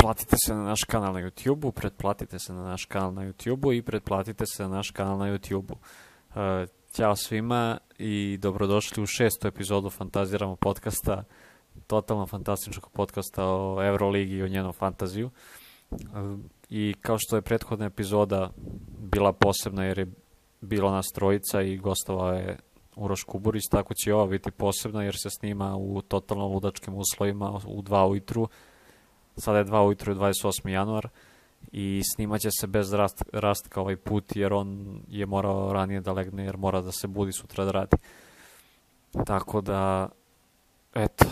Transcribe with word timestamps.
pretplatite 0.00 0.36
se 0.46 0.54
na 0.54 0.62
naš 0.62 0.84
kanal 0.84 1.12
na 1.12 1.20
YouTube-u, 1.20 1.72
pretplatite 1.72 2.38
se 2.38 2.52
na 2.52 2.62
naš 2.62 2.84
kanal 2.84 3.14
na 3.14 3.22
YouTube-u 3.22 3.72
i 3.72 3.82
pretplatite 3.82 4.44
se 4.46 4.62
na 4.62 4.68
naš 4.68 4.90
kanal 4.90 5.18
na 5.18 5.26
YouTube-u. 5.26 5.72
Uh, 5.72 6.68
ćao 6.92 7.16
svima 7.16 7.78
i 7.98 8.38
dobrodošli 8.42 9.02
u 9.02 9.06
šestu 9.06 9.48
epizodu 9.48 9.90
Fantaziramo 9.90 10.56
podcasta, 10.56 11.24
totalno 11.86 12.26
fantastičnog 12.26 12.90
podcasta 12.92 13.44
o 13.44 13.82
Euroligi 13.82 14.34
i 14.34 14.42
o 14.42 14.48
njenom 14.48 14.72
fantaziju. 14.72 15.30
Uh, 15.90 15.98
I 16.68 16.94
kao 17.00 17.16
što 17.18 17.36
je 17.36 17.42
prethodna 17.42 17.86
epizoda 17.86 18.50
bila 18.98 19.32
posebna 19.32 19.84
jer 19.84 19.98
je 19.98 20.12
bilo 20.60 20.90
nas 20.90 21.06
trojica 21.14 21.62
i 21.62 21.76
gostovao 21.76 22.32
je 22.32 22.58
Uroš 22.96 23.22
Kuburis, 23.22 23.68
tako 23.70 23.94
će 23.94 24.10
i 24.10 24.12
ova 24.12 24.26
biti 24.26 24.50
posebna 24.50 25.02
jer 25.02 25.14
se 25.16 25.30
snima 25.30 25.76
u 25.76 26.02
totalno 26.02 26.46
ludačkim 26.46 26.94
uslovima 26.94 27.60
u 27.66 27.82
dva 27.82 28.06
ujutru. 28.06 28.48
Sada 29.40 29.58
je 29.58 29.64
dva 29.64 29.82
ujutru 29.82 30.14
28. 30.14 30.68
januar 30.68 31.08
i 31.72 32.02
snimaće 32.14 32.48
se 32.60 32.66
bez 32.66 32.92
rast, 32.92 33.24
rastka 33.32 33.80
ovaj 33.80 33.96
put 33.96 34.36
jer 34.36 34.52
on 34.52 35.00
je 35.08 35.26
morao 35.26 35.72
ranije 35.72 36.00
da 36.00 36.12
legne 36.12 36.44
jer 36.44 36.56
mora 36.56 36.80
da 36.80 36.92
se 36.92 37.06
budi 37.06 37.32
sutra 37.32 37.64
da 37.64 37.70
radi. 37.70 37.96
Tako 39.26 39.60
da, 39.60 40.08
eto, 40.94 41.24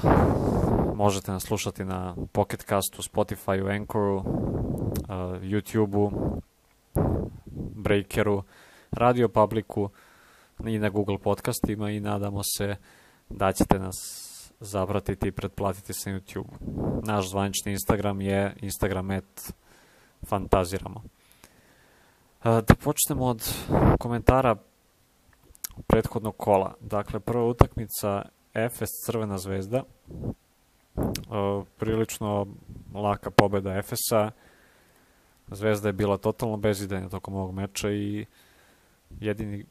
možete 0.95 1.33
nas 1.33 1.43
slušati 1.43 1.85
na 1.85 2.17
Pocket 2.33 2.65
Castu, 2.69 3.03
Spotify, 3.03 3.77
Anchoru, 3.77 4.17
uh, 4.17 4.25
YouTubeu, 5.43 6.11
Breakeru, 7.75 8.43
Radio 8.91 9.29
Publicu 9.29 9.91
i 10.67 10.79
na 10.79 10.89
Google 10.89 11.19
podcastima 11.19 11.91
i 11.91 12.01
nadamo 12.01 12.43
se 12.43 12.77
da 13.29 13.53
ćete 13.53 13.79
nas 13.79 14.28
zapratiti 14.61 15.29
i 15.29 15.33
pretplatiti 15.33 15.93
se 15.93 16.13
na 16.13 16.21
YouTube. 16.21 16.51
Naš 17.03 17.31
zvanični 17.31 17.73
Instagram 17.73 18.21
je 18.21 18.55
Instagram 18.61 19.11
at 19.11 19.53
fantaziramo. 20.27 21.03
Da 22.45 22.75
počnemo 22.85 23.25
od 23.25 23.55
komentara 23.99 24.57
prethodnog 25.87 26.37
kola. 26.37 26.75
Dakle, 26.81 27.21
prva 27.21 27.45
utakmica 27.45 28.23
Efes 28.55 28.89
Crvena 29.07 29.39
zvezda. 29.39 29.83
Prilično 31.79 32.47
laka 32.95 33.31
pobeda 33.31 33.75
Efesa. 33.79 34.31
Zvezda 35.51 35.89
je 35.89 35.93
bila 35.93 36.17
totalno 36.17 36.57
bezidanja 36.57 37.09
tokom 37.09 37.35
ovog 37.35 37.55
meča 37.55 37.91
i 37.91 38.27
jedini 39.21 39.67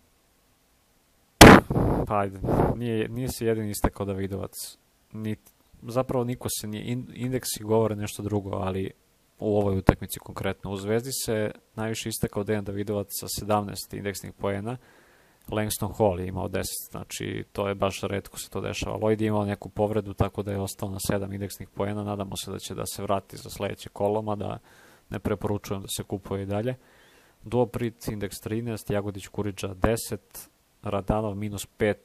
pa 2.08 2.20
ajde, 2.20 2.40
nije, 2.76 3.10
nije 3.10 3.28
se 3.30 3.46
jedini 3.46 3.70
istekao 3.70 4.06
Davidovac. 4.06 4.78
Ni, 5.14 5.36
zapravo 5.82 6.24
niko 6.24 6.48
se 6.50 6.68
nije, 6.68 6.98
indeksi 7.14 7.64
govore 7.64 7.96
nešto 7.96 8.24
drugo, 8.24 8.50
ali 8.50 8.92
u 9.40 9.58
ovoj 9.58 9.78
utakmici 9.78 10.20
konkretno. 10.20 10.72
U 10.72 10.78
Zvezdi 10.78 11.12
se 11.26 11.52
najviše 11.76 12.10
istekao 12.10 12.44
Dejan 12.44 12.64
Davidovac 12.64 13.08
sa 13.12 13.46
17 13.46 13.98
indeksnih 13.98 14.34
poena, 14.34 14.78
Langston 15.52 15.94
Hall 15.98 16.20
je 16.20 16.28
imao 16.28 16.50
10, 16.50 16.64
znači 16.92 17.44
to 17.52 17.68
je 17.68 17.76
baš 17.76 18.02
redko 18.02 18.40
se 18.40 18.50
to 18.50 18.62
dešava. 18.62 18.98
Lloyd 18.98 19.22
je 19.22 19.28
imao 19.28 19.46
neku 19.46 19.70
povredu, 19.70 20.14
tako 20.14 20.44
da 20.44 20.52
je 20.52 20.60
ostao 20.60 20.90
na 20.90 20.98
7 21.12 21.34
indeksnih 21.34 21.70
poena, 21.70 22.04
nadamo 22.04 22.38
se 22.38 22.52
da 22.52 22.60
će 22.60 22.76
da 22.76 22.86
se 22.86 23.02
vrati 23.02 23.38
za 23.38 23.50
sledeće 23.50 23.90
koloma, 23.90 24.36
da 24.36 24.60
ne 25.10 25.20
preporučujem 25.20 25.82
da 25.82 25.88
se 25.88 26.04
kupuje 26.04 26.44
i 26.44 26.46
dalje. 26.46 26.76
Duoprit, 27.44 28.08
indeks 28.08 28.36
13, 28.46 28.94
Jagodić 28.94 29.28
Kuriđa 29.28 29.68
10, 29.68 30.18
Radanov 30.84 31.36
minus 31.36 31.68
5, 31.80 31.96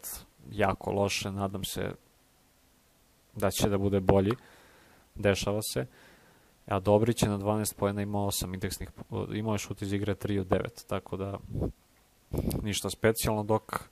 jako 0.51 0.93
loše, 0.93 1.31
nadam 1.31 1.65
se 1.65 1.93
da 3.37 3.51
će 3.51 3.69
da 3.69 3.79
bude 3.79 4.01
bolji, 4.01 4.33
dešava 5.15 5.61
se. 5.73 5.87
A 6.67 6.81
Dobrić 6.81 7.23
je 7.23 7.29
na 7.29 7.39
12 7.39 7.75
pojena 7.77 8.03
imao 8.03 8.27
8 8.27 8.55
indeksnih, 8.55 8.89
imao 9.35 9.55
je 9.55 9.59
šut 9.59 9.83
iz 9.83 9.93
igre 9.93 10.15
3 10.15 10.41
od 10.41 10.47
9, 10.47 10.87
tako 10.87 11.17
da 11.17 11.39
ništa 12.63 12.91
specijalno, 12.91 13.43
dok 13.43 13.89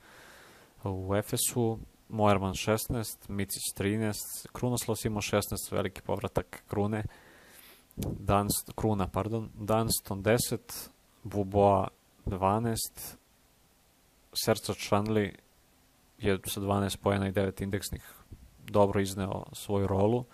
u 0.84 1.16
Efesu 1.16 1.78
Moerman 2.08 2.52
16, 2.52 3.28
Micić 3.28 3.62
13, 3.78 4.14
Krunoslavs 4.52 5.04
imao 5.04 5.20
16, 5.20 5.72
veliki 5.72 6.02
povratak 6.02 6.62
Krune, 6.68 7.04
Danst, 7.96 8.72
Kruna, 8.74 9.08
pardon, 9.08 9.50
Dunston 9.54 10.22
10, 10.22 10.58
Buboa 11.22 11.88
12, 12.26 12.76
Serca 14.32 14.74
Čanli 14.74 15.34
je 16.18 16.38
sa 16.44 16.60
12 16.60 16.96
pojena 16.96 17.28
i 17.28 17.32
9 17.32 17.62
indeksnih 17.62 18.14
dobro 18.58 19.00
izneo 19.00 19.44
svoju 19.52 19.86
rolu 19.86 20.24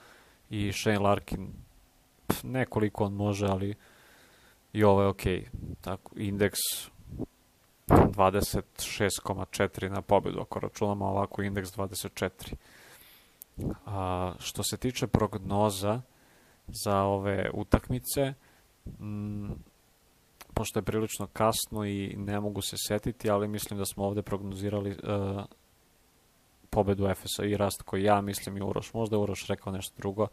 i 0.51 0.73
Shane 0.73 0.99
Larkin 0.99 1.53
nekoliko 2.43 3.05
on 3.05 3.13
može, 3.13 3.47
ali 3.47 3.75
i 4.73 4.85
ovo 4.85 5.03
je 5.03 5.09
okej. 5.09 5.41
Okay. 5.41 5.47
Tako, 5.81 6.13
indeks 6.17 6.59
26,4 7.89 9.89
na 9.89 10.03
pobedu, 10.03 10.41
ako 10.41 10.61
računamo 10.61 11.07
ovako 11.07 11.43
indeks 11.43 11.77
24. 11.77 12.55
A, 13.87 14.33
što 14.39 14.63
se 14.63 14.77
tiče 14.77 15.07
prognoza 15.07 16.01
za 16.69 17.03
ove 17.03 17.51
utakmice, 17.55 18.35
m, 19.01 19.55
pošto 20.57 20.79
je 20.79 20.83
prilično 20.83 21.27
kasno 21.27 21.85
i 21.85 22.15
ne 22.17 22.41
mogu 22.41 22.63
se 22.63 22.77
setiti, 22.89 23.31
ali 23.31 23.49
mislim 23.49 23.79
da 23.79 23.85
smo 23.85 24.05
ovde 24.05 24.23
prognozirali 24.23 24.91
uh, 24.91 25.45
pobedu 26.71 27.07
Efesa 27.07 27.45
i 27.45 27.57
rast 27.57 27.83
koji 27.83 28.03
ja 28.03 28.21
mislim 28.21 28.57
i 28.57 28.63
Uroš. 28.63 28.95
Možda 28.95 29.17
je 29.17 29.21
Uroš 29.21 29.47
rekao 29.47 29.73
nešto 29.73 29.95
drugo. 29.99 30.29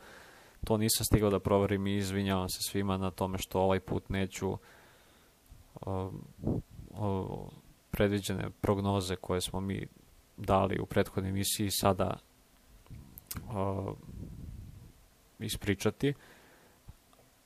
To 0.66 0.78
nisam 0.78 1.06
stigao 1.06 1.30
da 1.30 1.40
proverim 1.40 1.88
i 1.88 1.96
izvinjavam 1.96 2.50
se 2.50 2.60
svima 2.62 2.98
na 2.98 3.12
tome 3.12 3.38
što 3.38 3.60
ovaj 3.60 3.80
put 3.80 4.10
neću 4.10 4.52
uh, 4.52 4.60
uh, 6.90 7.50
predviđene 7.92 8.50
prognoze 8.62 9.16
koje 9.16 9.42
smo 9.42 9.60
mi 9.60 9.88
dali 10.38 10.80
u 10.80 10.86
prethodnoj 10.86 11.30
emisiji 11.30 11.70
sada 11.72 12.18
uh, 13.36 13.94
ispričati. 15.40 16.10
Uh, 16.10 16.16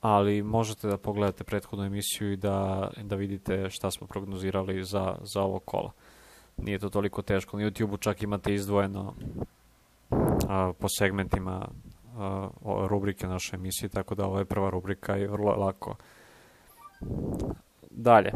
ali 0.00 0.42
možete 0.42 0.88
da 0.88 0.96
pogledate 0.96 1.44
prethodnu 1.44 1.84
emisiju 1.84 2.32
i 2.32 2.36
da, 2.36 2.90
da 3.02 3.16
vidite 3.16 3.70
šta 3.70 3.90
smo 3.90 4.06
prognozirali 4.06 4.84
za, 4.84 5.16
za 5.22 5.42
ovo 5.42 5.58
kola. 5.58 5.92
Nije 6.56 6.78
to 6.78 6.88
toliko 6.88 7.22
teško. 7.22 7.58
Na 7.58 7.64
YouTube-u 7.64 7.96
čak 7.96 8.22
imate 8.22 8.54
izdvojeno 8.54 9.14
a, 10.48 10.72
po 10.78 10.86
segmentima 10.98 11.68
a, 12.16 12.48
rubrike 12.64 13.26
naše 13.26 13.56
emisije, 13.56 13.88
tako 13.88 14.14
da 14.14 14.26
ovo 14.26 14.38
je 14.38 14.44
prva 14.44 14.70
rubrika 14.70 15.16
i 15.16 15.26
vrlo 15.26 15.52
lako. 15.52 15.96
Dalje. 17.90 18.32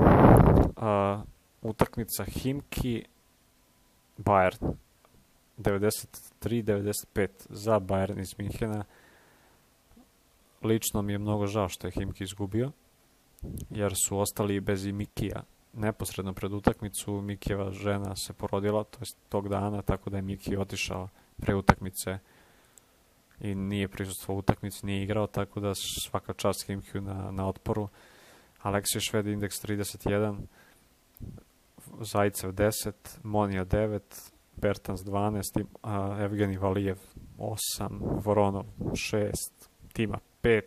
A, 0.77 1.23
utakmica 1.63 2.25
Himki 2.25 3.05
Bayern 4.19 4.75
93-95 5.59 7.29
za 7.49 7.81
Bayern 7.81 8.21
iz 8.21 8.39
Minhena 8.39 8.85
lično 10.65 11.03
mi 11.03 11.13
je 11.13 11.19
mnogo 11.19 11.47
žao 11.47 11.69
što 11.69 11.87
je 11.87 11.91
Himki 11.91 12.25
izgubio, 12.25 12.73
jer 13.71 13.93
su 14.07 14.19
ostali 14.19 14.61
bez 14.61 14.87
i 14.87 14.93
Mikija. 14.93 15.43
Neposredno 15.73 16.33
pred 16.33 16.53
utakmicu 16.53 17.21
Mikijeva 17.21 17.71
žena 17.71 18.17
se 18.17 18.33
porodila, 18.33 18.85
to 18.85 18.99
je 19.01 19.07
tog 19.29 19.49
dana, 19.49 19.83
tako 19.83 20.11
da 20.11 20.17
je 20.17 20.23
Miki 20.23 20.57
otišao 20.57 21.09
pre 21.37 21.55
utakmice 21.55 22.19
i 23.41 23.55
nije 23.55 23.89
prisustvo 23.89 24.35
utakmici, 24.35 24.87
nije 24.87 25.03
igrao, 25.03 25.27
tako 25.27 25.61
da 25.61 25.73
svaka 25.75 26.33
čast 26.33 26.67
Himkiju 26.67 27.01
na, 27.01 27.31
na 27.31 27.49
otporu. 27.49 27.89
Aleksija 28.63 29.01
Šved 29.01 29.27
indeks 29.27 29.65
31, 29.65 30.37
Zajcev 32.01 32.53
10, 32.53 32.93
Monija 33.23 33.65
9, 33.65 34.01
Bertans 34.57 35.01
12, 35.01 35.65
a 35.83 36.17
Evgeni 36.21 36.57
Valijev 36.57 36.99
8, 37.39 37.57
Voronov 38.25 38.65
6, 38.79 39.33
Tima 39.93 40.19
5, 40.43 40.63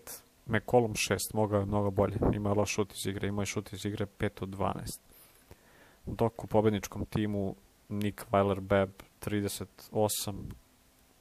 McCollum 0.45 0.93
6, 0.93 1.17
mogao 1.33 1.59
je 1.59 1.65
mnogo 1.65 1.91
bolje. 1.91 2.17
Ima 2.33 2.53
loš 2.53 2.69
šut 2.69 2.93
iz 2.93 3.05
igre, 3.05 3.27
ima 3.27 3.41
je 3.41 3.45
šut 3.45 3.73
iz 3.73 3.85
igre 3.85 4.05
5 4.19 4.43
od 4.43 4.49
12. 4.49 4.73
Dok 6.05 6.43
u 6.43 6.47
pobedničkom 6.47 7.05
timu 7.05 7.55
Nick 7.89 8.25
Weiler-Beb 8.31 8.89
38 9.25 10.33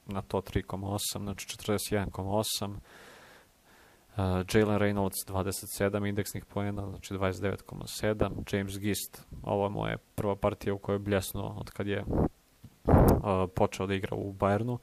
na 0.05 0.21
to 0.21 0.41
3,8, 0.41 1.23
znači 1.23 1.47
41,8. 1.47 2.69
Uh, 2.69 4.21
Jalen 4.53 4.79
Reynolds 4.79 5.27
27 5.27 6.09
indeksnih 6.09 6.45
poena, 6.45 6.89
znači 6.89 7.13
29,7. 7.13 8.55
James 8.55 8.79
Gist, 8.79 9.25
ovo 9.43 9.63
je 9.63 9.69
moja 9.69 9.97
prva 10.15 10.35
partija 10.35 10.73
u 10.73 10.77
kojoj 10.77 10.95
je 10.95 10.99
bljesno 10.99 11.55
od 11.57 11.71
kad 11.71 11.87
je 11.87 12.03
uh, 12.03 13.49
počeo 13.55 13.87
da 13.87 13.93
igra 13.93 14.15
u 14.15 14.33
Bayernu 14.33 14.77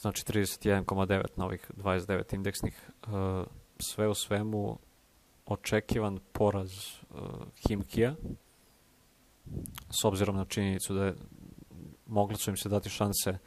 znači 0.00 0.24
31,9 0.24 1.22
na 1.36 1.44
ovih 1.44 1.70
29 1.76 2.34
indeksnih. 2.34 2.90
Uh, 3.02 3.10
sve 3.78 4.08
u 4.08 4.14
svemu 4.14 4.78
očekivan 5.46 6.18
poraz 6.32 6.72
uh, 7.10 7.18
Himkija, 7.68 8.14
s 10.00 10.04
obzirom 10.04 10.36
na 10.36 10.44
činjenicu 10.44 10.94
da 10.94 11.04
je, 11.04 11.14
mogli 12.06 12.36
su 12.36 12.50
im 12.50 12.56
se 12.56 12.68
dati 12.68 12.88
šanse 12.90 13.38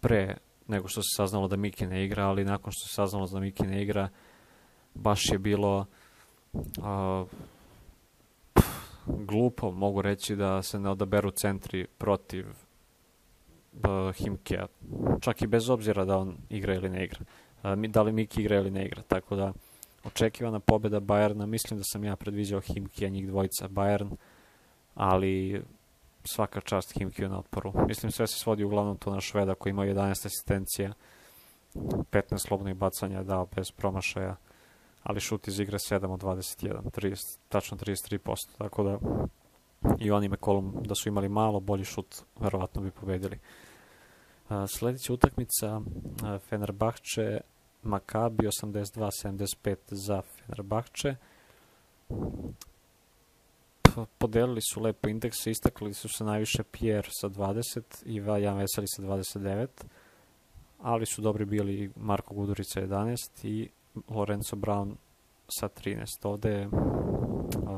pre 0.00 0.36
nego 0.66 0.88
što 0.88 1.02
se 1.02 1.08
saznalo 1.16 1.48
da 1.48 1.56
Miki 1.56 1.86
ne 1.86 2.04
igra, 2.04 2.28
ali 2.28 2.44
nakon 2.44 2.72
što 2.72 2.88
se 2.88 2.94
saznalo 2.94 3.26
da 3.26 3.40
Miki 3.40 3.62
ne 3.62 3.82
igra, 3.82 4.08
baš 4.94 5.32
je 5.32 5.38
bilo 5.38 5.86
uh, 6.54 7.28
glupo, 9.06 9.70
mogu 9.70 10.02
reći 10.02 10.36
da 10.36 10.62
se 10.62 10.78
ne 10.78 10.90
odaberu 10.90 11.30
centri 11.30 11.86
protiv 11.98 12.46
Himkea, 14.14 14.66
čak 15.20 15.42
i 15.42 15.46
bez 15.46 15.70
obzira 15.70 16.04
da 16.04 16.18
on 16.18 16.36
igra 16.50 16.74
ili 16.74 16.88
ne 16.88 17.04
igra. 17.04 17.20
Da 17.88 18.02
li 18.02 18.12
Miki 18.12 18.40
igra 18.40 18.56
ili 18.56 18.70
ne 18.70 18.86
igra, 18.86 19.02
tako 19.02 19.36
da 19.36 19.52
očekivana 20.04 20.60
pobeda 20.60 21.00
Bayerna, 21.00 21.46
mislim 21.46 21.78
da 21.78 21.84
sam 21.84 22.04
ja 22.04 22.16
predviđao 22.16 22.60
Himkija, 22.60 23.10
njih 23.10 23.26
dvojica 23.26 23.68
Bayern, 23.68 24.16
ali 24.94 25.62
svaka 26.24 26.60
čast 26.60 26.92
Himkiju 26.98 27.28
na 27.28 27.38
otporu. 27.38 27.72
Mislim 27.88 28.12
sve 28.12 28.26
se 28.26 28.38
svodi 28.38 28.64
uglavnom 28.64 28.96
to 28.96 29.14
na 29.14 29.20
Šveda 29.20 29.54
koji 29.54 29.70
ima 29.70 29.84
11 29.84 30.10
asistencija, 30.10 30.92
15 31.74 32.46
slobodnih 32.46 32.74
bacanja 32.74 33.22
dao 33.22 33.46
bez 33.56 33.70
promašaja, 33.70 34.36
ali 35.02 35.20
šut 35.20 35.48
iz 35.48 35.60
igre 35.60 35.78
7 35.78 36.12
od 36.12 36.22
21, 36.22 36.90
30, 36.90 37.38
tačno 37.48 37.76
33%, 37.76 38.34
tako 38.58 38.82
da 38.82 38.98
i 39.98 40.10
oni 40.10 40.36
kolom 40.36 40.82
da 40.84 40.94
su 40.94 41.08
imali 41.08 41.28
malo 41.28 41.60
bolji 41.60 41.84
šut, 41.84 42.22
verovatno 42.40 42.82
bi 42.82 42.90
pobedili. 42.90 43.38
Sledeća 44.68 45.12
utakmica 45.12 45.80
Fenerbahče 46.48 47.40
Makabi 47.82 48.46
82-75 48.46 49.76
za 49.90 50.22
Fenerbahče 50.22 51.16
podelili 54.18 54.60
su 54.60 54.80
lepo 54.80 55.08
indekse, 55.08 55.50
istakli 55.50 55.94
su 55.94 56.08
se 56.08 56.24
najviše 56.24 56.62
Pierre 56.62 57.08
sa 57.10 57.28
20 57.28 57.80
i 58.04 58.20
Vajan 58.20 58.56
Veseli 58.56 58.86
sa 58.88 59.02
29, 59.02 59.66
ali 60.78 61.06
su 61.06 61.22
dobri 61.22 61.44
bili 61.44 61.90
Marko 61.96 62.34
Gudurica 62.34 62.80
11 62.80 63.16
i 63.42 63.68
Lorenzo 64.08 64.56
Brown 64.56 64.94
sa 65.48 65.68
13. 65.68 66.28
Ovde 66.28 66.50
je 66.50 66.68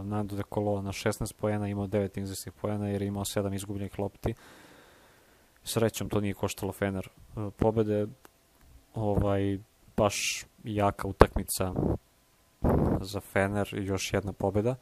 Nando 0.05 0.37
de 0.37 0.43
Colo 0.55 0.83
na 0.83 0.93
16 0.93 1.33
pojena 1.33 1.69
imao 1.69 1.87
9 1.87 2.23
izvesnih 2.23 2.53
pojena 2.61 2.89
jer 2.89 3.03
je 3.03 3.09
imao 3.09 3.25
7 3.25 3.55
izgubljenih 3.55 3.99
lopti. 3.99 4.35
Srećom 5.65 6.09
to 6.09 6.21
nije 6.21 6.35
koštalo 6.35 6.73
Fener. 6.73 7.09
E, 7.37 7.51
pobede 7.57 8.07
ovaj 8.95 9.59
baš 9.97 10.45
jaka 10.65 11.09
utakmica 11.09 11.75
za 13.01 13.21
Fener 13.21 13.69
i 13.73 13.85
još 13.85 14.13
jedna 14.13 14.33
pobeda. 14.33 14.75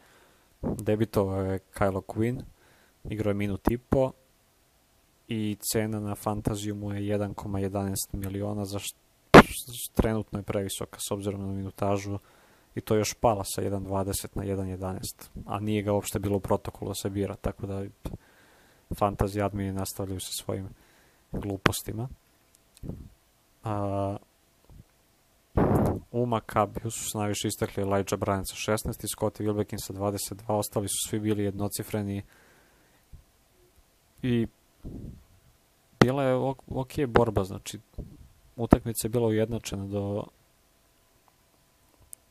Debitovao 0.62 1.42
je 1.42 1.58
Kylo 1.74 2.02
Quinn, 2.02 2.42
igrao 3.04 3.30
je 3.30 3.34
minut 3.34 3.70
i 3.70 3.78
po 3.78 4.12
i 5.28 5.56
cena 5.72 6.00
na 6.00 6.14
fantaziju 6.14 6.74
mu 6.74 6.92
je 6.92 7.18
1,11 7.18 7.94
miliona, 8.12 8.64
za 8.64 8.78
što 8.78 8.98
trenutno 9.94 10.38
je 10.38 10.42
previsoka 10.42 10.98
s 11.00 11.10
obzirom 11.10 11.40
na 11.40 11.52
minutažu 11.52 12.18
i 12.74 12.80
to 12.80 12.94
još 12.94 13.14
pala 13.14 13.44
sa 13.44 13.62
1.20 13.62 14.26
na 14.34 14.44
1.11, 14.44 14.98
a 15.46 15.60
nije 15.60 15.82
ga 15.82 15.92
uopšte 15.92 16.18
bilo 16.18 16.36
u 16.36 16.40
protokolu 16.40 16.90
da 16.90 16.94
se 16.94 17.10
bira, 17.10 17.36
tako 17.36 17.66
da 17.66 17.84
fantasy 18.90 19.44
admini 19.44 19.72
nastavljaju 19.72 20.20
sa 20.20 20.32
svojim 20.32 20.68
glupostima. 21.32 22.08
A, 23.64 24.16
u 26.12 26.26
Makabiju 26.26 26.90
su 26.90 27.10
se 27.10 27.18
najviše 27.18 27.48
istakli 27.48 27.82
Elijah 27.82 28.06
Bryant 28.06 28.44
sa 28.44 28.72
16 28.72 29.04
i 29.04 29.08
Scottie 29.08 29.46
Wilbekin 29.46 29.78
sa 29.78 29.92
22, 29.92 30.42
ostali 30.46 30.88
su 30.88 31.08
svi 31.08 31.20
bili 31.20 31.44
jednocifreni 31.44 32.22
i 34.22 34.46
bila 36.00 36.22
je 36.22 36.34
ok 36.68 36.92
borba, 37.08 37.44
znači 37.44 37.78
utakmica 38.56 39.06
je 39.06 39.10
bila 39.10 39.26
ujednačena 39.26 39.86
do 39.86 40.24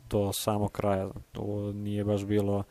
do 0.10 0.32
samog 0.34 0.72
kraja. 0.72 1.10
To 1.32 1.72
nije 1.74 2.04
baš 2.04 2.26
bilo 2.26 2.64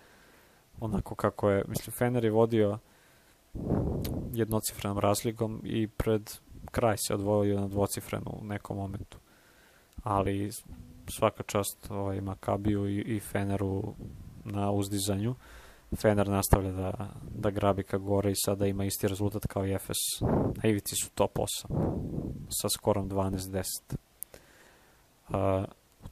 onako 0.81 1.15
kako 1.15 1.51
je, 1.51 1.65
mislim, 1.69 1.93
Fener 1.93 2.25
je 2.25 2.31
vodio 2.31 2.79
jednocifrenom 4.33 4.99
razlikom 4.99 5.61
i 5.65 5.89
pred 5.89 6.31
kraj 6.71 6.97
se 6.97 7.15
odvojio 7.15 7.61
na 7.61 7.69
dvocifrenu 7.69 8.39
u 8.41 8.45
nekom 8.45 8.77
momentu. 8.77 9.19
Ali 10.03 10.51
svaka 11.09 11.43
čast 11.43 11.91
ovaj, 11.91 12.21
Makabiju 12.21 12.89
i, 12.89 13.01
i 13.01 13.21
Feneru 13.21 13.95
na 14.45 14.71
uzdizanju. 14.71 15.35
Fener 15.97 16.29
nastavlja 16.29 16.73
da, 16.73 17.11
da 17.35 17.51
grabi 17.51 17.83
ka 17.83 17.99
gore 17.99 18.31
i 18.31 18.37
sada 18.45 18.67
ima 18.67 18.85
isti 18.85 19.09
rezultat 19.09 19.47
kao 19.47 19.67
i 19.67 19.73
Efes. 19.73 19.97
Na 20.63 20.71
ivici 20.71 20.95
su 20.97 21.11
top 21.11 21.39
8 21.39 21.47
sa 22.49 22.69
skorom 22.69 23.11
12-10. 23.11 23.63
Uh, 25.29 25.35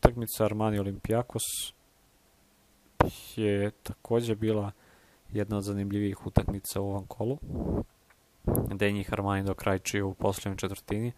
utakmica 0.05 0.45
Armani 0.45 0.79
Olimpijakos 0.79 1.43
je 3.37 3.71
takođe 3.71 4.35
bila 4.35 4.73
jedna 5.33 5.57
od 5.57 5.63
zanimljivijih 5.63 6.27
utakmica 6.27 6.81
u 6.81 6.89
ovom 6.89 7.07
kolu, 7.07 7.39
gde 8.45 8.87
je 8.87 8.93
njih 8.93 9.13
Armani 9.13 9.43
dokrajčio 9.43 10.09
u 10.09 10.15
poslednjoj 10.15 10.57
četvrtini. 10.57 11.13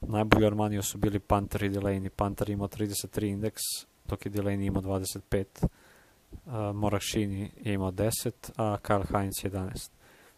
Najbolji 0.00 0.46
Armanio 0.46 0.82
su 0.82 0.98
bili 0.98 1.18
Panter 1.18 1.62
i 1.62 1.70
Delaney. 1.70 2.08
Panter 2.08 2.50
imao 2.50 2.68
33 2.68 3.28
indeks, 3.28 3.62
dok 4.08 4.26
je 4.26 4.32
Delaney 4.32 4.66
imao 4.66 4.82
25. 4.82 5.44
Uh, 5.62 6.52
Morakšini 6.74 7.50
je 7.56 7.74
imao 7.74 7.90
10, 7.90 8.10
a 8.56 8.76
Kyle 8.82 9.06
Heinz 9.12 9.34
11. 9.34 9.90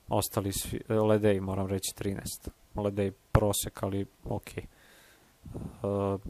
Ostali 0.09 0.53
svi, 0.53 0.81
Ledej 0.89 1.41
moram 1.41 1.67
reći 1.67 1.93
13. 1.99 2.21
Ledej 2.75 3.13
prosek, 3.33 3.83
ali 3.83 4.07
ok. 4.25 4.49
Uh, 5.83 6.21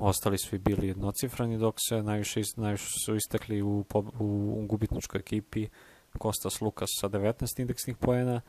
ostali 0.00 0.38
svi 0.38 0.58
bili 0.58 0.88
jednocifrani, 0.88 1.58
dok 1.58 1.74
se 1.88 2.02
najviše, 2.02 2.40
najviše 2.56 2.86
su 3.04 3.16
istekli 3.16 3.62
u, 3.62 3.84
u, 4.18 4.66
gubitničkoj 4.68 5.18
ekipi 5.18 5.68
Kostas 6.18 6.60
Lukas 6.60 6.88
sa 7.00 7.08
19 7.08 7.60
indeksnih 7.60 7.96
poena, 7.96 8.40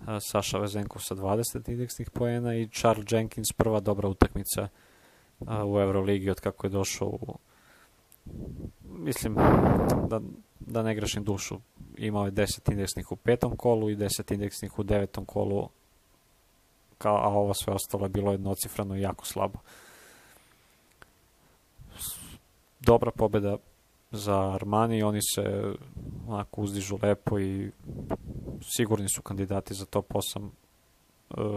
uh, 0.00 0.06
Saša 0.20 0.58
Vezenkov 0.58 1.02
sa 1.02 1.14
20 1.14 1.70
indeksnih 1.70 2.10
poena 2.10 2.54
i 2.54 2.68
Charles 2.68 3.12
Jenkins 3.12 3.52
prva 3.56 3.80
dobra 3.80 4.08
utakmica 4.08 4.68
uh, 5.40 5.48
u 5.48 5.80
Euroligi 5.80 6.30
od 6.30 6.40
kako 6.40 6.66
je 6.66 6.70
došao 6.70 7.08
u 7.08 7.38
mislim 8.84 9.34
da, 10.08 10.20
da 10.60 10.82
ne 10.82 10.94
grešim 10.94 11.24
dušu 11.24 11.60
imao 11.96 12.24
je 12.24 12.32
10 12.32 12.72
indeksnih 12.72 13.12
u 13.12 13.16
petom 13.16 13.56
kolu 13.56 13.90
i 13.90 13.96
10 13.96 14.34
indeksnih 14.34 14.78
u 14.78 14.82
devetom 14.82 15.24
kolu 15.24 15.68
kao, 16.98 17.16
a 17.16 17.28
ovo 17.28 17.54
sve 17.54 17.72
ostalo 17.72 18.04
je 18.04 18.08
bilo 18.08 18.32
jednocifrano 18.32 18.96
i 18.96 19.00
jako 19.00 19.26
slabo. 19.26 19.58
Dobra 22.80 23.10
pobeda 23.10 23.56
za 24.10 24.52
Armani, 24.54 25.02
oni 25.02 25.20
se 25.22 25.74
onako 26.28 26.60
uzdižu 26.60 26.98
lepo 27.02 27.38
i 27.38 27.70
sigurni 28.62 29.08
su 29.08 29.22
kandidati 29.22 29.74
za 29.74 29.84
top 29.84 30.12
8 30.12 30.46
e, 30.46 30.50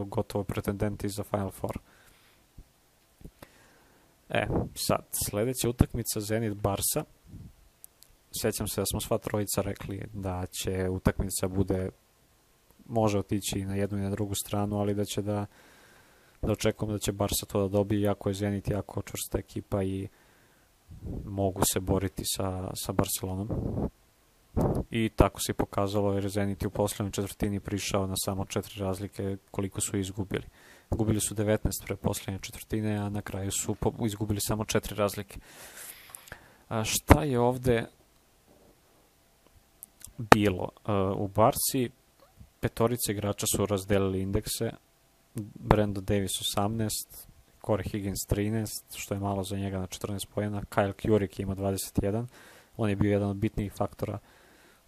gotovo 0.05 0.43
pretendenti 0.43 1.09
za 1.09 1.23
Final 1.23 1.51
Four. 1.51 1.77
E, 4.29 4.47
sad, 4.75 5.05
sledeća 5.11 5.69
utakmica 5.69 6.19
Zenit 6.19 6.53
Barsa. 6.53 7.03
Sećam 8.41 8.67
se 8.67 8.81
da 8.81 8.85
smo 8.85 9.01
sva 9.01 9.17
trojica 9.17 9.61
rekli 9.61 10.05
da 10.13 10.45
će 10.45 10.89
utakmica 10.89 11.47
bude 11.47 11.89
može 12.85 13.19
otići 13.19 13.65
na 13.65 13.75
jednu 13.75 13.97
i 13.97 14.01
na 14.01 14.09
drugu 14.09 14.35
stranu, 14.35 14.79
ali 14.79 14.93
da 14.93 15.05
će 15.05 15.21
da 15.21 15.45
da 16.41 16.51
očekujemo 16.51 16.93
da 16.93 16.99
će 16.99 17.11
Barca 17.11 17.45
to 17.45 17.61
da 17.61 17.67
dobije, 17.67 18.01
iako 18.01 18.29
je 18.29 18.33
Zenit 18.33 18.67
jako 18.67 19.01
čvrsta 19.01 19.38
ekipa 19.38 19.83
i 19.83 20.07
mogu 21.25 21.62
se 21.74 21.79
boriti 21.79 22.24
sa, 22.25 22.72
sa 22.75 22.91
Barcelonom. 22.91 23.50
I 24.91 25.10
tako 25.15 25.41
se 25.41 25.53
pokazalo 25.53 26.13
jer 26.13 26.29
Zenit 26.29 26.62
je 26.62 26.67
u 26.67 26.72
poslednjoj 26.72 27.12
četvrtini 27.12 27.60
prišao 27.60 28.08
na 28.08 28.15
samo 28.25 28.46
četiri 28.46 28.79
razlike 28.79 29.38
koliko 29.51 29.81
su 29.81 29.98
izgubili. 29.98 30.46
Gubili 30.89 31.19
su 31.19 31.36
19 31.36 31.58
pre 31.86 31.96
poslednje 31.96 32.39
četvrtine, 32.41 32.98
a 32.98 33.10
na 33.10 33.22
kraju 33.22 33.51
su 33.51 33.75
izgubili 34.05 34.39
samo 34.41 34.65
četiri 34.65 34.96
razlike. 34.96 35.39
A 36.67 36.84
šta 36.84 37.24
je 37.24 37.39
ovde 37.39 37.86
bilo? 40.17 40.69
u 41.15 41.27
Barci 41.27 41.89
petorice 42.60 43.12
igrača 43.12 43.46
su 43.55 43.65
razdelili 43.65 44.22
indekse, 44.22 44.72
Brando 45.55 46.01
Davis 46.01 46.31
18, 46.58 46.89
Corey 47.69 47.91
Higgins 47.91 48.27
13, 48.29 48.65
što 48.95 49.13
je 49.13 49.19
malo 49.19 49.43
za 49.43 49.57
njega 49.57 49.79
na 49.79 49.88
14 49.88 50.27
pojena, 50.33 50.61
Kyle 50.61 50.93
Kurik 51.01 51.39
ima 51.39 51.55
21, 51.55 52.25
on 52.77 52.89
je 52.89 52.95
bio 52.95 53.11
jedan 53.11 53.29
od 53.29 53.38
bitnijih 53.38 53.73
faktora, 53.73 54.19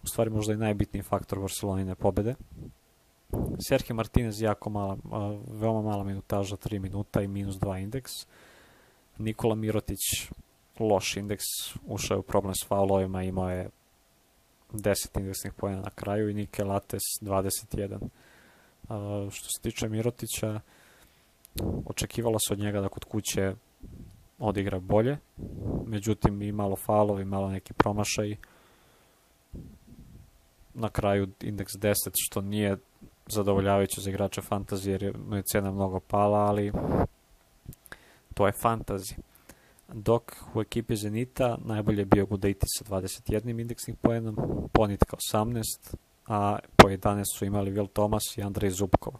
u 0.02 0.06
stvari 0.06 0.30
možda 0.30 0.52
i 0.52 0.56
najbitniji 0.56 1.02
faktor 1.02 1.38
Barcelonine 1.38 1.94
pobede. 1.94 2.34
Sergio 3.68 3.96
Martinez 3.96 4.40
jako 4.40 4.70
mala, 4.70 4.96
veoma 5.50 5.82
mala 5.82 6.04
minutaža, 6.04 6.56
3 6.56 6.78
minuta 6.78 7.22
i 7.22 7.28
minus 7.28 7.56
2 7.56 7.82
indeks. 7.82 8.12
Nikola 9.18 9.54
Mirotić 9.54 10.00
loš 10.78 11.16
indeks, 11.16 11.44
ušao 11.86 12.14
je 12.14 12.18
u 12.18 12.22
problem 12.22 12.54
s 12.54 12.66
faulovima, 12.66 13.22
imao 13.22 13.50
je 13.50 13.68
10 14.72 15.20
indeksnih 15.20 15.52
pojena 15.52 15.82
na 15.82 15.90
kraju 15.90 16.30
i 16.30 16.34
Nike 16.34 16.64
Lates 16.64 17.02
21. 17.20 18.08
A, 18.88 19.28
što 19.30 19.48
se 19.56 19.62
tiče 19.62 19.88
Mirotića, 19.88 20.60
očekivalo 21.86 22.38
se 22.38 22.52
od 22.52 22.58
njega 22.58 22.80
da 22.80 22.88
kod 22.88 23.04
kuće 23.04 23.54
odigra 24.38 24.80
bolje, 24.80 25.18
međutim 25.86 26.42
i 26.42 26.52
malo 26.52 26.76
falovi, 26.76 27.24
malo 27.24 27.50
neki 27.50 27.72
promašaj. 27.72 28.36
Na 30.74 30.88
kraju 30.88 31.28
indeks 31.40 31.72
10, 31.72 31.94
što 32.14 32.40
nije 32.40 32.76
zadovoljavajuće 33.26 34.00
za 34.00 34.10
igrača 34.10 34.42
fantazije, 34.42 34.92
jer 34.92 35.02
je 35.02 35.42
cena 35.42 35.70
mnogo 35.70 36.00
pala, 36.00 36.38
ali 36.38 36.72
to 38.34 38.46
je 38.46 38.52
fantazija 38.52 39.18
dok 39.94 40.36
u 40.54 40.60
ekipi 40.60 40.96
Zenita 40.96 41.58
najbolje 41.64 42.00
je 42.00 42.04
bio 42.04 42.26
Gudaitis 42.26 42.68
sa 42.78 42.84
21 42.84 43.60
indeksnim 43.60 43.96
poenom, 43.96 44.36
Ponitka 44.72 45.16
18, 45.34 45.62
a 46.26 46.58
po 46.76 46.88
11 46.88 47.24
su 47.38 47.44
imali 47.44 47.72
Will 47.72 47.88
Thomas 47.88 48.22
i 48.36 48.42
Andrej 48.42 48.70
Zubkov. 48.70 49.12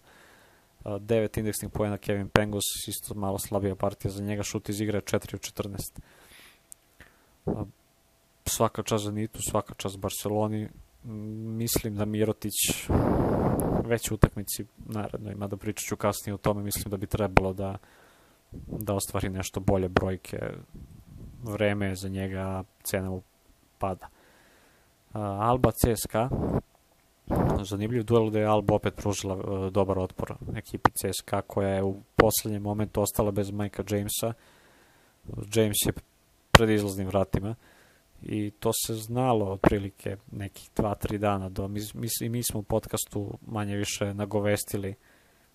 9 0.85 1.39
indeksnih 1.39 1.71
poena 1.71 1.99
Kevin 1.99 2.29
Pengos, 2.29 2.65
isto 2.89 3.15
malo 3.15 3.39
slabija 3.39 3.75
partija 3.75 4.11
za 4.11 4.23
njega, 4.25 4.43
šut 4.43 4.69
iz 4.69 4.81
igre 4.81 5.01
4 5.01 5.35
od 5.35 5.41
14. 7.47 7.69
Svaka 8.47 8.83
čast 8.83 9.05
Zenitu, 9.05 9.43
svaka 9.51 9.75
čast 9.75 9.99
Barceloni. 9.99 10.69
Mislim 11.05 11.97
da 11.97 12.05
Mirotić 12.05 12.53
već 13.85 14.11
u 14.11 14.15
utakmici 14.15 14.65
naredno 14.87 15.33
ima 15.33 15.47
da 15.47 15.57
pričat 15.57 15.85
ću 15.85 15.97
kasnije 15.97 16.35
o 16.35 16.39
tome, 16.39 16.62
mislim 16.62 16.91
da 16.91 16.97
bi 16.97 17.07
trebalo 17.07 17.53
da 17.53 17.79
da 18.67 18.95
ostvari 18.95 19.29
nešto 19.29 19.61
bolje 19.61 19.89
brojke. 19.89 20.39
Vreme 21.43 21.95
za 21.95 22.09
njega, 22.09 22.65
cena 22.83 23.11
mu 23.11 23.23
pada. 23.79 24.09
Alba 25.12 25.71
CSKA, 25.71 26.29
zanimljiv 27.64 28.05
duel 28.05 28.31
gde 28.31 28.38
je 28.38 28.47
Alba 28.47 28.75
opet 28.75 28.95
pružila 28.97 29.35
uh, 29.35 29.73
dobar 29.73 29.99
otpor 29.99 30.35
ekipi 30.57 30.91
CSKA 30.91 31.43
koja 31.43 31.69
je 31.69 31.83
u 31.83 31.97
poslednjem 32.17 32.62
momentu 32.62 33.02
ostala 33.02 33.31
bez 33.31 33.50
Majka 33.50 33.85
Jamesa. 33.91 34.33
James 35.55 35.76
je 35.87 35.93
pred 36.50 36.71
izlaznim 36.71 37.07
vratima 37.07 37.55
i 38.23 38.50
to 38.50 38.71
se 38.87 38.95
znalo 38.95 39.52
otprilike 39.52 40.17
nekih 40.33 40.71
2-3 40.76 41.19
dana 41.19 41.49
do 41.49 41.69
mi, 41.69 41.81
mi, 41.95 42.29
mi 42.29 42.43
smo 42.43 42.61
u 42.61 42.62
podcastu 42.62 43.38
manje 43.47 43.76
više 43.76 44.14
nagovestili 44.14 44.95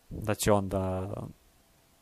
da 0.09 0.35
će 0.35 0.51
on 0.51 0.69
da 0.69 1.13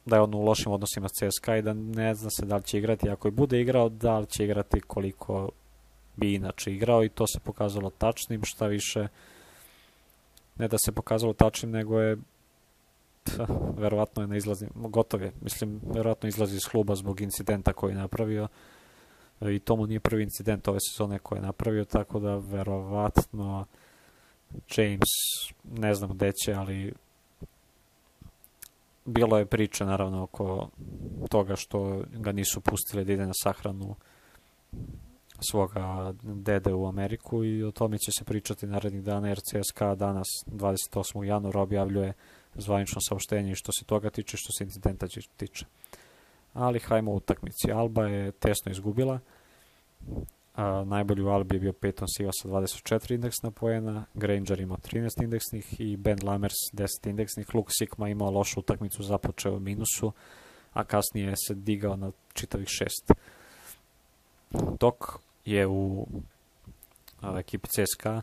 da 0.05 0.15
je 0.15 0.22
on 0.22 0.36
u 0.36 0.41
lošim 0.41 0.72
odnosima 0.72 1.07
s 1.10 1.12
CSKA 1.12 1.57
i 1.57 1.62
da 1.62 1.74
ne 1.74 2.15
zna 2.15 2.29
se 2.29 2.45
da 2.45 2.55
li 2.55 2.63
će 2.63 2.77
igrati. 2.77 3.10
Ako 3.10 3.27
i 3.27 3.31
bude 3.31 3.62
igrao, 3.62 3.89
da 3.89 4.19
li 4.19 4.25
će 4.25 4.43
igrati 4.43 4.79
koliko 4.79 5.50
bi 6.15 6.34
inače 6.34 6.72
igrao 6.72 7.03
i 7.03 7.10
to 7.10 7.27
se 7.27 7.39
pokazalo 7.39 7.89
tačnim, 7.89 8.41
šta 8.43 8.67
više 8.67 9.07
ne 10.57 10.67
da 10.67 10.77
se 10.77 10.91
pokazalo 10.91 11.33
tačnim, 11.33 11.71
nego 11.71 12.00
je 12.00 12.17
verovatno 13.77 14.24
je 14.24 14.27
na 14.27 14.38
izlazi, 14.38 14.67
gotov 14.75 15.21
je, 15.21 15.31
mislim, 15.41 15.81
verovatno 15.83 16.29
izlazi 16.29 16.55
iz 16.55 16.65
kluba 16.71 16.95
zbog 16.95 17.21
incidenta 17.21 17.74
koji 17.74 17.91
je 17.91 17.97
napravio. 17.97 18.47
I 19.41 19.59
to 19.59 19.75
mu 19.75 19.88
nije 19.88 20.00
prvi 20.00 20.24
incident 20.24 20.67
ove 20.67 20.79
sezone 20.79 21.19
koje 21.19 21.38
je 21.38 21.43
napravio, 21.43 21.85
tako 21.85 22.19
da 22.19 22.35
verovatno 22.35 23.65
James 24.77 25.09
ne 25.63 25.93
znam 25.93 26.09
gde 26.09 26.31
će, 26.31 26.53
ali 26.53 26.93
bilo 29.05 29.38
je 29.38 29.45
priče 29.45 29.85
naravno 29.85 30.24
oko 30.24 30.69
toga 31.29 31.55
što 31.55 32.03
ga 32.13 32.31
nisu 32.31 32.62
pustili 32.62 33.05
da 33.05 33.13
ide 33.13 33.25
na 33.25 33.33
sahranu 33.43 33.95
svoga 35.39 36.13
dede 36.24 36.74
u 36.74 36.88
Ameriku 36.88 37.44
i 37.44 37.63
o 37.63 37.72
tome 37.72 37.98
će 37.98 38.12
se 38.12 38.24
pričati 38.24 38.68
narednih 38.68 39.04
dana 39.04 39.27
jer 39.27 39.39
CSKA 39.39 39.96
danas 39.96 40.27
28. 40.48 41.24
januara 41.24 41.62
objavljuje 41.62 42.13
zvanično 42.56 43.01
saopštenje 43.01 43.56
što 43.56 43.72
se 43.72 43.86
toga 43.86 44.10
tiče, 44.10 44.38
što 44.38 44.54
se 44.58 44.63
incidenta 44.63 45.08
tiče. 45.38 45.65
Ali 46.54 46.80
hajmo 46.80 47.12
u 47.12 47.15
utakmici. 47.15 47.72
Alba 47.72 48.08
je 48.08 48.32
tesno 48.32 48.72
izgubila. 48.72 49.20
A, 50.56 50.84
najbolji 50.84 51.24
u 51.24 51.30
Albi 51.30 51.56
je 51.56 51.60
bio 51.60 51.72
Peyton 51.72 52.06
Siva 52.18 52.32
sa 52.42 52.50
24 52.50 53.13
indeksna 53.13 53.51
poena, 53.51 54.06
Granger 54.13 54.60
imao 54.60 54.77
13 54.77 55.24
indeksnih 55.24 55.80
i 55.80 55.98
Ben 55.98 56.18
Lammers 56.24 56.56
10 56.74 57.10
indeksnih. 57.10 57.56
Luke 57.56 57.72
Sikma 57.80 58.10
imao 58.10 58.32
lošu 58.32 58.60
utakmicu, 58.60 59.04
započeo 59.04 59.56
u 59.56 59.60
minusu, 59.60 60.12
a 60.74 60.84
kasnije 60.84 61.34
se 61.48 61.56
digao 61.56 61.96
na 61.96 62.12
čitavih 62.34 62.68
6 62.68 63.13
Tok 64.79 65.19
je 65.45 65.67
u 65.67 66.07
a, 67.21 67.39
ekipi 67.39 67.67
CSKA 67.67 68.21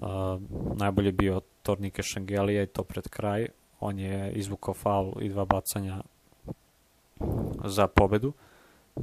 a, 0.00 0.38
najbolje 0.76 1.12
bio 1.12 1.40
Tornike 1.62 2.02
Šangelija 2.02 2.62
i 2.62 2.66
to 2.66 2.82
pred 2.82 3.08
kraj. 3.08 3.48
On 3.80 3.98
je 3.98 4.32
izvukao 4.32 4.74
faul 4.74 5.12
i 5.20 5.28
dva 5.28 5.44
bacanja 5.44 6.02
za 7.64 7.86
pobedu. 7.86 8.32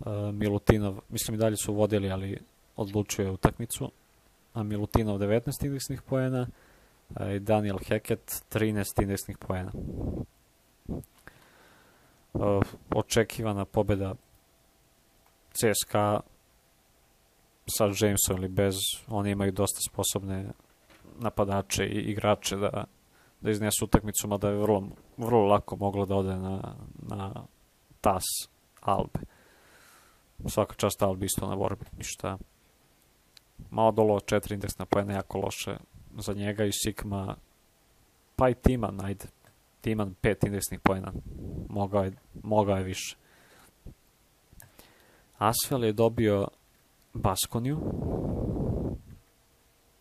A, 0.06 0.32
Milutinov, 0.34 1.00
mislim 1.10 1.36
i 1.36 1.38
dalje 1.38 1.58
su 1.58 1.74
vodili, 1.74 2.12
ali 2.12 2.40
odlučio 2.76 3.26
je 3.26 3.32
utakmicu. 3.32 3.92
A 4.54 4.64
Milutinov 4.64 5.20
19 5.20 5.66
indeksnih 5.66 6.02
poena 6.02 6.48
i 7.36 7.40
Daniel 7.40 7.78
Hackett 7.90 8.44
13 8.54 9.02
indeksnih 9.02 9.38
poena. 9.38 9.72
očekivana 12.90 13.66
pobeda 13.66 14.16
CSKA 15.54 16.20
sa 17.68 17.86
Jamesom 17.86 18.38
ili 18.38 18.48
bez, 18.48 18.76
oni 19.08 19.32
imaju 19.32 19.52
dosta 19.52 19.80
sposobne 19.90 20.50
napadače 21.20 21.86
i 21.86 22.00
igrače 22.00 22.56
da, 22.56 22.84
da 23.42 23.52
iznesu 23.52 23.86
utakmicu, 23.86 24.28
mada 24.28 24.50
je 24.50 24.58
vrlo, 24.58 24.88
vrlo 25.18 25.46
lako 25.46 25.76
moglo 25.76 26.06
da 26.06 26.16
ode 26.16 26.36
na, 26.36 26.76
na 27.02 27.46
tas 28.02 28.24
Albe. 28.82 29.20
Svaka 30.48 30.76
čast 30.76 31.02
Albi 31.02 31.26
isto 31.26 31.48
na 31.48 31.56
borbi, 31.56 31.86
ništa 31.98 32.38
malo 33.70 33.92
dolo 33.92 34.20
4 34.20 34.54
indeksna 34.54 34.86
pojena 34.86 35.14
jako 35.14 35.38
loše 35.38 35.78
za 36.18 36.34
njega 36.34 36.66
i 36.66 36.72
Sigma 36.72 37.36
pa 38.36 38.50
i 38.50 38.54
Timan, 38.54 39.02
ajde. 39.06 39.26
Timan 39.82 40.16
5 40.22 40.46
indeksnih 40.46 40.80
pojena. 40.80 41.14
Mogao 41.70 42.04
je, 42.04 42.12
mogao 42.44 42.78
je 42.78 42.84
više. 42.84 43.18
Asfel 45.38 45.84
je 45.84 45.94
dobio 45.94 46.48
Baskoniju, 47.16 47.80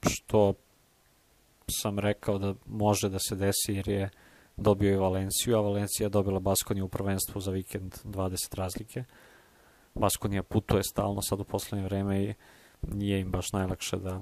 što 0.08 0.54
sam 1.80 1.98
rekao 1.98 2.38
da 2.38 2.54
može 2.66 3.08
da 3.08 3.18
se 3.18 3.36
desi 3.36 3.72
jer 3.72 3.88
je 3.88 4.10
dobio 4.56 4.92
i 4.92 4.96
Valenciju, 4.96 5.56
a 5.56 5.60
Valencija 5.60 6.08
dobila 6.08 6.40
Baskoniju 6.40 6.84
u 6.84 6.88
prvenstvu 6.88 7.40
za 7.40 7.50
vikend 7.50 7.94
20 8.04 8.56
razlike. 8.56 9.04
Baskonija 9.94 10.42
putuje 10.42 10.82
stalno 10.82 11.22
sad 11.22 11.40
u 11.40 11.44
poslednje 11.44 11.84
vreme 11.84 12.24
i 12.24 12.34
nije 12.82 13.20
im 13.20 13.30
baš 13.30 13.52
najlakše 13.52 13.96
da, 13.96 14.20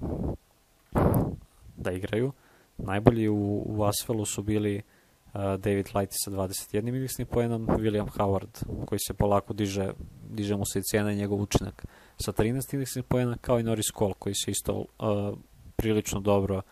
da 1.76 1.92
igraju. 1.92 2.32
Najbolji 2.78 3.28
u, 3.28 3.62
u 3.66 3.84
Asfelu 3.84 4.25
su 4.25 4.42
bili 4.42 4.76
uh, 4.76 5.32
David 5.34 5.87
Lighty 5.87 6.16
sa 6.25 6.30
21 6.30 6.88
indeksnim 6.88 7.26
poenom, 7.26 7.66
William 7.66 8.08
Howard 8.18 8.84
koji 8.87 8.99
se 8.99 9.14
polako 9.14 9.52
diže, 9.52 9.92
diže 10.30 10.56
mu 10.56 10.64
se 10.66 10.78
i 10.78 10.82
cijena 10.82 11.12
i 11.12 11.16
njegov 11.16 11.40
učinak 11.40 11.87
sa 12.25 12.33
13 12.33 12.75
indeksnih 12.75 13.05
poena, 13.05 13.37
kao 13.41 13.61
i 13.61 13.62
Norris 13.62 13.87
Cole 13.99 14.14
koji 14.19 14.35
se 14.35 14.50
isto 14.50 14.73
uh, 14.75 15.38
prilično 15.76 16.21
dobro 16.21 16.62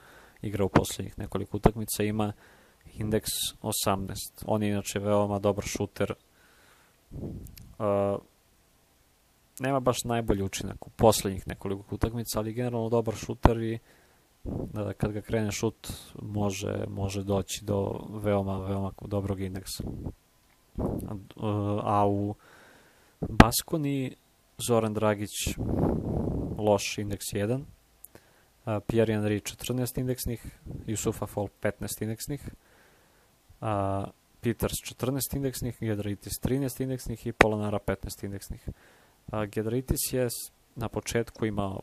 igra 0.42 0.64
u 0.64 0.68
poslednjih 0.68 1.18
nekoliko 1.18 1.56
utakmica, 1.56 2.02
ima 2.02 2.32
indeks 2.94 3.30
18. 3.62 4.14
On 4.46 4.62
je 4.62 4.68
inače 4.68 4.98
veoma 4.98 5.38
dobar 5.38 5.64
šuter. 5.64 6.14
Uh, 7.10 8.20
nema 9.60 9.80
baš 9.80 10.04
najbolji 10.04 10.42
učinak 10.42 10.86
u 10.86 10.90
poslednjih 10.90 11.48
nekoliko 11.48 11.94
utakmica, 11.94 12.38
ali 12.38 12.52
generalno 12.52 12.88
dobar 12.88 13.14
šuter 13.14 13.62
i 13.62 13.78
da 14.44 14.92
kad 14.92 15.12
ga 15.12 15.20
krene 15.20 15.52
šut 15.52 15.92
može, 16.22 16.84
može 16.88 17.22
doći 17.22 17.64
do 17.64 18.00
veoma, 18.10 18.58
veoma 18.58 18.92
dobrog 19.00 19.40
indeksa. 19.40 19.84
A 21.82 22.06
u 22.08 22.34
Baskoni 23.20 24.16
Zoran 24.66 24.94
Dragić 24.94 25.56
loš 26.58 26.98
indeks 26.98 27.32
1, 27.32 27.64
Pierre 28.86 29.14
Henry 29.14 29.40
14 29.40 30.00
indeksnih, 30.00 30.42
Jusufa 30.86 31.26
Fall 31.26 31.48
15 31.62 32.02
indeksnih, 32.02 32.40
a 33.60 34.04
Peters 34.40 34.80
14 34.84 35.36
indeksnih, 35.36 35.76
Gedraitis 35.80 36.40
13 36.40 36.82
indeksnih. 36.82 37.26
I 37.26 37.32
Polonara 37.32 37.78
15 37.78 38.24
indeksnih. 38.24 38.68
Gedritis 39.52 40.12
je 40.12 40.28
na 40.76 40.88
početku 40.88 41.46
imao 41.46 41.80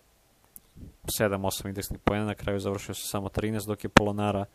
7-8 1.20 1.68
indeksnih 1.68 2.00
pojena, 2.00 2.26
na 2.26 2.36
kraju 2.36 2.60
završio 2.60 2.96
se 2.96 3.08
samo 3.08 3.30
13, 3.30 3.68
dok 3.68 3.84
je 3.84 3.90
Polonara 3.90 4.46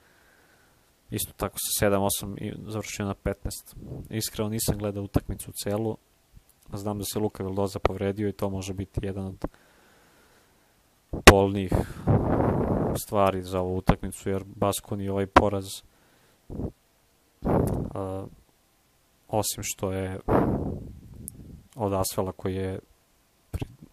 isto 1.11 1.33
tako 1.37 1.59
sa 1.59 1.87
7-8 1.87 2.38
i 2.38 2.52
završio 2.71 3.07
na 3.07 3.14
15. 3.14 3.35
Iskreno 4.11 4.49
nisam 4.50 4.79
gledao 4.79 5.02
utakmicu 5.02 5.52
celu, 5.52 5.97
znam 6.73 6.99
da 6.99 7.04
se 7.04 7.19
Luka 7.19 7.45
Vildoza 7.45 7.78
povredio 7.78 8.28
i 8.28 8.33
to 8.33 8.50
može 8.50 8.75
biti 8.75 9.00
jedan 9.02 9.26
od 9.26 9.45
polnih 11.25 11.73
stvari 13.04 13.42
za 13.42 13.61
ovu 13.61 13.76
utakmicu, 13.76 14.31
jer 14.31 14.45
Baskon 14.45 15.00
i 15.00 15.09
ovaj 15.09 15.26
poraz 15.26 15.66
uh, 17.40 18.26
osim 19.28 19.62
što 19.62 19.92
je 19.92 20.21
od 21.76 21.92
Asfela 21.92 22.33
koji 22.33 22.54
je 22.54 22.78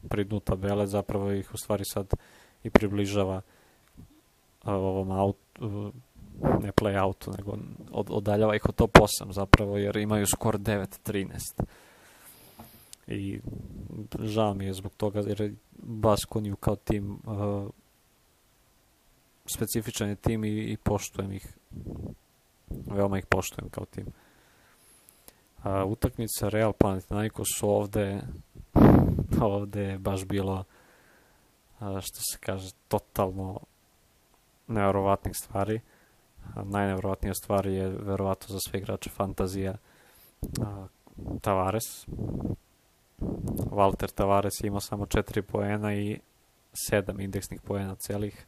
pridnu 0.09 0.39
tabele, 0.39 0.87
zapravo 0.87 1.31
ih 1.31 1.53
u 1.53 1.57
stvari 1.57 1.83
sad 1.85 2.13
i 2.63 2.69
približava 2.69 3.41
ovom 4.65 5.11
autu, 5.11 5.91
ne 6.61 6.71
play 6.71 7.03
outu, 7.03 7.31
nego 7.37 7.57
od, 7.91 8.07
odaljava 8.09 8.55
ih 8.55 8.65
od 8.69 8.75
top 8.75 8.97
8 8.97 9.31
zapravo, 9.31 9.77
jer 9.77 9.97
imaju 9.97 10.27
skor 10.27 10.59
9-13. 10.59 11.63
I 13.09 13.39
žao 14.19 14.53
mi 14.53 14.65
je 14.65 14.73
zbog 14.73 14.95
toga, 14.95 15.19
jer 15.19 15.53
Baskoniju 15.77 16.55
kao 16.55 16.75
tim 16.75 17.19
uh, 17.25 17.69
specifičan 19.53 20.09
je 20.09 20.15
tim 20.15 20.43
i, 20.43 20.49
i 20.49 20.77
poštujem 20.77 21.31
ih. 21.31 21.57
Veoma 22.69 23.17
ih 23.17 23.25
poštujem 23.25 23.69
kao 23.69 23.85
tim. 23.85 24.05
A, 25.63 25.85
utakmica 25.85 26.49
Real 26.49 26.73
Panathinaikos 26.73 27.47
ovde 27.61 28.21
ovde 29.41 29.81
je 29.81 29.97
baš 29.97 30.25
bilo 30.25 30.63
a, 31.79 32.01
što 32.01 32.19
se 32.31 32.37
kaže 32.39 32.71
totalno 32.87 33.59
nevjerovatnih 34.67 35.35
stvari. 35.35 35.81
A, 36.55 36.63
najnevjerovatnija 36.63 37.33
stvar 37.33 37.67
je 37.67 37.89
verovatno 37.89 38.53
za 38.53 38.59
sve 38.69 38.79
igrače 38.79 39.09
fantazija 39.09 39.75
a, 40.61 40.87
Tavares. 41.41 42.07
Walter 43.71 44.11
Tavares 44.11 44.53
je 44.63 44.67
imao 44.67 44.79
samo 44.79 45.05
4 45.05 45.41
poena 45.41 45.93
i 45.93 46.19
7 46.91 47.23
indeksnih 47.23 47.61
poena 47.61 47.95
celih. 47.95 48.45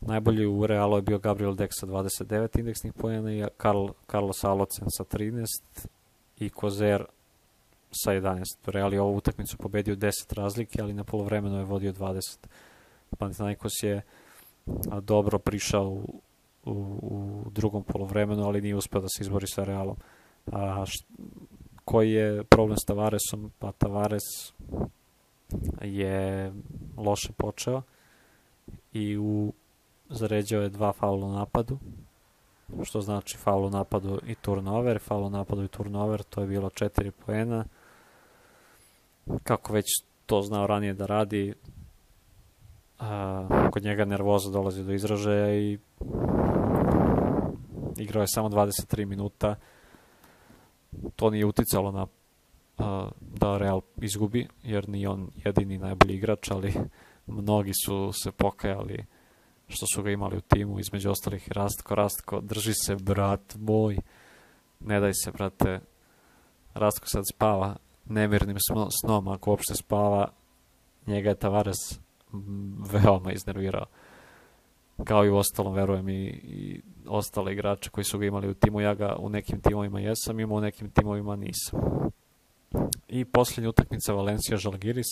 Najbolji 0.00 0.46
u 0.46 0.66
Realu 0.66 0.96
je 0.96 1.02
bio 1.02 1.18
Gabriel 1.18 1.54
Deck 1.54 1.72
sa 1.74 1.86
29 1.86 2.58
indeksnih 2.58 2.92
pojena 2.92 3.32
i 3.32 3.44
Karl, 3.56 3.86
Carlos 4.10 4.44
Alocen 4.44 4.86
sa 4.88 5.04
13 5.04 5.46
i 6.38 6.50
Kozer 6.50 7.04
sa 7.90 8.12
11. 8.12 8.44
Real 8.66 8.94
je 8.94 9.00
ovu 9.00 9.16
utakmicu 9.16 9.56
pobedio 9.56 9.96
10 9.96 10.10
razlike, 10.34 10.82
ali 10.82 10.92
na 10.92 11.04
polovremenu 11.04 11.58
je 11.58 11.64
vodio 11.64 11.92
20. 11.92 12.46
Panathinaikos 13.18 13.72
je 13.82 14.02
dobro 15.02 15.38
prišao 15.38 15.88
u, 15.88 16.22
u, 16.64 16.72
u 17.02 17.50
drugom 17.50 17.84
polovremenu, 17.84 18.42
ali 18.44 18.60
nije 18.60 18.76
uspeo 18.76 19.00
da 19.00 19.08
se 19.08 19.22
izbori 19.22 19.46
sa 19.46 19.64
Realom. 19.64 19.96
A, 20.52 20.84
št, 20.86 21.06
koji 21.86 22.12
je 22.12 22.44
problem 22.44 22.76
s 22.76 22.84
Tavaresom? 22.84 23.50
Pa 23.58 23.72
Tavares 23.72 24.52
je 25.82 26.52
loše 26.96 27.32
počeo 27.32 27.82
i 28.92 29.18
u 29.18 29.52
zaređao 30.08 30.62
je 30.62 30.68
dva 30.68 30.92
faula 30.92 31.26
u 31.26 31.32
napadu, 31.32 31.78
što 32.82 33.00
znači 33.00 33.36
faul 33.36 33.64
u 33.64 33.70
napadu 33.70 34.20
i 34.26 34.34
turnover, 34.34 34.98
faul 34.98 35.24
u 35.24 35.30
napadu 35.30 35.64
i 35.64 35.68
turnover, 35.68 36.22
to 36.22 36.40
je 36.40 36.46
bilo 36.46 36.68
4 36.68 37.10
poena. 37.26 37.64
Kako 39.42 39.72
već 39.72 39.86
to 40.26 40.42
znao 40.42 40.66
ranije 40.66 40.94
da 40.94 41.06
radi, 41.06 41.54
a, 42.98 43.68
kod 43.72 43.82
njega 43.82 44.04
nervoza 44.04 44.50
dolazi 44.50 44.84
do 44.84 44.92
izražaja 44.92 45.54
i 45.54 45.78
igrao 47.96 48.20
je 48.20 48.28
samo 48.28 48.48
23 48.48 49.04
minuta. 49.04 49.56
To 51.16 51.30
nije 51.30 51.46
uticalo 51.46 51.92
na 51.92 52.06
a, 52.78 53.08
da 53.20 53.58
Real 53.58 53.80
izgubi, 53.96 54.48
jer 54.62 54.88
nije 54.88 55.08
on 55.08 55.30
jedini 55.44 55.78
najbolji 55.78 56.14
igrač, 56.14 56.50
ali 56.50 56.74
mnogi 57.26 57.72
su 57.84 58.12
se 58.12 58.32
pokajali 58.32 59.04
što 59.68 59.86
su 59.94 60.02
ga 60.02 60.10
imali 60.10 60.36
u 60.36 60.40
timu, 60.40 60.80
između 60.80 61.10
ostalih 61.10 61.48
Rastko, 61.52 61.94
Rastko, 61.94 62.40
drži 62.40 62.72
se 62.74 62.96
brat 62.96 63.56
moj, 63.58 63.98
ne 64.80 65.00
daj 65.00 65.12
se 65.24 65.30
brate, 65.32 65.80
Rastko 66.74 67.06
sad 67.06 67.22
spava 67.32 67.76
nemirnim 68.04 68.56
snom, 69.02 69.28
ako 69.28 69.50
uopšte 69.50 69.74
spava, 69.74 70.28
njega 71.06 71.28
je 71.28 71.34
Tavares 71.34 71.76
veoma 72.92 73.32
iznervirao. 73.32 73.86
Kao 75.04 75.24
i 75.24 75.30
u 75.30 75.36
ostalom, 75.36 75.74
verujem, 75.74 76.08
i, 76.08 76.26
i 76.28 76.80
ostale 77.06 77.52
igrače 77.52 77.90
koji 77.90 78.04
su 78.04 78.18
ga 78.18 78.26
imali 78.26 78.48
u 78.48 78.54
timu. 78.54 78.80
Ja 78.80 78.94
ga 78.94 79.16
u 79.18 79.28
nekim 79.28 79.60
timovima 79.60 80.00
jesam, 80.00 80.40
imao 80.40 80.58
u 80.58 80.60
nekim 80.60 80.90
timovima 80.90 81.36
nisam. 81.36 81.80
I 83.08 83.24
posljednja 83.24 83.68
utakmica 83.68 84.12
Valencija 84.12 84.56
Žalgiris. 84.56 85.06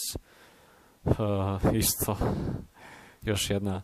Uh, 1.04 1.14
isto 1.74 2.16
još 3.28 3.50
jedna 3.50 3.82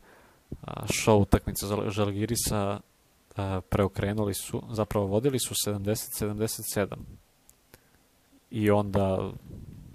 show 0.86 1.22
utakmica 1.22 1.66
Žalgirisa 1.90 2.80
preokrenuli 3.68 4.34
su, 4.34 4.62
zapravo 4.70 5.06
vodili 5.06 5.38
su 5.38 5.54
70-77 5.54 6.86
i 8.50 8.70
onda 8.70 9.30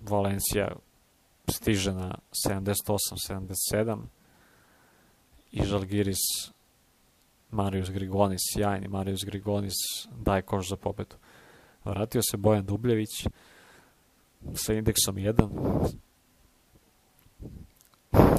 Valencija 0.01 0.75
stiže 1.49 1.93
na 1.93 2.15
78-77 2.47 3.97
i 5.55 5.63
Žalgiris 5.63 6.17
Marius 7.51 7.89
Grigonis, 7.89 8.41
sjajni 8.53 8.87
Marius 8.87 9.25
Grigonis 9.25 9.73
daje 10.11 10.41
koš 10.41 10.69
za 10.69 10.75
pobedu. 10.75 11.15
Vratio 11.85 12.21
se 12.21 12.37
Bojan 12.37 12.65
Dubljević 12.65 13.27
sa 14.53 14.73
indeksom 14.73 15.15
1 15.15 15.95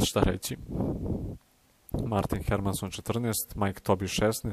šta 0.05 0.21
reći 0.21 0.57
Martin 2.07 2.43
Hermanson 2.43 2.91
14, 2.91 3.33
Mike 3.55 3.81
Tobi 3.81 4.07
16, 4.07 4.53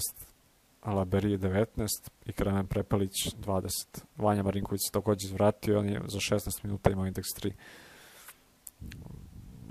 Alaberi 0.82 1.38
19 1.38 1.88
i 2.26 2.34
Kremen 2.34 2.67
Prepelić 2.67 3.36
20. 3.36 3.69
Vanja 4.17 4.43
Marinković 4.43 4.82
se 4.88 4.91
takođe 4.91 5.26
izvratio, 5.26 5.80
on 5.80 5.89
je 5.89 6.02
za 6.08 6.19
16 6.19 6.63
minuta 6.63 6.91
imao 6.91 7.06
indeks 7.06 7.28
3. 7.41 7.52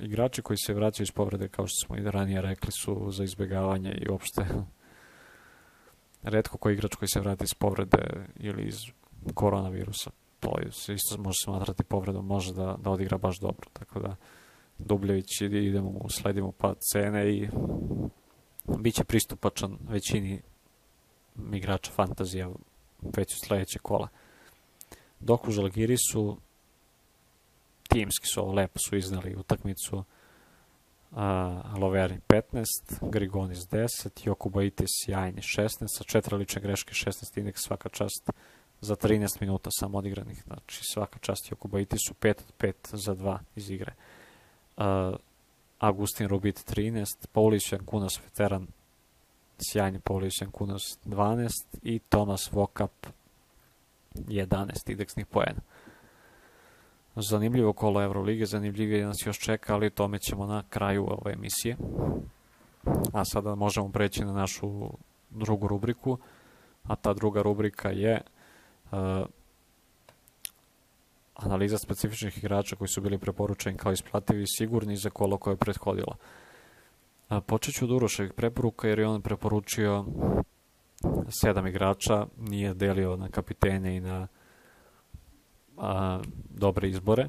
Igrači 0.02 0.42
koji 0.42 0.56
se 0.56 0.74
vraćaju 0.74 1.04
iz 1.04 1.10
povrede, 1.10 1.48
kao 1.48 1.66
što 1.66 1.86
smo 1.86 1.96
i 1.96 2.10
ranije 2.10 2.42
rekli, 2.42 2.72
su 2.72 3.10
za 3.10 3.24
izbjegavanje 3.24 3.98
i 4.00 4.08
uopšte 4.10 4.46
redko 6.22 6.58
koji 6.58 6.74
igrač 6.74 6.94
koji 6.94 7.08
se 7.08 7.20
vrati 7.20 7.44
iz 7.44 7.54
povrede 7.54 8.26
ili 8.36 8.62
iz 8.62 8.76
koronavirusa, 9.34 10.10
to 10.40 10.52
se 10.70 10.94
isto 10.94 11.18
može 11.18 11.36
smatrati 11.44 11.84
povredom, 11.84 12.26
može 12.26 12.54
da, 12.54 12.76
da 12.82 12.90
odigra 12.90 13.18
baš 13.18 13.38
dobro, 13.40 13.68
tako 13.72 14.00
da 14.00 14.16
Dubljević 14.78 15.40
idemo, 15.40 16.08
sledimo 16.08 16.52
pad 16.52 16.76
cene 16.92 17.32
i 17.32 17.48
bit 18.78 18.94
će 18.94 19.04
pristupačan 19.04 19.78
većini 19.88 20.42
igrača 21.52 21.92
fantazija 21.92 22.50
već 23.16 23.34
u 23.34 23.46
sledeće 23.46 23.78
kola. 23.78 24.08
Dok 25.20 25.48
u 25.48 25.50
Žalgirisu 25.50 26.36
timski 27.92 28.26
su 28.26 28.52
lepo 28.52 28.78
su 28.78 28.96
iznali 28.96 29.34
utakmicu 29.36 29.96
uh, 29.96 31.18
Loveri 31.78 32.18
15, 32.28 32.64
Grigonis 33.00 33.58
10, 33.58 33.88
Jokubaitis 34.24 34.90
sjajni 35.04 35.40
16, 35.40 35.68
sa 35.86 36.04
četiri 36.04 36.36
lične 36.36 36.62
greške 36.62 36.92
16 36.92 37.38
indeks 37.38 37.62
svaka 37.62 37.88
čast 37.88 38.30
za 38.80 38.96
13 38.96 39.40
minuta 39.40 39.70
samo 39.70 39.98
odigranih. 39.98 40.42
Znači 40.46 40.80
svaka 40.84 41.18
čast 41.18 41.50
Jokubaitisu 41.50 42.14
5 42.20 42.28
od 42.30 42.54
5 42.58 42.96
za 42.96 43.14
2 43.14 43.38
iz 43.56 43.70
igre. 43.70 43.92
Uh, 44.76 44.84
Agustin 45.78 46.28
Rubit 46.28 46.70
13, 46.70 47.04
Paulić 47.32 47.72
Jankunas 47.72 48.20
veteran, 48.24 48.66
sjajni 49.58 50.00
Paulić 50.00 50.40
Jankunas 50.40 50.98
12 51.04 51.48
i 51.82 51.98
Tomas 51.98 52.52
Vokap 52.52 53.06
11 54.14 54.90
indeksnih 54.90 55.26
poena. 55.26 55.60
Zanimljivo 57.16 57.72
kolo 57.72 58.02
Evrolige, 58.02 58.46
zanimljivije 58.46 59.06
nas 59.06 59.16
još 59.26 59.38
čeka, 59.38 59.74
ali 59.74 59.90
tome 59.90 60.18
ćemo 60.18 60.46
na 60.46 60.62
kraju 60.68 61.06
ove 61.08 61.32
emisije. 61.32 61.76
A 63.12 63.24
sada 63.24 63.54
možemo 63.54 63.88
preći 63.88 64.24
na 64.24 64.32
našu 64.32 64.90
drugu 65.30 65.68
rubriku, 65.68 66.18
a 66.82 66.96
ta 66.96 67.14
druga 67.14 67.42
rubrika 67.42 67.90
je 67.90 68.20
uh, 68.92 68.98
analiza 71.34 71.78
specifičnih 71.78 72.38
igrača 72.38 72.76
koji 72.76 72.88
su 72.88 73.00
bili 73.00 73.18
preporučeni 73.18 73.76
kao 73.76 73.92
isplativi 73.92 74.42
i 74.42 74.56
sigurni 74.58 74.96
za 74.96 75.10
kolo 75.10 75.38
koje 75.38 75.52
je 75.52 75.56
prethodilo. 75.56 76.16
Počet 77.46 77.74
ću 77.74 77.84
od 77.84 77.90
Uroševih 77.90 78.32
preporuka 78.32 78.88
jer 78.88 78.98
je 78.98 79.08
on 79.08 79.22
preporučio 79.22 80.04
sedam 81.42 81.66
igrača, 81.66 82.26
nije 82.38 82.74
delio 82.74 83.16
na 83.16 83.28
kapitene 83.28 83.96
i 83.96 84.00
na 84.00 84.28
a, 85.82 86.20
dobre 86.50 86.88
izbore. 86.88 87.28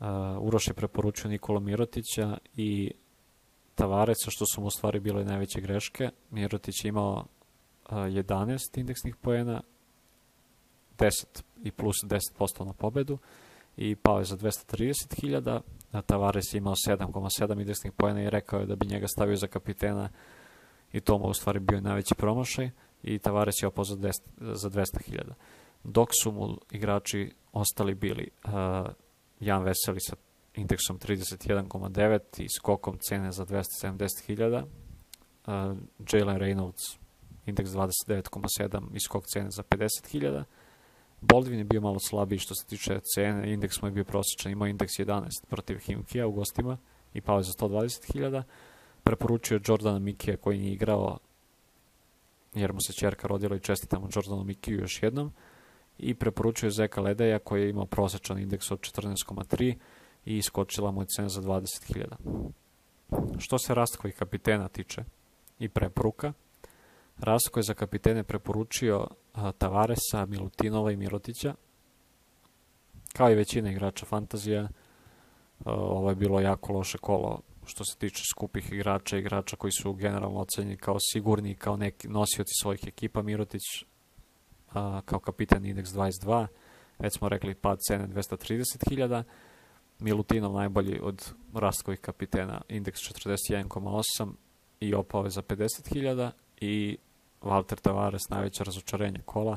A, 0.00 0.38
Uroš 0.40 0.68
je 0.68 0.74
preporučio 0.74 1.30
Nikola 1.30 1.60
Mirotića 1.60 2.38
i 2.56 2.90
Tavareca, 3.74 4.30
što 4.30 4.46
su 4.46 4.60
mu 4.60 4.66
u 4.66 4.70
stvari 4.70 5.00
bile 5.00 5.24
najveće 5.24 5.60
greške. 5.60 6.10
Mirotić 6.30 6.84
je 6.84 6.88
imao 6.88 7.24
a, 7.86 7.96
11 7.96 8.78
indeksnih 8.78 9.16
poena, 9.16 9.62
10 10.98 11.10
i 11.64 11.70
plus 11.70 11.96
10% 12.04 12.64
na 12.64 12.72
pobedu 12.72 13.18
i 13.76 13.96
pao 13.96 14.18
je 14.18 14.24
za 14.24 14.36
230.000, 14.36 15.60
a 15.92 16.02
Tavares 16.02 16.54
je 16.54 16.58
imao 16.58 16.74
7,7 16.74 17.60
indeksnih 17.60 17.92
pojena 17.92 18.22
i 18.22 18.30
rekao 18.30 18.60
je 18.60 18.66
da 18.66 18.76
bi 18.76 18.86
njega 18.86 19.06
stavio 19.08 19.36
za 19.36 19.46
kapitena 19.46 20.08
i 20.92 21.00
to 21.00 21.18
mu 21.18 21.24
u 21.24 21.34
stvari 21.34 21.60
bio 21.60 21.80
najveći 21.80 22.14
promašaj 22.14 22.70
i 23.02 23.18
Tavares 23.18 23.54
je 23.62 23.66
opao 23.66 23.84
za, 23.84 23.96
za 24.40 24.70
200.000. 24.70 25.22
Dok 25.84 26.08
su 26.22 26.32
mu 26.32 26.58
igrači 26.70 27.32
ostali 27.60 27.94
bili 27.94 28.30
uh, 28.44 28.50
Jan 29.40 29.62
Veseli 29.62 30.00
sa 30.00 30.16
indeksom 30.54 30.98
31,9 30.98 32.18
i 32.38 32.48
skokom 32.48 32.98
cene 32.98 33.32
za 33.32 33.46
270.000, 33.46 34.62
uh, 34.62 35.76
Jalen 36.12 36.38
Reynolds 36.38 36.98
indeks 37.46 37.70
29,7 37.70 38.82
i 38.94 39.00
skok 39.00 39.24
cene 39.26 39.50
za 39.50 39.62
50.000, 39.62 40.44
Boldvin 41.20 41.58
je 41.58 41.64
bio 41.64 41.80
malo 41.80 41.98
slabiji 41.98 42.38
što 42.38 42.54
se 42.54 42.66
tiče 42.66 43.00
cene, 43.14 43.52
indeks 43.52 43.82
mu 43.82 43.88
je 43.88 43.92
bio 43.92 44.04
prosječan, 44.04 44.52
imao 44.52 44.68
indeks 44.68 44.92
11 44.98 45.46
protiv 45.48 45.78
Himkija 45.78 46.26
u 46.26 46.32
gostima 46.32 46.78
i 47.14 47.20
pao 47.20 47.38
je 47.38 47.42
za 47.42 47.52
120.000. 47.52 48.42
Preporučio 49.02 49.60
Jordana 49.66 49.98
Mikija 49.98 50.36
koji 50.36 50.58
nije 50.58 50.72
igrao 50.72 51.18
jer 52.54 52.72
mu 52.72 52.80
se 52.80 52.92
čerka 52.92 53.28
rodila 53.28 53.56
i 53.56 53.60
čestitamo 53.60 54.08
Jordanu 54.14 54.44
Mikiju 54.44 54.80
još 54.80 55.02
jednom. 55.02 55.32
I 55.98 56.14
preporučio 56.14 56.70
Zeka 56.70 57.00
Ledeja 57.00 57.38
koji 57.38 57.62
je 57.62 57.70
imao 57.70 57.86
prosječan 57.86 58.38
indeks 58.38 58.70
od 58.70 58.80
14,3 58.80 59.74
i 60.24 60.36
iskočila 60.36 60.90
mu 60.90 61.02
je 61.02 61.06
cena 61.06 61.28
za 61.28 61.40
20.000. 61.40 62.50
Što 63.38 63.58
se 63.58 63.74
Rastkovih 63.74 64.14
kapitena 64.16 64.68
tiče 64.68 65.04
i 65.58 65.68
preporuka, 65.68 66.32
Rastko 67.18 67.58
je 67.58 67.62
za 67.64 67.74
kapitene 67.74 68.24
preporučio 68.24 69.06
Tavaresa, 69.58 70.26
Milutinova 70.26 70.92
i 70.92 70.96
Mirotića. 70.96 71.54
Kao 73.12 73.30
i 73.30 73.34
većina 73.34 73.70
igrača 73.70 74.06
fantazija, 74.06 74.68
ovo 75.64 76.10
je 76.10 76.16
bilo 76.16 76.40
jako 76.40 76.72
loše 76.72 76.98
kolo 76.98 77.40
što 77.66 77.84
se 77.84 77.96
tiče 77.98 78.22
skupih 78.34 78.72
igrača, 78.72 79.18
igrača 79.18 79.56
koji 79.56 79.72
su 79.72 79.92
generalno 79.92 80.40
ocenjeni 80.40 80.76
kao 80.76 80.96
sigurni, 81.12 81.54
kao 81.54 81.76
neki 81.76 82.08
nosioci 82.08 82.52
svojih 82.62 82.80
ekipa. 82.86 83.22
Mirotić 83.22 83.62
kao 85.04 85.18
kapitan 85.20 85.64
indeks 85.64 85.90
22, 85.90 86.46
već 86.98 87.18
smo 87.18 87.28
rekli 87.28 87.54
pad 87.54 87.78
cene 87.88 88.08
230.000, 88.08 89.22
Milutinov 89.98 90.52
najbolji 90.52 91.00
od 91.02 91.32
rastkovih 91.54 92.00
kapitena, 92.00 92.60
indeks 92.68 93.00
41,8 93.00 94.32
i 94.80 94.94
opao 94.94 95.24
je 95.24 95.30
za 95.30 95.42
50.000 95.42 96.30
i 96.60 96.98
Walter 97.42 97.80
Tavares 97.80 98.28
najveće 98.28 98.64
razočarenje 98.64 99.20
kola, 99.24 99.56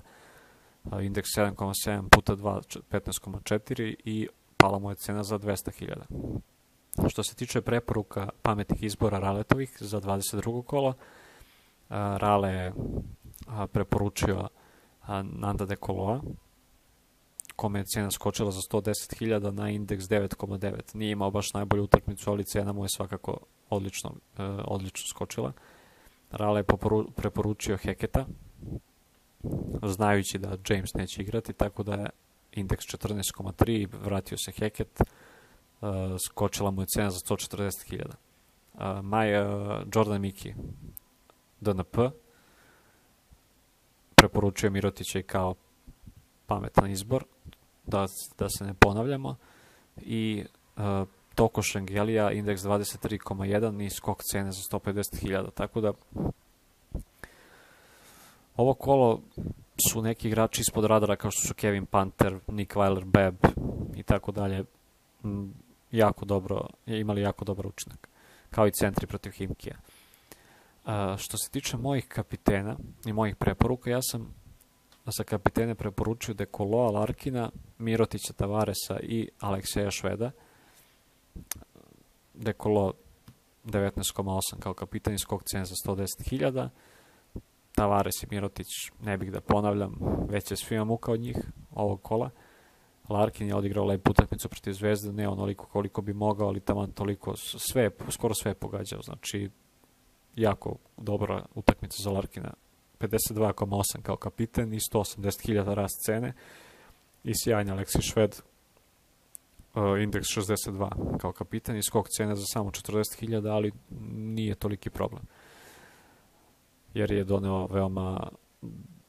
indeks 1.01 1.29
7,7 1.37 2.09
puta 2.09 2.35
2, 2.35 2.79
15,4 2.91 3.95
i 4.05 4.27
pala 4.57 4.79
mu 4.79 4.89
je 4.89 4.95
cena 4.95 5.23
za 5.23 5.39
200.000. 5.39 7.09
Što 7.09 7.23
se 7.23 7.35
tiče 7.35 7.61
preporuka 7.61 8.29
pametnih 8.41 8.83
izbora 8.83 9.19
Raletovih 9.19 9.77
za 9.79 10.01
22. 10.01 10.63
kolo, 10.63 10.93
Rale 11.89 12.49
je 12.49 12.73
preporučio 13.71 14.47
Nanda 15.23 15.65
de 15.65 15.75
Koloa, 15.75 16.21
kome 17.55 17.79
je 17.79 17.85
cena 17.85 18.11
skočila 18.11 18.51
za 18.51 18.61
110.000 18.61 19.51
na 19.51 19.69
indeks 19.69 20.03
9,9. 20.03 20.95
Nije 20.95 21.11
imao 21.11 21.31
baš 21.31 21.53
najbolju 21.53 21.83
utakmicu, 21.83 22.31
ali 22.31 22.45
cena 22.45 22.73
mu 22.73 22.85
je 22.85 22.89
svakako 22.89 23.37
odlično, 23.69 24.13
e, 24.37 24.43
odlično 24.43 25.07
skočila. 25.09 25.51
Rale 26.31 26.59
je 26.59 26.65
preporučio 27.15 27.77
Heketa, 27.77 28.25
znajući 29.83 30.37
da 30.37 30.57
James 30.69 30.93
neće 30.93 31.21
igrati, 31.21 31.53
tako 31.53 31.83
da 31.83 31.93
je 31.93 32.09
indeks 32.51 32.85
14,3 32.85 33.87
vratio 34.03 34.37
se 34.37 34.51
Heket, 34.51 35.01
uh, 35.81 35.89
skočila 36.25 36.71
mu 36.71 36.81
je 36.81 36.87
cena 36.87 37.09
za 37.09 37.19
140.000. 37.19 38.05
Uh, 38.73 39.05
Maj 39.05 39.41
uh, 39.41 39.81
Jordan 39.95 40.21
Miki, 40.21 40.53
DNP, 41.59 41.97
preporučuje 44.19 44.69
Mirotića 44.69 45.19
i 45.19 45.23
kao 45.23 45.55
pametan 46.45 46.91
izbor, 46.91 47.23
da, 47.85 48.05
da 48.37 48.49
se 48.49 48.63
ne 48.63 48.73
ponavljamo, 48.73 49.35
i 49.97 50.45
uh, 50.77 50.83
Toko 51.35 51.61
Šengelija, 51.61 52.31
indeks 52.31 52.61
23,1 52.61 53.85
i 53.85 53.89
skok 53.89 54.23
cene 54.23 54.51
za 54.51 54.61
150.000. 54.71 55.51
Tako 55.53 55.81
da 55.81 55.93
ovo 58.55 58.73
kolo 58.73 59.21
su 59.89 60.01
neki 60.01 60.27
igrači 60.27 60.61
ispod 60.61 60.85
radara 60.85 61.15
kao 61.15 61.31
što 61.31 61.47
su 61.47 61.53
Kevin 61.53 61.85
Panter, 61.85 62.39
Nick 62.47 62.75
Weiler, 62.75 63.05
Beb 63.05 63.35
i 63.95 64.03
tako 64.03 64.31
dalje 64.31 64.63
jako 65.91 66.25
dobro, 66.25 66.67
imali 66.85 67.21
jako 67.21 67.45
dobar 67.45 67.67
učinak. 67.67 68.09
Kao 68.49 68.67
i 68.67 68.71
centri 68.71 69.07
protiv 69.07 69.31
Himkija. 69.31 69.77
Što 71.17 71.37
se 71.37 71.51
tiče 71.51 71.77
mojih 71.77 72.07
kapitena 72.07 72.77
i 73.05 73.13
mojih 73.13 73.35
preporuka, 73.35 73.89
ja 73.89 74.01
sam 74.01 74.35
za 75.17 75.23
kapitene 75.23 75.75
preporučio 75.75 76.33
Dekoloa, 76.33 76.91
Larkina, 76.91 77.51
Mirotića, 77.77 78.33
Tavaresa 78.33 78.99
i 78.99 79.29
Alekseja 79.39 79.91
Šveda. 79.91 80.31
Dekolo 82.33 82.93
19,8 83.65 84.59
kao 84.59 84.73
kapitan 84.73 85.13
iz 85.13 85.25
kog 85.27 85.43
cena 85.43 85.65
za 85.65 85.75
110.000. 85.85 86.69
Tavares 87.75 88.23
i 88.23 88.27
Mirotić, 88.29 88.67
ne 89.01 89.17
bih 89.17 89.31
da 89.31 89.41
ponavljam, 89.41 89.95
već 90.29 90.51
je 90.51 90.57
svima 90.57 90.83
muka 90.83 91.11
od 91.11 91.19
njih 91.19 91.37
ovog 91.71 92.01
kola. 92.01 92.29
Larkin 93.09 93.47
je 93.47 93.55
odigrao 93.55 93.85
lepu 93.85 94.11
utakmicu 94.11 94.49
protiv 94.49 94.73
Zvezde, 94.73 95.13
ne 95.13 95.27
onoliko 95.27 95.65
koliko 95.65 96.01
bi 96.01 96.13
mogao, 96.13 96.47
ali 96.47 96.59
taman 96.59 96.91
toliko, 96.91 97.33
sve, 97.37 97.89
skoro 98.09 98.33
sve 98.33 98.51
je 98.51 98.55
pogađao, 98.55 99.01
znači 99.01 99.49
jako 100.41 100.75
dobra 100.97 101.45
utakmica 101.55 102.03
za 102.03 102.11
Larkina. 102.11 102.53
52,8 102.99 104.01
kao 104.01 104.17
kapiten 104.17 104.73
i 104.73 104.79
180.000 104.93 105.73
rast 105.73 106.05
cene 106.05 106.33
i 107.23 107.33
sjajni 107.43 107.71
Aleksi 107.71 108.01
Šved 108.01 108.41
uh, 109.75 110.01
indeks 110.03 110.27
62 110.27 111.17
kao 111.17 111.31
kapitan 111.31 111.77
i 111.77 111.83
skok 111.83 112.07
cene 112.17 112.35
za 112.35 112.45
samo 112.45 112.69
40.000, 112.69 113.51
ali 113.51 113.71
nije 114.13 114.55
toliki 114.55 114.89
problem. 114.89 115.23
Jer 116.93 117.11
je 117.11 117.23
doneo 117.23 117.67
veoma 117.67 118.29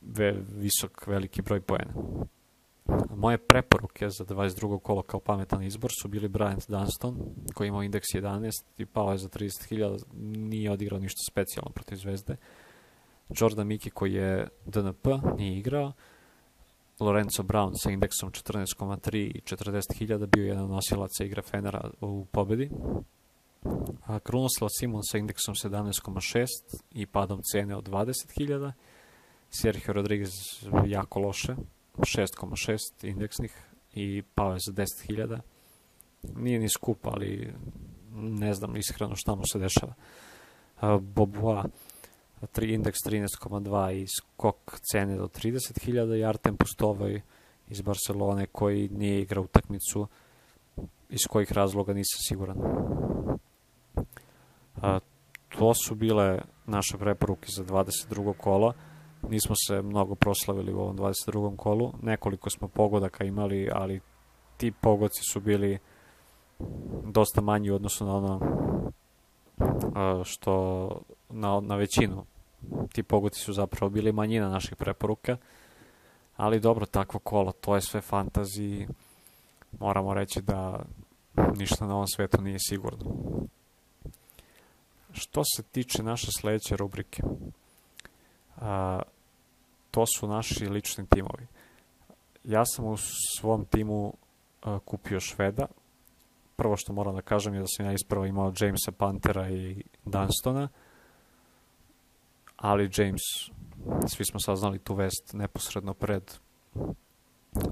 ve, 0.00 0.32
visok, 0.56 1.06
veliki 1.06 1.42
broj 1.42 1.60
poena. 1.60 1.92
Moje 3.16 3.38
preporuke 3.38 4.10
za 4.10 4.24
22. 4.24 4.80
kolo 4.80 5.02
kao 5.02 5.20
pametan 5.20 5.62
izbor 5.62 5.90
su 6.02 6.08
bili 6.08 6.28
Bryant 6.28 6.68
Dunston, 6.68 7.18
koji 7.54 7.68
imao 7.68 7.82
indeks 7.82 8.06
11 8.14 8.50
i 8.78 8.86
pao 8.86 9.12
je 9.12 9.18
za 9.18 9.28
30.000, 9.28 10.02
nije 10.36 10.70
odigrao 10.70 11.00
ništa 11.00 11.18
specijalno 11.30 11.70
protiv 11.70 11.96
Zvezde. 11.96 12.36
Jordan 13.40 13.66
Miki 13.66 13.90
koji 13.90 14.12
je 14.12 14.48
DNP, 14.66 15.06
nije 15.36 15.58
igrao. 15.58 15.92
Lorenzo 17.00 17.42
Brown 17.42 17.72
sa 17.82 17.90
indeksom 17.90 18.30
14,3 18.30 19.16
i 19.16 19.40
40.000 19.40 20.26
bio 20.26 20.44
jedan 20.44 20.68
nosilaca 20.68 21.24
igre 21.24 21.42
Fenera 21.42 21.90
u 22.00 22.24
pobedi. 22.24 22.70
A 24.06 24.18
Krunoslav 24.18 24.68
Simon 24.78 25.02
sa 25.02 25.18
indeksom 25.18 25.54
17,6 25.54 26.46
i 26.92 27.06
padom 27.06 27.40
cene 27.52 27.76
od 27.76 27.88
20.000. 27.88 28.72
Sergio 29.50 29.92
Rodriguez 29.92 30.30
jako 30.86 31.20
loše, 31.20 31.56
6,6 31.98 32.78
indeksnih 33.02 33.56
i 33.94 34.22
pao 34.34 34.52
je 34.52 34.58
za 34.66 34.72
10.000. 34.72 35.40
Nije 36.36 36.58
ni 36.58 36.68
skup, 36.68 37.06
ali 37.06 37.54
ne 38.14 38.54
znam 38.54 38.76
iskreno 38.76 39.16
šta 39.16 39.34
mu 39.34 39.42
se 39.52 39.58
dešava. 39.58 39.94
Boboa, 41.00 41.64
tri, 42.52 42.74
indeks 42.74 42.98
13,2 43.06 44.02
i 44.02 44.06
skok 44.06 44.80
cene 44.92 45.16
do 45.16 45.26
30.000 45.26 46.18
i 46.18 46.24
Artem 46.24 46.56
Pustovoj 46.56 47.20
iz 47.68 47.80
Barcelone 47.80 48.46
koji 48.46 48.88
nije 48.88 49.20
igrao 49.20 49.44
utakmicu 49.44 50.06
iz 51.08 51.20
kojih 51.28 51.52
razloga 51.52 51.92
nisam 51.92 52.18
siguran. 52.28 52.56
A, 54.82 54.98
to 55.48 55.74
su 55.74 55.94
bile 55.94 56.38
naše 56.66 56.98
preporuke 56.98 57.46
za 57.56 57.64
22. 57.64 58.34
kola 58.36 58.72
nismo 59.28 59.54
se 59.66 59.82
mnogo 59.82 60.14
proslavili 60.14 60.72
u 60.72 60.80
ovom 60.80 60.96
22. 60.96 61.56
kolu. 61.56 61.92
Nekoliko 62.02 62.50
smo 62.50 62.68
pogodaka 62.68 63.24
imali, 63.24 63.70
ali 63.72 64.00
ti 64.56 64.72
pogodci 64.80 65.20
su 65.32 65.40
bili 65.40 65.78
dosta 67.04 67.40
manji 67.40 67.70
u 67.70 67.74
odnosu 67.74 68.06
na 68.06 68.16
ono 68.16 68.40
što 70.24 70.88
na, 71.28 71.60
na 71.60 71.76
većinu. 71.76 72.24
Ti 72.92 73.02
pogodci 73.02 73.40
su 73.40 73.52
zapravo 73.52 73.90
bili 73.90 74.12
manjina 74.12 74.48
naših 74.48 74.76
preporuka. 74.76 75.36
Ali 76.36 76.60
dobro, 76.60 76.86
takvo 76.86 77.20
kolo, 77.20 77.52
to 77.52 77.74
je 77.74 77.80
sve 77.80 78.00
fantazi. 78.00 78.86
Moramo 79.80 80.14
reći 80.14 80.42
da 80.42 80.82
ništa 81.56 81.86
na 81.86 81.94
ovom 81.94 82.06
svetu 82.06 82.42
nije 82.42 82.58
sigurno. 82.58 83.04
Što 85.12 85.42
se 85.44 85.62
tiče 85.62 86.02
naše 86.02 86.28
sledeće 86.40 86.76
rubrike, 86.76 87.22
a, 88.60 89.02
to 89.90 90.04
su 90.06 90.28
naši 90.28 90.68
lični 90.68 91.06
timovi. 91.06 91.46
Ja 92.44 92.64
sam 92.66 92.84
u 92.84 92.96
svom 93.38 93.64
timu 93.64 94.14
a, 94.62 94.78
kupio 94.78 95.20
Šveda. 95.20 95.66
Prvo 96.56 96.76
što 96.76 96.92
moram 96.92 97.14
da 97.14 97.22
kažem 97.22 97.54
je 97.54 97.60
da 97.60 97.66
sam 97.66 97.86
ja 97.86 97.92
ispravo 97.92 98.26
imao 98.26 98.52
Jamesa 98.60 98.92
Pantera 98.92 99.48
i 99.48 99.82
Dunstona, 100.04 100.68
ali 102.56 102.90
James, 102.96 103.22
svi 104.06 104.24
smo 104.24 104.40
saznali 104.40 104.78
tu 104.78 104.94
vest 104.94 105.32
neposredno 105.32 105.94
pred 105.94 106.32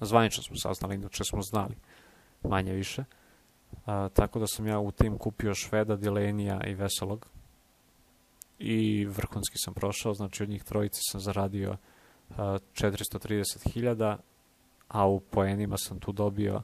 Zvanično 0.02 0.42
smo 0.42 0.56
saznali, 0.56 0.94
inače 0.94 1.24
smo 1.24 1.42
znali 1.42 1.76
manje 2.42 2.72
više. 2.72 3.04
A, 3.86 4.08
tako 4.08 4.38
da 4.38 4.46
sam 4.46 4.66
ja 4.66 4.78
u 4.78 4.90
tim 4.90 5.18
kupio 5.18 5.54
Šveda, 5.54 5.96
Dilenija 5.96 6.60
i 6.66 6.74
Veselog. 6.74 7.26
I 8.58 9.04
vrhunski 9.04 9.58
sam 9.58 9.74
prošao, 9.74 10.14
znači 10.14 10.42
od 10.42 10.48
njih 10.48 10.64
trojice 10.64 10.98
sam 11.10 11.20
zaradio 11.20 11.76
430.000, 12.36 14.16
a 14.88 15.06
u 15.06 15.20
poenima 15.20 15.76
sam 15.76 15.98
tu 15.98 16.12
dobio 16.12 16.62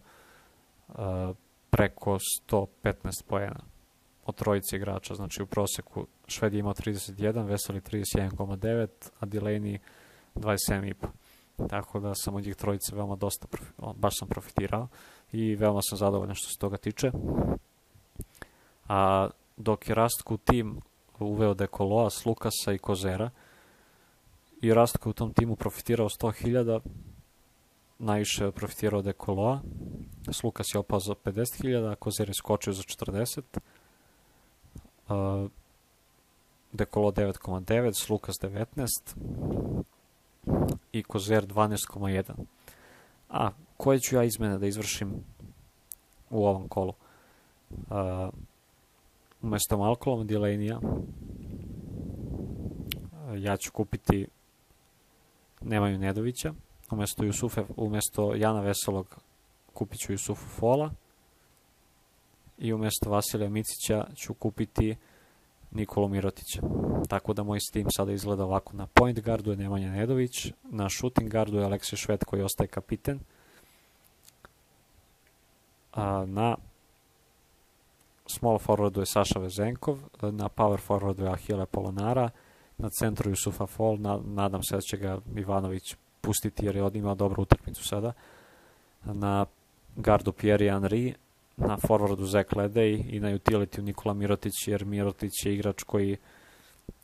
preko 1.71 2.19
115 2.49 2.67
poena 3.27 3.61
od 4.27 4.35
trojice 4.35 4.77
igrača, 4.77 5.15
znači 5.15 5.43
u 5.43 5.47
proseku 5.47 6.07
Šved 6.27 6.55
je 6.55 6.59
imao 6.59 6.75
31, 6.75 7.47
Veseli 7.47 7.81
31,9, 7.81 8.89
a 9.21 9.27
Delaney 9.27 9.79
27,5. 10.35 10.95
Tako 11.69 12.01
da 12.01 12.15
sam 12.15 12.35
od 12.35 12.45
njih 12.45 12.57
trojice 12.57 12.97
veoma 12.97 13.17
dosta, 13.17 13.47
baš 13.97 14.19
sam 14.19 14.29
profitirao 14.29 14.89
i 15.33 15.55
veoma 15.55 15.81
sam 15.83 15.99
zadovoljan 15.99 16.35
što 16.35 16.49
se 16.49 16.59
toga 16.59 16.77
tiče. 16.77 17.11
A 18.89 19.29
dok 19.57 19.89
je 19.89 19.95
Rastku 19.95 20.37
tim 20.37 20.81
uveo 21.19 21.55
Dekoloa, 21.55 22.09
Lukasa 22.27 22.73
i 22.73 22.79
Kozera 22.79 23.31
i 24.63 24.75
Rastku 24.75 25.11
u 25.11 25.13
tom 25.13 25.33
timu 25.33 25.57
profitirao 25.57 26.09
100.000, 26.09 26.81
najviše 27.99 28.51
profitirao 28.51 29.03
Dekoloa, 29.03 29.61
Slukas 30.33 30.67
je 30.75 30.79
opao 30.79 31.01
za 31.01 31.15
50.000, 31.15 31.93
a 31.93 31.95
Kozer 31.95 32.29
je 32.29 32.35
skočio 32.35 32.73
za 32.73 32.83
40. 32.83 33.43
Uh, 35.09 35.51
Dekolo 36.73 37.11
9,9, 37.11 37.93
Slukas 38.05 38.37
19 38.43 38.87
i 40.93 41.03
Kozer 41.03 41.47
12,1. 41.47 42.33
A 43.31 43.51
koje 43.77 44.01
ću 44.01 44.17
ja 44.17 44.25
izmene 44.25 44.59
da 44.59 44.67
izvršim 44.67 45.25
u 46.31 46.47
ovom 46.47 46.69
kolu? 46.69 46.93
Uh, 47.71 48.29
umesto 49.45 49.79
Malcolm 49.79 50.27
Delaney-a 50.27 50.81
ja 53.37 53.57
ću 53.57 53.73
kupiti 53.73 54.27
Nemaju 55.61 55.99
Nedovića, 55.99 56.55
umesto, 56.91 57.25
Jusufe, 57.25 57.65
umesto 57.77 58.35
Jana 58.35 58.61
Veselog 58.61 59.17
kupit 59.73 60.01
ću 60.01 60.13
Jusufu 60.13 60.47
Fola 60.47 60.91
i 62.59 62.73
umesto 62.73 63.11
Vasilija 63.11 63.51
Micića 63.51 64.07
ću 64.15 64.35
kupiti 64.35 64.97
Nikolu 65.71 66.09
Mirotića. 66.09 66.61
Tako 67.09 67.33
da 67.33 67.43
moj 67.43 67.61
Steam 67.61 67.87
sada 67.91 68.13
izgleda 68.13 68.45
ovako. 68.45 68.77
Na 68.77 68.87
point 68.87 69.21
guardu 69.25 69.51
je 69.51 69.57
Nemanja 69.57 69.91
Nedović, 69.91 70.53
na 70.63 70.89
shooting 70.91 71.31
guardu 71.31 71.59
je 71.59 71.65
Aleksej 71.65 71.97
Šved 71.97 72.25
koji 72.25 72.43
ostaje 72.43 72.69
kapiten, 72.69 73.21
a 75.93 76.25
na 76.27 76.57
small 78.27 78.59
forwardu 78.59 79.01
je 79.01 79.07
Saša 79.07 79.39
Vezenkov, 79.39 79.99
na 80.23 80.49
power 80.49 80.81
forwardu 80.81 81.25
je 81.25 81.31
Ahile 81.31 81.67
Polonara, 81.67 82.31
na 82.79 82.91
centru 82.91 83.31
Jusufa 83.31 83.67
Fol, 83.67 83.97
na, 84.01 84.21
nadam 84.25 84.63
se 84.63 84.75
da 84.75 84.81
će 84.81 84.97
ga 84.97 85.19
Ivanović 85.37 85.97
pustiti 86.21 86.67
jer 86.67 86.77
je 86.77 86.83
od 86.83 86.97
imao 86.97 87.15
dobru 87.15 87.43
utakmicu 87.43 87.85
sada. 87.85 88.13
Na 89.05 89.47
gardu 89.97 90.33
Pierre 90.33 90.67
Henry, 90.67 91.15
na 91.57 91.77
forwardu 91.77 92.25
Zach 92.25 92.57
Ledej 92.57 93.05
i 93.09 93.21
na 93.21 93.29
utility 93.29 93.83
Nikola 93.83 94.15
Mirotić, 94.15 94.69
jer 94.69 94.85
Mirotić 94.85 95.47
je 95.47 95.55
igrač 95.55 95.83
koji 95.83 96.17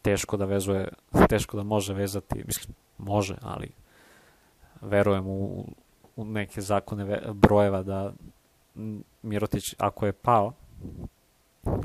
teško 0.03 0.37
da 0.37 0.45
vezuje, 0.45 0.89
teško 1.29 1.57
da 1.57 1.63
može 1.63 1.95
vezati, 1.95 2.45
mislim, 2.47 2.75
može, 2.99 3.37
ali 3.43 3.71
verujem 4.81 5.27
u, 5.27 5.65
u 6.17 6.25
neke 6.25 6.61
zakone 6.61 7.21
brojeva 7.33 7.83
da 7.83 8.13
Mirotić, 9.23 9.75
ako 9.79 10.07
je 10.07 10.13
pao 10.13 10.53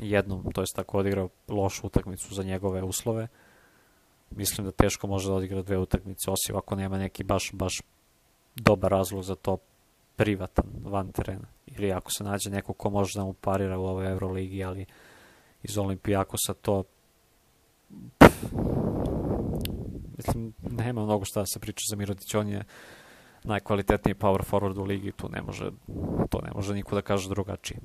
jednom, 0.00 0.52
to 0.54 0.60
jest 0.60 0.76
tako 0.76 0.98
odigrao 0.98 1.28
lošu 1.48 1.86
utakmicu 1.86 2.34
za 2.34 2.42
njegove 2.42 2.82
uslove, 2.82 3.28
mislim 4.30 4.64
da 4.64 4.72
teško 4.72 5.06
može 5.06 5.28
da 5.28 5.34
odigra 5.34 5.62
dve 5.62 5.78
utakmice, 5.78 6.30
osim 6.30 6.56
ako 6.56 6.76
nema 6.76 6.98
neki 6.98 7.24
baš, 7.24 7.50
baš 7.52 7.82
dobar 8.56 8.90
razlog 8.90 9.22
za 9.22 9.34
to 9.34 9.58
privatan 10.16 10.64
van 10.84 11.12
terena. 11.12 11.46
Ili 11.66 11.92
ako 11.92 12.10
se 12.10 12.24
nađe 12.24 12.50
neko 12.50 12.72
ko 12.72 12.90
može 12.90 13.18
da 13.18 13.24
mu 13.24 13.32
parira 13.32 13.78
u 13.78 13.84
ovoj 13.84 14.10
Euroligi, 14.10 14.64
ali 14.64 14.86
iz 15.62 15.78
Olimpijakosa 15.78 16.54
to 16.54 16.84
pff, 18.18 18.52
mislim, 20.16 20.52
nema 20.70 21.04
mnogo 21.04 21.24
šta 21.24 21.40
da 21.40 21.46
se 21.46 21.60
priča 21.60 21.84
za 21.90 21.96
Mirodić, 21.96 22.34
on 22.34 22.48
je 22.48 22.64
najkvalitetniji 23.44 24.14
power 24.14 24.42
forward 24.50 24.78
u 24.78 24.84
ligi, 24.84 25.12
tu 25.12 25.28
ne 25.28 25.42
može, 25.42 25.70
to 26.30 26.40
ne 26.40 26.50
može 26.54 26.74
niko 26.74 26.94
da 26.94 27.02
kaže 27.02 27.28
drugačije. 27.28 27.80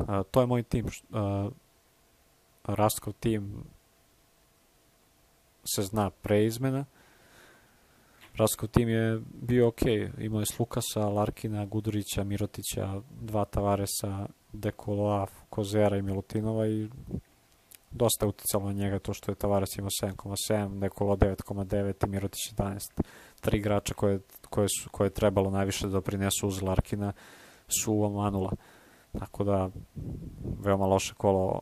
Uh, 0.00 0.22
to 0.30 0.40
je 0.40 0.46
moj 0.46 0.62
tim. 0.62 0.86
Uh, 0.86 1.52
Rastkov 2.64 3.12
tim 3.20 3.64
se 5.64 5.82
zna 5.82 6.10
pre 6.10 6.44
izmena. 6.44 6.84
Raskov 8.36 8.68
tim 8.68 8.88
je 8.88 9.20
bio 9.32 9.68
ok, 9.68 9.82
imao 10.18 10.40
je 10.40 10.46
Slukasa, 10.46 11.08
Larkina, 11.08 11.66
Gudurića, 11.66 12.24
Mirotića, 12.24 13.00
dva 13.20 13.44
Tavaresa, 13.44 14.26
Dekoloa, 14.52 15.26
Kozera 15.50 15.96
i 15.96 16.02
Milutinova 16.02 16.66
i 16.66 16.88
dosta 17.90 18.26
uticalo 18.26 18.66
na 18.66 18.72
njega 18.72 18.98
to 18.98 19.14
što 19.14 19.32
je 19.32 19.36
Tavares 19.36 19.76
imao 19.76 19.90
7,7, 20.02 20.80
Dekolo 20.80 21.16
9,9 21.16 22.06
i 22.06 22.10
Mirotić 22.10 22.40
11. 22.56 23.02
Tri 23.40 23.58
igrača 23.58 23.94
koje, 23.94 24.20
koje, 24.50 24.68
su, 24.68 24.90
koje 24.90 25.06
je 25.06 25.14
trebalo 25.14 25.50
najviše 25.50 25.86
da 25.86 25.92
doprinesu 25.92 26.48
uz 26.48 26.62
Larkina 26.62 27.12
su 27.80 28.04
omanula. 28.04 28.52
Tako 29.18 29.44
da, 29.44 29.70
veoma 30.60 30.86
loše 30.86 31.14
kolo 31.14 31.60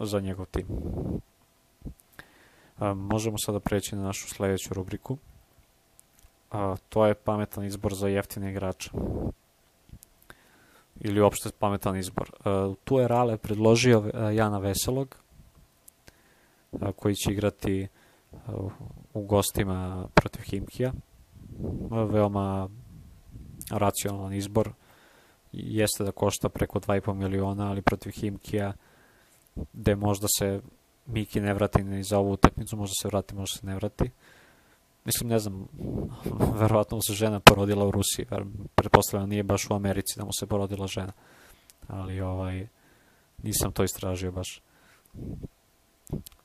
za 0.00 0.20
njegov 0.20 0.46
tim. 0.46 0.66
A, 2.78 2.94
možemo 2.94 3.38
sada 3.38 3.60
preći 3.60 3.96
na 3.96 4.02
našu 4.02 4.28
sledeću 4.28 4.74
rubriku. 4.74 5.16
A, 6.50 6.76
to 6.88 7.06
je 7.06 7.14
pametan 7.14 7.64
izbor 7.64 7.94
za 7.94 8.08
jeftine 8.08 8.50
igrače. 8.50 8.90
Ili 11.00 11.20
uopšte 11.20 11.50
pametan 11.58 11.96
izbor. 11.96 12.30
A, 12.44 12.74
tu 12.84 12.98
je 12.98 13.08
Rale 13.08 13.36
predložio 13.36 14.10
a, 14.14 14.30
Jana 14.30 14.58
Veselog, 14.58 15.16
koji 16.96 17.14
će 17.14 17.32
igrati 17.32 17.88
a, 18.32 18.36
u 19.14 19.22
gostima 19.22 20.08
protiv 20.14 20.42
Himkija. 20.42 20.92
Veoma 21.90 22.68
racionalan 23.70 24.32
izbor. 24.32 24.72
Jeste 25.52 26.04
da 26.04 26.12
košta 26.12 26.48
preko 26.48 26.80
2,5 26.80 27.14
miliona, 27.14 27.70
ali 27.70 27.82
protiv 27.82 28.12
Himkija 28.12 28.72
gde 29.72 29.96
možda 29.96 30.26
se 30.38 30.60
Miki 31.06 31.40
ne 31.40 31.54
vrati 31.54 31.82
ni 31.82 32.02
za 32.02 32.18
ovu 32.18 32.32
utakmicu, 32.32 32.76
možda 32.76 32.92
se 33.02 33.08
vrati, 33.08 33.34
možda 33.34 33.58
se 33.58 33.66
ne 33.66 33.74
vrati. 33.74 34.10
Mislim, 35.04 35.30
ne 35.30 35.38
znam, 35.38 35.68
verovatno 36.60 36.96
mu 36.96 37.02
se 37.02 37.12
žena 37.12 37.40
porodila 37.40 37.86
u 37.86 37.90
Rusiji, 37.90 38.26
pretpostavljam 38.74 39.28
nije 39.28 39.42
baš 39.42 39.70
u 39.70 39.74
Americi 39.74 40.18
da 40.18 40.24
mu 40.24 40.30
se 40.38 40.46
porodila 40.46 40.86
žena. 40.86 41.12
Ali 41.86 42.20
ovaj, 42.20 42.66
nisam 43.42 43.72
to 43.72 43.84
istražio 43.84 44.32
baš. 44.32 44.60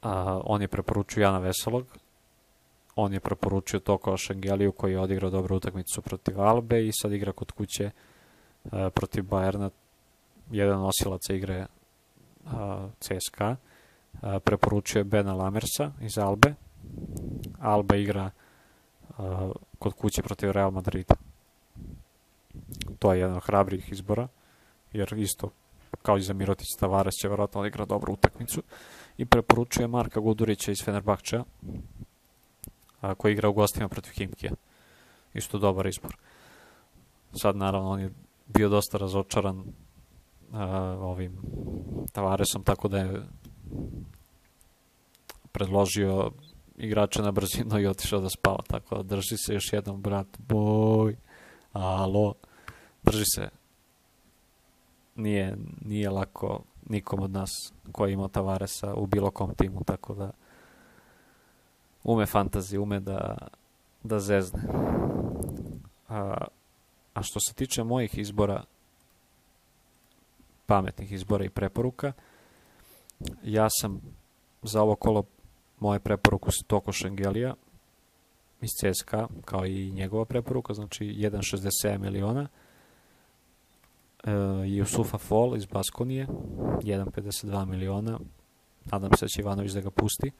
A, 0.01 0.41
on 0.45 0.61
je 0.61 0.67
preporučio 0.67 1.21
Jana 1.21 1.39
Veselog, 1.39 1.97
on 2.95 3.13
je 3.13 3.19
preporučio 3.19 3.79
Toko 3.79 4.17
Šengeliju 4.17 4.71
koji 4.71 4.91
je 4.91 4.99
odigrao 4.99 5.29
dobru 5.29 5.55
utakmicu 5.55 6.01
protiv 6.01 6.41
Albe 6.41 6.87
i 6.87 6.91
sad 7.01 7.13
igra 7.13 7.31
kod 7.31 7.51
kuće 7.51 7.85
a, 7.85 8.12
protiv 8.71 9.23
Bajerna, 9.23 9.69
jedan 10.51 10.79
nosilaca 10.79 11.33
igre 11.33 11.65
a, 12.45 12.87
CSKA 12.99 13.55
preporučuje 14.43 15.03
Bena 15.03 15.33
Lamersa 15.33 15.91
iz 16.01 16.17
Albe. 16.17 16.53
Alba 17.59 17.95
igra 17.95 18.31
kod 19.79 19.93
kuće 19.93 20.21
protiv 20.21 20.51
Real 20.51 20.71
Madrida. 20.71 21.15
To 22.99 23.13
je 23.13 23.19
jedan 23.19 23.35
od 23.35 23.43
hrabrih 23.43 23.91
izbora, 23.91 24.27
jer 24.93 25.13
isto 25.13 25.49
kao 26.01 26.17
i 26.17 26.21
za 26.21 26.33
Mirotić 26.33 26.67
Tavares 26.79 27.13
će 27.13 27.29
verovatno 27.29 27.61
odigra 27.61 27.85
dobru 27.85 28.13
utakmicu 28.13 28.63
i 29.17 29.25
preporučuje 29.25 29.87
Marka 29.87 30.19
Gudurića 30.19 30.71
iz 30.71 30.83
Fenerbahča 30.85 31.43
koji 33.17 33.33
igra 33.33 33.49
u 33.49 33.53
gostima 33.53 33.89
protiv 33.89 34.11
Himkija. 34.11 34.51
Isto 35.33 35.57
dobar 35.57 35.87
izbor. 35.87 36.17
Sad 37.33 37.55
naravno 37.55 37.89
on 37.89 37.99
je 37.99 38.11
bio 38.47 38.69
dosta 38.69 38.97
razočaran 38.97 39.63
a, 40.51 40.97
ovim 40.99 41.37
Tavaresom, 42.11 42.63
tako 42.63 42.87
da 42.87 42.97
je 42.97 43.23
predložio 45.51 46.31
igrača 46.77 47.21
na 47.21 47.31
brzinu 47.31 47.79
i 47.79 47.87
otišao 47.87 48.21
da 48.21 48.29
spava. 48.29 48.63
Tako 48.67 48.95
da 48.95 49.03
drži 49.03 49.37
se 49.37 49.53
još 49.53 49.73
jednom, 49.73 50.01
brat, 50.01 50.27
boj, 50.47 51.15
alo, 51.73 52.33
drži 53.03 53.25
se. 53.35 53.49
Nije, 55.15 55.57
nije 55.85 56.09
lako 56.09 56.63
nikom 56.89 57.19
od 57.19 57.31
nas 57.31 57.49
koji 57.91 58.13
ima 58.13 58.27
Tavaresa 58.27 58.93
u 58.93 59.05
bilo 59.05 59.31
kom 59.31 59.55
timu, 59.55 59.83
tako 59.85 60.13
da 60.13 60.31
ume 62.03 62.25
fantazi, 62.25 62.77
ume 62.77 62.99
da, 62.99 63.37
da 64.03 64.19
zezne. 64.19 64.61
A, 66.09 66.45
a 67.13 67.23
što 67.23 67.39
se 67.39 67.53
tiče 67.53 67.83
mojih 67.83 68.17
izbora, 68.17 68.63
pametnih 70.65 71.11
izbora 71.11 71.45
i 71.45 71.49
preporuka, 71.49 72.13
ja 73.43 73.67
sam 73.81 74.01
za 74.63 74.81
ovo 74.81 74.95
kolo 74.95 75.23
moje 75.79 75.99
preporuku 75.99 76.51
se 76.51 76.63
Toko 76.67 76.91
Šengelija 76.91 77.53
iz 78.61 78.69
CSKA, 78.69 79.27
kao 79.45 79.65
i 79.65 79.91
njegova 79.91 80.25
preporuka, 80.25 80.73
znači 80.73 81.05
1,67 81.05 81.97
miliona. 81.97 82.47
E, 84.23 84.31
Jusufa 84.65 85.17
Fall 85.17 85.57
iz 85.57 85.65
Baskonije, 85.65 86.27
1,52 86.27 87.65
miliona. 87.65 88.19
Nadam 88.85 89.09
se 89.17 89.25
da 89.25 89.27
će 89.27 89.41
Ivanović 89.41 89.71
da 89.71 89.81
ga 89.81 89.89
pusti. 89.89 90.31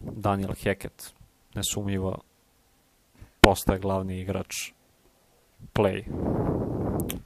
Daniel 0.00 0.52
Heket, 0.54 1.14
nesumljivo, 1.54 2.18
postaje 3.40 3.78
glavni 3.78 4.20
igrač 4.20 4.72
play. 5.74 6.04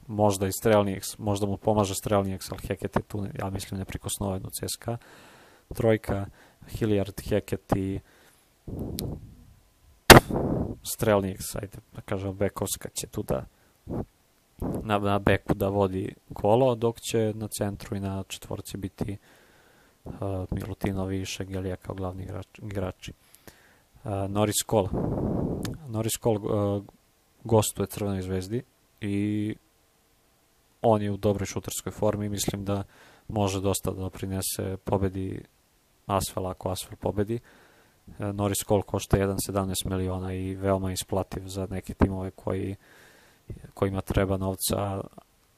Možda 0.07 0.47
i 0.47 0.51
Strelnijeks, 0.51 1.17
možda 1.17 1.47
mu 1.47 1.57
pomaže 1.57 1.95
Strelnijeks, 1.95 2.51
ali 2.51 2.61
Heket 2.67 2.95
je 2.95 3.01
tu, 3.01 3.25
ja 3.39 3.49
mislim, 3.49 3.79
neprikosnovan 3.79 4.45
u 4.45 4.49
CSKA. 4.49 4.97
Trojka, 5.73 6.25
Hilliard, 6.67 7.21
Heket 7.29 7.75
i 7.75 7.99
Strelnijeks, 10.83 11.55
ajde 11.55 11.77
da 11.95 12.01
kažem, 12.01 12.33
Bekovska 12.33 12.89
će 12.89 13.07
tu 13.07 13.23
da 13.23 13.45
na, 14.83 14.99
na 14.99 15.19
beku 15.19 15.53
da 15.53 15.67
vodi 15.67 16.15
kolo, 16.33 16.75
dok 16.75 16.99
će 16.99 17.33
na 17.35 17.47
centru 17.47 17.95
i 17.95 17.99
na 17.99 18.23
četvorci 18.27 18.77
biti 18.77 19.17
uh, 20.05 20.11
Milutinov 20.51 21.13
i 21.13 21.25
Šegelija 21.25 21.75
kao 21.75 21.95
glavni 21.95 22.23
igrač, 22.23 22.59
igrači. 22.59 23.13
Uh, 24.03 24.11
Norris 24.29 24.55
Cole. 24.69 24.89
Norris 25.87 26.13
Cole 26.23 26.39
uh, 26.39 26.83
gostuje 27.43 27.87
Crvenoj 27.87 28.21
zvezdi 28.21 28.63
i 29.01 29.55
on 30.81 31.01
je 31.01 31.11
u 31.11 31.17
dobroj 31.17 31.45
šuterskoj 31.45 31.91
formi 31.91 32.25
i 32.25 32.29
mislim 32.29 32.65
da 32.65 32.83
može 33.27 33.61
dosta 33.61 33.91
da 33.91 34.09
prinese 34.09 34.77
pobedi 34.83 35.43
Asfel 36.05 36.47
ako 36.47 36.69
Asfel 36.69 36.97
pobedi. 36.97 37.35
Uh, 37.35 37.41
Norris 38.33 38.63
Cole 38.67 38.81
košta 38.81 39.17
1,17 39.17 39.89
miliona 39.89 40.33
i 40.33 40.55
veoma 40.55 40.91
isplativ 40.91 41.47
za 41.47 41.67
neke 41.69 41.93
timove 41.93 42.31
koji 42.31 42.75
kojima 43.73 44.01
treba 44.01 44.37
novca 44.37 45.01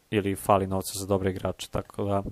ili 0.10 0.36
fali 0.36 0.68
novca 0.68 1.00
za 1.00 1.06
dobre 1.06 1.32
igrače, 1.32 1.68
tako 1.72 2.04
da 2.04 2.24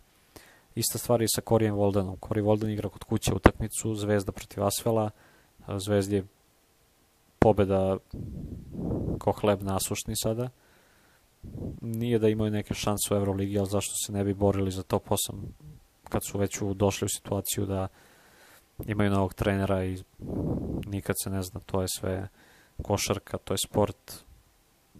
ista 0.75 0.97
stvar 0.97 1.21
i 1.21 1.27
sa 1.35 1.41
Korijem 1.41 1.75
Voldenom. 1.75 2.17
Kori 2.17 2.41
Volden 2.41 2.69
igra 2.69 2.89
kod 2.89 3.03
kuće 3.03 3.33
utakmicu, 3.33 3.95
Zvezda 3.95 4.31
protiv 4.31 4.63
Asvela, 4.63 5.09
Zvezdi 5.67 6.15
je 6.15 6.25
pobeda 7.41 7.97
ko 9.19 9.31
hleb 9.31 9.63
nasušni 9.63 10.15
sada. 10.15 10.49
Nije 11.81 12.19
da 12.19 12.29
imaju 12.29 12.51
neke 12.51 12.73
šanse 12.73 13.13
u 13.13 13.17
Euroligi, 13.17 13.59
ali 13.59 13.69
zašto 13.69 13.93
se 14.05 14.11
ne 14.11 14.23
bi 14.23 14.33
borili 14.33 14.71
za 14.71 14.83
top 14.83 15.09
8 15.09 15.17
kad 16.09 16.21
su 16.27 16.37
već 16.37 16.59
došli 16.75 17.05
u 17.05 17.09
situaciju 17.09 17.65
da 17.65 17.87
imaju 18.85 19.11
novog 19.11 19.33
trenera 19.33 19.85
i 19.85 20.03
nikad 20.85 21.15
se 21.23 21.29
ne 21.29 21.41
zna, 21.41 21.59
to 21.59 21.81
je 21.81 21.87
sve 21.99 22.27
košarka, 22.81 23.37
to 23.37 23.53
je 23.53 23.57
sport, 23.57 24.23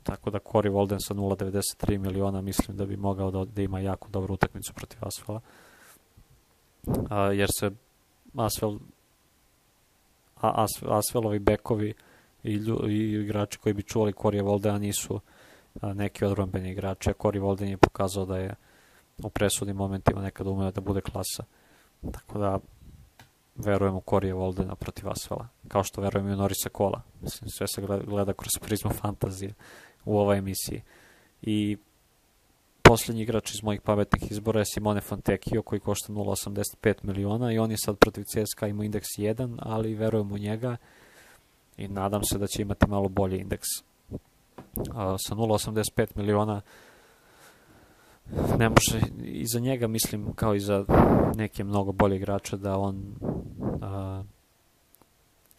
tako 0.04 0.30
da 0.30 0.40
Cory 0.40 0.72
Walden 0.72 1.00
sa 1.08 1.14
0,93 1.14 1.98
miliona 1.98 2.42
mislim 2.42 2.78
da 2.78 2.86
bi 2.86 2.98
mogao 2.98 3.32
da, 3.32 3.46
da 3.46 3.62
ima 3.62 3.80
jako 3.80 4.10
dobru 4.10 4.34
utakmicu 4.34 4.74
protiv 4.74 5.00
Asfela. 5.02 5.42
A, 7.10 7.32
jer 7.32 7.50
se 7.60 7.72
Asfel 8.36 8.78
a, 10.42 10.64
As, 10.64 10.72
Asfelovi 10.88 11.40
bekovi 11.40 11.94
i, 12.44 12.60
i 12.88 13.22
igrači 13.24 13.58
koji 13.58 13.74
bi 13.74 13.84
čuvali 13.84 14.14
Corey 14.14 14.44
Waldena 14.44 14.80
nisu 14.80 15.20
a, 15.82 15.94
neki 15.94 16.26
odrombeni 16.26 16.72
igrači, 16.72 17.10
a 17.10 17.14
Corey 17.14 17.42
Walden 17.42 17.70
je 17.70 17.78
pokazao 17.78 18.26
da 18.26 18.38
je 18.38 18.56
u 19.24 19.30
presudnim 19.30 19.76
momentima 19.76 20.22
nekad 20.22 20.48
umeo 20.48 20.72
da 20.72 20.82
bude 20.82 21.02
klasa. 21.02 21.44
Tako 22.12 22.40
da 22.40 22.60
verujem 23.56 23.96
u 23.96 24.02
Korije 24.02 24.34
Voldena 24.34 24.76
protiv 24.76 25.10
Asfela, 25.10 25.48
kao 25.68 25.84
što 25.84 26.02
verujem 26.02 26.28
i 26.28 26.34
u 26.34 26.36
Norisa 26.36 26.70
Kola. 26.70 27.02
Mislim, 27.22 27.50
sve 27.50 27.68
se 27.68 27.82
gleda, 27.82 28.04
gleda 28.04 28.34
kroz 28.34 28.52
prizmu 28.62 28.92
fantazije 28.92 29.54
u 30.06 30.18
ovoj 30.18 30.38
emisiji. 30.38 30.82
I 31.42 31.78
poslednji 32.82 33.22
igrač 33.22 33.54
iz 33.54 33.64
mojih 33.64 33.82
pametnih 33.82 34.32
izbora 34.32 34.60
je 34.60 34.66
Simone 34.66 35.02
Fontecchio 35.02 35.62
koji 35.62 35.80
košta 35.80 36.14
0,85 36.14 36.94
miliona 37.04 37.54
i 37.54 37.60
on 37.60 37.72
je 37.72 37.78
sad 37.78 37.98
protiv 37.98 38.24
CSKA 38.24 38.68
ima 38.68 38.86
indeks 38.86 39.08
1, 39.18 39.58
ali 39.60 39.96
verujem 39.96 40.32
u 40.32 40.38
njega 40.38 40.78
i 41.78 41.88
nadam 41.88 42.24
se 42.24 42.38
da 42.38 42.48
će 42.48 42.62
imati 42.62 42.90
malo 42.90 43.10
bolji 43.10 43.38
indeks. 43.38 43.68
A, 44.94 45.16
sa 45.18 45.36
0,85 45.36 46.08
miliona 46.16 46.62
ne 48.58 48.70
može, 48.70 49.02
i 49.24 49.46
za 49.46 49.60
njega 49.60 49.88
mislim 49.88 50.34
kao 50.34 50.56
i 50.56 50.60
za 50.60 50.86
neke 51.36 51.64
mnogo 51.64 51.92
bolje 51.92 52.16
igrače 52.16 52.58
da 52.58 52.78
on 52.78 53.16
a, 53.82 54.24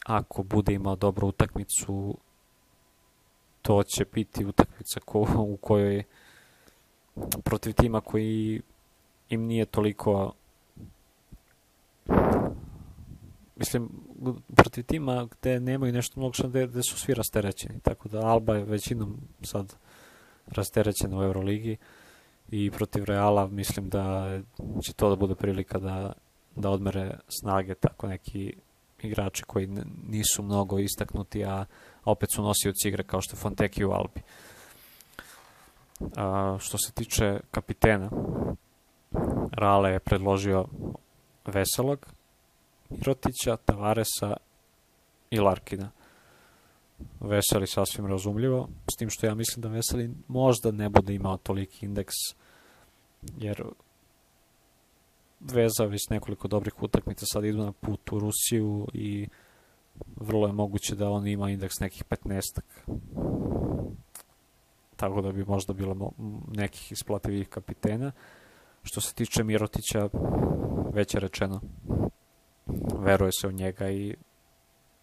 ako 0.07 0.43
bude 0.43 0.75
imao 0.75 0.97
dobru 0.97 1.29
utakmicu 1.29 2.17
to 3.63 3.83
će 3.83 4.05
biti 4.13 4.45
utakmica 4.45 5.01
ko, 5.01 5.27
u 5.39 5.57
kojoj 5.57 6.05
protiv 7.45 7.73
tima 7.73 8.01
koji 8.01 8.63
im 9.29 9.43
nije 9.43 9.67
toliko 9.67 10.33
mislim 13.63 13.89
protiv 14.57 14.85
tima 14.85 15.29
gde 15.31 15.61
nemaju 15.61 15.93
nešto 15.93 16.21
mnogo 16.21 16.33
što 16.33 16.49
gde, 16.49 16.67
gde 16.67 16.83
su 16.83 16.99
svi 16.99 17.15
rasterećeni 17.15 17.81
tako 17.81 18.09
da 18.09 18.27
Alba 18.27 18.55
je 18.55 18.65
većinom 18.65 19.21
sad 19.43 19.75
rasterećena 20.47 21.19
u 21.19 21.23
Euroligi 21.23 21.77
i 22.51 22.71
protiv 22.71 23.05
Reala 23.05 23.47
mislim 23.47 23.89
da 23.89 24.39
će 24.85 24.93
to 24.93 25.11
da 25.11 25.17
bude 25.17 25.35
prilika 25.35 25.79
da, 25.79 26.13
da 26.57 26.71
odmere 26.71 27.19
snage 27.29 27.75
tako 27.75 28.07
neki 28.07 28.55
igrači 29.03 29.43
koji 29.43 29.69
nisu 30.09 30.43
mnogo 30.43 30.79
istaknuti, 30.79 31.45
a 31.45 31.65
opet 32.05 32.29
su 32.35 32.43
nosioci 32.43 32.89
igre 32.89 33.03
kao 33.03 33.21
što 33.21 33.37
je 33.37 33.41
Fonteki 33.41 33.85
u 33.85 33.91
Albi. 33.91 34.21
A, 36.17 36.57
što 36.61 36.79
se 36.79 36.93
tiče 36.93 37.41
kapitena, 37.51 38.11
Rale 39.53 39.91
je 39.91 39.99
predložio 39.99 40.67
Veselog, 41.47 42.07
Mirotića, 42.99 43.57
Tavaresa 43.57 44.37
i 45.31 45.39
Larkina. 45.39 45.91
Veseli 47.21 47.67
sasvim 47.67 48.07
razumljivo, 48.07 48.69
s 48.93 48.97
tim 48.97 49.11
što 49.11 49.27
ja 49.27 49.35
mislim 49.35 49.63
da 49.63 49.69
Veseli 49.69 50.11
možda 50.29 50.71
ne 50.71 50.89
bude 50.89 51.15
imao 51.15 51.37
toliki 51.37 51.87
indeks, 51.87 52.15
jer 53.37 53.65
Veza 55.41 55.85
već 55.85 56.09
nekoliko 56.11 56.49
dobrih 56.49 56.83
utakmica 56.83 57.27
sad 57.27 57.45
idu 57.45 57.59
na 57.59 57.73
put 57.73 58.13
u 58.13 58.19
Rusiju 58.19 58.89
i 58.95 59.29
vrlo 60.17 60.47
je 60.47 60.53
moguće 60.53 60.95
da 60.95 61.11
on 61.11 61.27
ima 61.27 61.51
indeks 61.51 61.81
nekih 61.81 62.05
15 62.05 62.61
tako 65.03 65.21
da 65.21 65.33
bi 65.33 65.45
možda 65.45 65.73
bilo 65.73 66.13
nekih 66.49 66.93
isplativih 66.93 67.49
kapitena. 67.49 68.13
Što 68.83 69.01
se 69.01 69.15
tiče 69.15 69.45
Mirotića, 69.45 70.09
već 70.93 71.15
je 71.15 71.21
rečeno, 71.21 71.61
veruje 72.99 73.33
se 73.33 73.49
u 73.49 73.53
njega 73.53 73.91
i, 73.91 74.15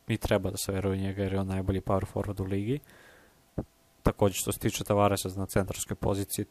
i 0.07 0.17
treba 0.17 0.51
da 0.51 0.57
se 0.57 0.71
veruje 0.71 0.93
u 0.93 1.01
njega 1.01 1.23
jer 1.23 1.33
je 1.33 1.39
on 1.39 1.47
najbolji 1.47 1.81
power 1.81 2.05
forward 2.13 2.41
u 2.41 2.45
ligi. 2.45 2.79
Takođe 4.03 4.35
što 4.35 4.51
se 4.51 4.59
tiče 4.59 4.83
Tavaresa 4.83 5.29
na 5.35 5.45
centarskoj 5.45 5.95
poziciji, 5.95 6.45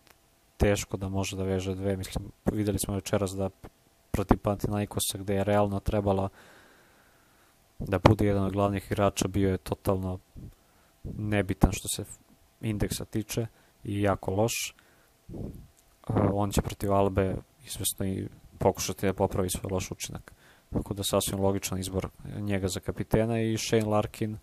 teško 0.57 0.97
da 0.97 1.09
može 1.09 1.37
da 1.37 1.43
veže 1.43 1.75
dve. 1.75 1.97
Mislim, 1.97 2.33
videli 2.53 2.79
smo 2.79 2.95
večeras 2.95 3.31
da 3.31 3.51
protiv 4.11 4.39
Panathinaikosa 4.39 5.19
gde 5.19 5.35
je 5.35 5.45
realno 5.45 5.81
trebalo 5.81 6.29
da 7.79 7.99
bude 7.99 8.27
jedan 8.27 8.45
od 8.45 8.53
glavnih 8.53 8.87
igrača, 8.87 9.29
bio 9.29 9.51
je 9.51 9.59
totalno 9.59 10.19
nebitan 11.05 11.73
što 11.73 11.89
se 11.89 12.05
indeksa 12.61 13.05
tiče 13.05 13.47
i 13.85 14.03
jako 14.03 14.31
loš. 14.31 14.75
On 16.33 16.51
će 16.51 16.63
protiv 16.63 16.93
Albe 16.93 17.37
izvesno 17.67 18.07
i 18.07 18.29
pokušati 18.59 19.07
da 19.07 19.13
popravi 19.13 19.51
svoj 19.51 19.71
loš 19.73 19.91
učinak. 19.91 20.33
Tako 20.73 20.95
da 20.95 21.03
sasvim 21.05 21.41
logičan 21.41 21.79
izbor 21.79 22.09
njega 22.25 22.69
za 22.69 22.81
kapitena 22.81 23.41
i 23.41 23.59
Shane 23.59 23.85
Larkin 23.85 24.39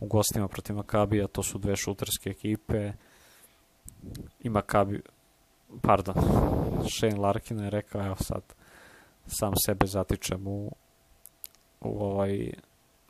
u 0.00 0.06
gostima 0.06 0.48
protiv 0.48 0.76
Makabija, 0.76 1.26
to 1.26 1.42
su 1.42 1.58
dve 1.58 1.76
šuterske 1.76 2.30
ekipe 2.30 2.92
i 4.40 4.48
Makabi, 4.48 5.02
pardon, 5.82 6.14
Shane 6.96 7.16
Larkin 7.16 7.60
je 7.60 7.70
rekao, 7.70 8.06
evo 8.06 8.16
sad, 8.16 8.42
sam 9.26 9.52
sebe 9.66 9.86
zatičem 9.86 10.46
u, 10.46 10.72
u 11.80 12.04
ovaj 12.04 12.52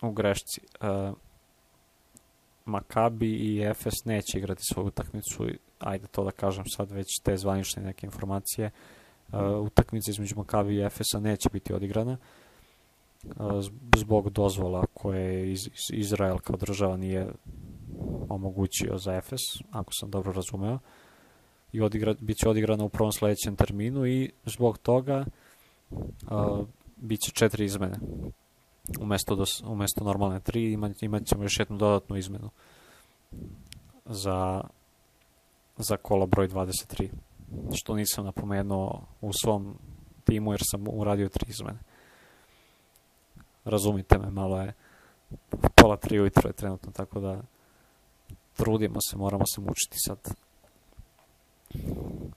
u 0.03 0.11
grešci. 0.11 0.61
Uh, 0.81 1.17
Makabi 2.65 3.37
i 3.37 3.63
Efes 3.63 4.05
neće 4.05 4.39
igrati 4.39 4.63
svoju 4.73 4.87
utakmicu, 4.87 5.47
ajde 5.79 6.07
to 6.07 6.25
da 6.25 6.31
kažem 6.31 6.65
sad 6.67 6.91
već 6.91 7.07
te 7.23 7.37
zvanične 7.37 7.83
neke 7.83 8.07
informacije. 8.07 8.71
Uh, 9.33 9.67
utakmica 9.67 10.11
između 10.11 10.37
Makabi 10.37 10.75
i 10.75 10.83
Efesa 10.83 11.21
neće 11.21 11.49
biti 11.53 11.75
odigrana 11.75 12.13
uh, 12.13 12.19
zbog 13.97 14.31
dozvola 14.31 14.85
koje 14.95 15.53
iz, 15.53 15.67
iz 15.67 15.99
Izrael 15.99 16.39
kao 16.39 16.57
država 16.57 16.97
nije 16.97 17.33
omogućio 18.29 18.99
za 18.99 19.15
Efes, 19.15 19.41
ako 19.71 19.93
sam 19.93 20.11
dobro 20.11 20.33
razumeo. 20.33 20.79
I 21.73 21.81
odigra, 21.81 22.15
bit 22.21 22.37
će 22.37 22.49
odigrano 22.49 22.85
u 22.85 22.89
prvom 22.89 23.13
sledećem 23.13 23.57
terminu 23.57 24.07
i 24.07 24.31
zbog 24.45 24.79
toga 24.79 25.25
uh, 25.91 26.67
bit 26.97 27.21
će 27.21 27.33
četiri 27.33 27.65
izmene. 27.65 27.99
Umesto, 29.01 29.35
dos, 29.35 29.63
umesto 29.67 30.05
normalne 30.05 30.41
tri 30.41 30.73
imat, 30.73 31.03
imat 31.03 31.27
ćemo 31.27 31.43
još 31.43 31.59
jednu 31.59 31.77
dodatnu 31.77 32.17
izmenu 32.17 32.51
za, 34.05 34.65
za 35.77 35.97
kola 35.97 36.27
broj 36.27 36.49
23. 36.49 37.09
Što 37.75 37.95
nisam 37.95 38.25
napomenuo 38.25 39.07
u 39.21 39.31
svom 39.33 39.79
timu 40.25 40.53
jer 40.53 40.61
sam 40.65 40.85
uradio 40.89 41.29
tri 41.29 41.47
izmene. 41.49 41.79
Razumite 43.65 44.19
me, 44.19 44.31
malo 44.31 44.61
je 44.61 44.73
pola 45.75 45.97
tri 45.97 46.21
ujutro 46.21 46.49
je 46.49 46.53
trenutno, 46.53 46.93
tako 46.93 47.21
da 47.21 47.43
trudimo 48.57 48.99
se, 49.11 49.17
moramo 49.17 49.45
se 49.55 49.61
mučiti 49.61 49.97
sad. 49.99 50.19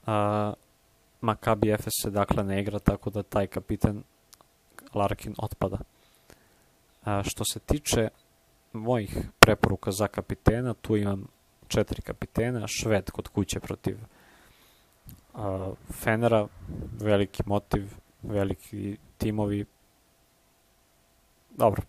A, 0.06 0.52
Maccabi 1.20 1.70
Efes 1.70 1.92
se 2.02 2.10
dakle 2.10 2.44
ne 2.44 2.60
igra, 2.60 2.78
tako 2.78 3.10
da 3.10 3.22
taj 3.22 3.46
kapiten 3.46 4.02
Larkin 4.94 5.34
otpada. 5.38 5.78
A, 7.04 7.22
što 7.22 7.44
se 7.44 7.60
tiče 7.60 8.08
mojih 8.72 9.18
preporuka 9.38 9.90
za 9.90 10.08
kapitena, 10.08 10.74
tu 10.74 10.96
imam 10.96 11.26
četiri 11.68 12.02
kapitena, 12.02 12.66
Šved 12.66 13.10
kod 13.10 13.28
kuće 13.28 13.60
protiv 13.60 13.98
a, 15.34 15.72
Fenera, 15.92 16.46
veliki 17.00 17.42
motiv, 17.46 17.92
veliki 18.22 18.96
timovi, 19.18 19.66
dobro, 21.54 21.82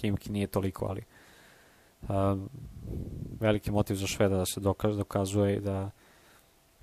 Himki 0.00 0.32
nije 0.32 0.46
toliko, 0.46 0.86
ali 0.86 1.04
a, 2.08 2.36
veliki 3.40 3.70
motiv 3.70 3.94
za 3.94 4.06
Šveda 4.06 4.36
da 4.36 4.46
se 4.46 4.60
dokaz, 4.60 4.96
dokazuje 4.96 5.56
i 5.56 5.60
da 5.60 5.90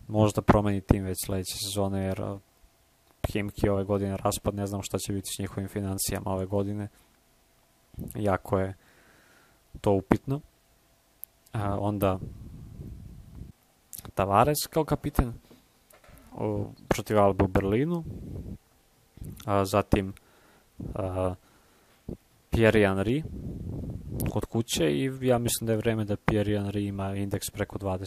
možda 0.07 0.41
promeni 0.41 0.81
tim 0.81 1.03
već 1.03 1.17
sledeće 1.25 1.55
sezone, 1.63 2.03
jer 2.03 2.23
Himki 3.31 3.69
ove 3.69 3.83
godine 3.83 4.17
raspad, 4.17 4.55
ne 4.55 4.67
znam 4.67 4.81
šta 4.81 4.97
će 4.97 5.13
biti 5.13 5.29
s 5.35 5.39
njihovim 5.39 5.69
financijama 5.69 6.31
ove 6.31 6.45
godine. 6.45 6.87
Jako 8.15 8.59
je 8.59 8.73
to 9.81 9.91
upitno. 9.91 10.41
A, 11.53 11.79
onda 11.79 12.19
Tavares 14.15 14.57
kao 14.69 14.85
kapiten 14.85 15.33
protiv 16.87 17.19
Alba 17.19 17.45
u 17.45 17.47
Berlinu. 17.47 18.03
A, 19.45 19.65
zatim 19.65 20.13
a, 20.95 21.35
Pierre 22.51 22.79
Henry 22.79 23.23
kod 24.29 24.45
kuće 24.45 24.91
i 24.91 25.11
ja 25.21 25.37
mislim 25.37 25.65
da 25.65 25.71
je 25.71 25.77
vreme 25.77 26.05
da 26.05 26.15
Pierre 26.15 26.53
Henry 26.53 26.87
ima 26.87 27.15
indeks 27.15 27.49
preko 27.49 27.77
20. 27.77 28.05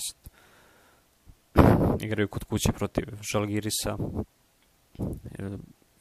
Igraju 2.01 2.28
kod 2.28 2.45
kuće 2.45 2.72
protiv 2.72 3.05
Žalgirisa 3.32 3.97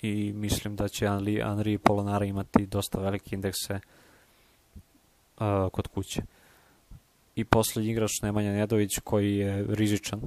i 0.02 0.34
mislim 0.34 0.76
da 0.76 0.88
će 0.88 1.06
Henry, 1.06 1.46
Henry 1.46 1.74
i 1.74 1.78
Polonara 1.78 2.26
imati 2.26 2.66
dosta 2.66 3.00
velike 3.00 3.36
indekse 3.36 3.74
uh, 3.74 5.72
kod 5.72 5.88
kuće. 5.88 6.22
I 7.36 7.44
poslednji 7.44 7.92
igrač 7.92 8.12
Nemanja 8.22 8.52
Nedović 8.52 8.90
koji 9.04 9.36
je 9.36 9.66
rizičan. 9.70 10.22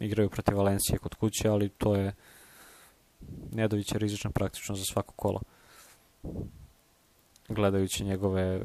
Igraju 0.00 0.30
protiv 0.30 0.56
Valencije 0.56 0.98
kod 0.98 1.14
kuće, 1.14 1.48
ali 1.48 1.68
to 1.68 1.94
je 1.94 2.14
Nedović 3.52 3.92
je 3.92 3.98
rizičan 3.98 4.32
praktično 4.32 4.74
za 4.76 4.84
svako 4.84 5.14
kolo 5.16 5.40
gledajući 7.48 8.04
njegove 8.04 8.60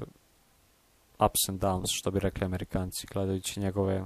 ups 1.19 1.49
and 1.49 1.61
downs, 1.61 1.87
što 1.89 2.11
bi 2.11 2.19
rekli 2.19 2.45
amerikanci, 2.45 3.07
gledajući 3.13 3.59
njegove 3.59 4.03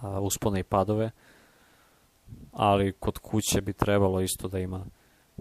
a, 0.00 0.20
uspone 0.20 0.60
i 0.60 0.64
padove, 0.64 1.10
ali 2.52 2.92
kod 2.92 3.18
kuće 3.18 3.60
bi 3.60 3.72
trebalo 3.72 4.20
isto 4.20 4.48
da 4.48 4.58
ima 4.58 4.86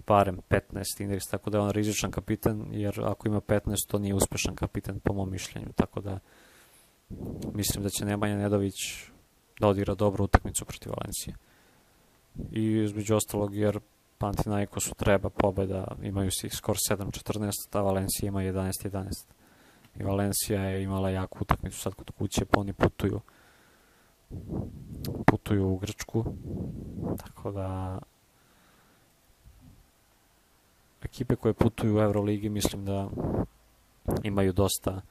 barem 0.07 0.39
15 0.49 1.01
indeks, 1.01 1.27
tako 1.27 1.49
da 1.49 1.57
je 1.57 1.61
on 1.61 1.71
rizičan 1.71 2.11
kapitan, 2.11 2.67
jer 2.71 3.01
ako 3.05 3.27
ima 3.27 3.41
15, 3.41 3.75
to 3.87 3.99
nije 3.99 4.15
uspešan 4.15 4.55
kapitan 4.55 4.99
po 4.99 5.13
mom 5.13 5.31
mišljenju, 5.31 5.67
tako 5.75 6.01
da 6.01 6.19
mislim 7.53 7.83
da 7.83 7.89
će 7.89 8.05
Nemanja 8.05 8.37
Nedović 8.37 8.75
da 9.59 9.67
odigra 9.67 9.95
dobru 9.95 10.23
utakmicu 10.23 10.65
protiv 10.65 10.91
Valencije. 10.91 11.35
I 12.51 12.83
između 12.83 13.15
ostalog, 13.15 13.55
jer 13.55 13.79
Panathinaikosu 14.19 14.95
treba 14.95 15.29
pobeda, 15.29 15.85
imaju 16.01 16.31
si 16.31 16.49
skor 16.49 16.75
7-14, 16.89 17.51
a 17.71 17.81
Valencija 17.81 18.27
ima 18.27 18.39
11-11. 18.39 19.25
I 19.95 20.03
Valencija 20.03 20.61
je 20.61 20.83
imala 20.83 21.09
jaku 21.09 21.37
utakmicu 21.41 21.79
sad 21.79 21.93
kod 21.93 22.11
kuće, 22.11 22.45
pa 22.45 22.59
oni 22.59 22.73
putuju 22.73 23.21
putuju 25.25 25.67
u 25.67 25.77
Grčku, 25.77 26.25
tako 27.17 27.51
da 27.51 27.99
ekipe 31.03 31.35
koje 31.35 31.53
putuju 31.53 31.95
u 31.95 31.99
Euroligi 31.99 32.49
mislim 32.49 32.85
da 32.85 33.09
imaju 34.23 34.53
dosta 34.53 35.01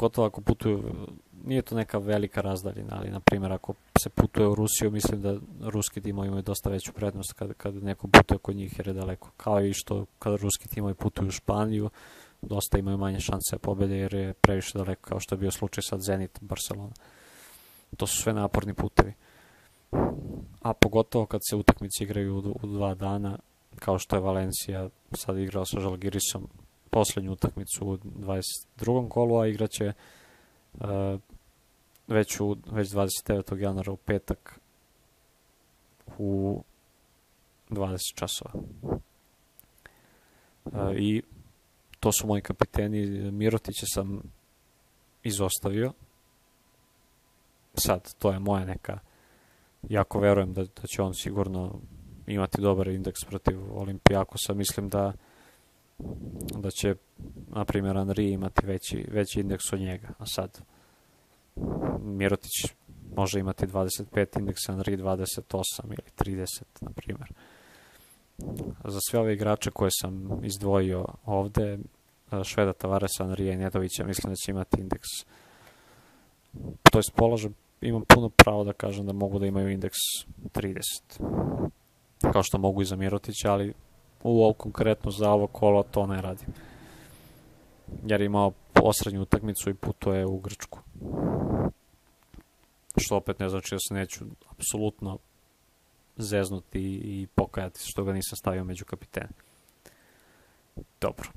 pogotovo 0.00 0.26
ako 0.26 0.40
putuju 0.40 0.82
nije 1.44 1.62
to 1.62 1.74
neka 1.74 1.98
velika 1.98 2.40
razdaljina, 2.40 2.96
ali 2.98 3.10
na 3.10 3.20
primjer 3.20 3.52
ako 3.52 3.74
se 3.98 4.08
putuje 4.08 4.48
u 4.48 4.54
Rusiju, 4.54 4.90
mislim 4.90 5.22
da 5.22 5.36
ruski 5.60 6.00
timovi 6.00 6.28
imaju 6.28 6.42
dosta 6.42 6.70
veću 6.70 6.92
prednost 6.92 7.32
kad, 7.32 7.52
kad 7.54 7.74
neko 7.74 8.08
putuje 8.08 8.38
kod 8.38 8.56
njih 8.56 8.78
jer 8.78 8.88
je 8.88 8.92
daleko. 8.94 9.30
Kao 9.36 9.60
i 9.60 9.72
što 9.72 10.06
kada 10.18 10.36
ruski 10.36 10.68
timovi 10.68 10.94
putuju 10.94 11.28
u 11.28 11.30
Španiju, 11.30 11.90
dosta 12.42 12.78
imaju 12.78 12.98
manje 12.98 13.20
šanse 13.20 13.58
pobede 13.58 13.96
jer 13.96 14.14
je 14.14 14.32
previše 14.32 14.78
daleko, 14.78 15.08
kao 15.08 15.20
što 15.20 15.34
je 15.34 15.38
bio 15.38 15.50
slučaj 15.50 15.82
sad 15.82 16.00
Zenit, 16.00 16.38
Barcelona. 16.40 16.92
To 17.96 18.06
su 18.06 18.22
sve 18.22 18.32
naporni 18.32 18.74
putevi. 18.74 19.12
A 20.62 20.72
pogotovo 20.72 21.26
kad 21.26 21.40
se 21.50 21.56
utakmice 21.56 22.04
igraju 22.04 22.36
u, 22.36 22.58
u 22.62 22.66
dva 22.66 22.94
dana, 22.94 23.38
kao 23.78 23.98
što 23.98 24.16
je 24.16 24.22
Valencija 24.22 24.88
sad 25.12 25.38
igrala 25.38 25.66
sa 25.66 25.80
Žalgirisom 25.80 26.48
poslednju 26.90 27.32
utakmicu 27.32 27.86
u 27.86 27.96
22. 27.96 29.08
kolu, 29.08 29.38
a 29.38 29.46
igraće 29.46 29.92
uh, 30.74 30.80
već, 32.06 32.40
u, 32.40 32.56
već 32.66 32.88
29. 32.88 33.56
januara 33.56 33.92
u 33.92 33.96
petak 33.96 34.60
u 36.18 36.62
20 37.70 37.98
časova. 38.14 38.52
Uh, 40.64 40.96
I 40.96 41.22
to 42.00 42.12
su 42.12 42.26
moji 42.26 42.42
kapiteni. 42.42 43.30
Mirotića 43.30 43.86
sam 43.94 44.22
izostavio. 45.22 45.92
Sad, 47.74 48.14
to 48.14 48.32
je 48.32 48.38
moja 48.38 48.64
neka... 48.64 48.98
Jako 49.88 50.20
verujem 50.20 50.52
da, 50.52 50.62
da 50.62 50.82
će 50.94 51.02
on 51.02 51.14
sigurno 51.14 51.80
imati 52.26 52.60
dobar 52.60 52.88
indeks 52.88 53.24
protiv 53.24 53.78
Olimpijakosa. 53.78 54.54
Mislim 54.54 54.88
da 54.88 55.12
da 56.54 56.70
će, 56.70 56.94
na 57.48 57.64
primjer, 57.64 57.98
Anri 57.98 58.30
imati 58.30 58.66
veći, 58.66 59.06
veći 59.10 59.40
indeks 59.40 59.72
od 59.72 59.80
njega. 59.80 60.08
A 60.18 60.26
sad, 60.26 60.60
Mirotić 62.00 62.52
može 63.16 63.40
imati 63.40 63.66
25 63.66 64.38
indeksa, 64.38 64.72
Anri 64.72 64.96
28 64.96 65.84
ili 65.84 66.36
30, 66.36 66.62
na 66.80 66.90
primjer. 66.90 67.32
Za 68.84 68.98
sve 69.10 69.20
ove 69.20 69.34
igrače 69.34 69.70
koje 69.70 69.90
sam 70.00 70.40
izdvojio 70.44 71.04
ovde, 71.24 71.78
Šveda 72.44 72.72
Tavaresa, 72.72 73.24
Anrija 73.24 73.52
i 73.52 73.56
Nedovića, 73.56 74.04
mislim 74.04 74.32
da 74.32 74.36
će 74.36 74.50
imati 74.50 74.80
indeks 74.80 75.08
to 76.90 76.98
je 76.98 77.02
položaj, 77.14 77.50
imam 77.80 78.02
puno 78.08 78.28
pravo 78.28 78.64
da 78.64 78.72
kažem 78.72 79.06
da 79.06 79.12
mogu 79.12 79.38
da 79.38 79.46
imaju 79.46 79.70
indeks 79.70 79.96
30. 80.52 80.80
Kao 82.32 82.42
što 82.42 82.58
mogu 82.58 82.82
i 82.82 82.84
za 82.84 82.96
Mirotića, 82.96 83.52
ali 83.52 83.74
u 84.22 84.42
ovo 84.44 84.52
konkretno 84.52 85.10
za 85.10 85.30
ovo 85.30 85.46
kolo 85.46 85.82
to 85.82 86.06
ne 86.06 86.22
radim. 86.22 86.48
Jer 88.06 88.20
imao 88.20 88.52
posrednju 88.72 89.22
utakmicu 89.22 89.70
i 89.70 89.74
putuje 89.74 90.26
u 90.26 90.38
Grčku. 90.38 90.78
Što 92.96 93.16
opet 93.16 93.38
ne 93.38 93.48
znači 93.48 93.74
da 93.74 93.78
se 93.88 93.94
neću 93.94 94.24
apsolutno 94.50 95.18
zeznuti 96.16 96.80
i 97.04 97.26
pokajati 97.34 97.80
što 97.82 98.04
ga 98.04 98.12
nisam 98.12 98.36
stavio 98.36 98.64
među 98.64 98.84
kapitene. 98.84 99.28
Dobro. 101.00 101.28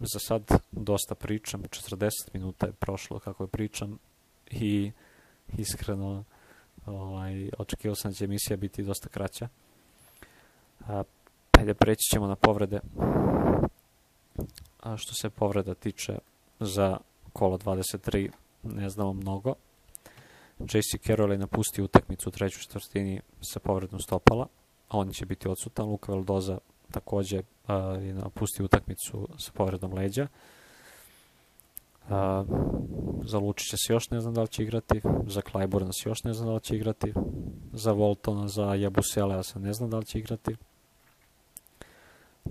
Za 0.00 0.18
sad 0.18 0.42
dosta 0.72 1.14
pričam, 1.14 1.62
40 1.62 2.08
minuta 2.34 2.66
je 2.66 2.72
prošlo 2.72 3.18
kako 3.18 3.44
je 3.44 3.48
pričam 3.48 3.98
i 4.50 4.92
iskreno 5.58 6.24
ovaj, 6.86 7.50
očekivao 7.58 7.94
sam 7.94 8.10
da 8.10 8.14
će 8.14 8.24
emisija 8.24 8.56
biti 8.56 8.82
dosta 8.82 9.08
kraća. 9.08 9.48
A, 10.80 11.02
Ajde, 11.58 11.74
preći 11.74 12.10
ćemo 12.10 12.26
na 12.26 12.36
povrede. 12.36 12.80
A 14.80 14.96
što 14.96 15.14
se 15.14 15.30
povreda 15.30 15.74
tiče 15.74 16.18
za 16.60 16.96
kolo 17.32 17.58
23, 17.58 18.30
ne 18.62 18.90
znamo 18.90 19.12
mnogo. 19.12 19.54
JC 20.58 21.04
Carroll 21.06 21.32
je 21.32 21.38
napustio 21.38 21.84
utakmicu 21.84 22.28
u 22.28 22.32
trećoj 22.32 22.62
četvrtini 22.62 23.20
sa 23.40 23.60
povredom 23.60 24.00
stopala, 24.00 24.46
on 24.90 25.12
će 25.12 25.26
biti 25.26 25.48
odsutan. 25.48 25.86
Luka 25.86 26.12
Veldoza 26.12 26.58
takođe 26.90 27.42
a, 27.66 27.76
je 27.76 28.14
napustio 28.14 28.64
utakmicu 28.64 29.28
sa 29.38 29.52
povredom 29.54 29.94
leđa. 29.94 30.26
A, 32.08 32.44
za 33.24 33.38
Lučića 33.38 33.76
se 33.76 33.92
još 33.92 34.10
ne 34.10 34.20
znam 34.20 34.34
da 34.34 34.42
li 34.42 34.48
će 34.48 34.62
igrati, 34.62 35.00
za 35.26 35.40
Klajborna 35.40 35.92
se 35.92 36.08
još 36.08 36.24
ne 36.24 36.32
znam 36.32 36.48
da 36.48 36.54
li 36.54 36.60
će 36.60 36.76
igrati, 36.76 37.12
za 37.72 37.92
Voltona, 37.92 38.48
za 38.48 38.74
Jabuselea 38.74 39.42
se 39.42 39.58
ne 39.58 39.72
znam 39.72 39.90
da 39.90 39.98
li 39.98 40.04
će 40.04 40.18
igrati. 40.18 40.56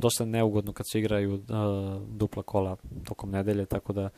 Dosta 0.02 0.26
neugodno 0.26 0.74
kad 0.74 0.86
se 0.92 1.00
igraju 1.00 1.34
uh, 1.34 1.42
dupla 2.10 2.44
kola 2.44 2.78
tokom 3.06 3.32
nedelje, 3.32 3.66
tako 3.66 3.94
da 3.94 4.10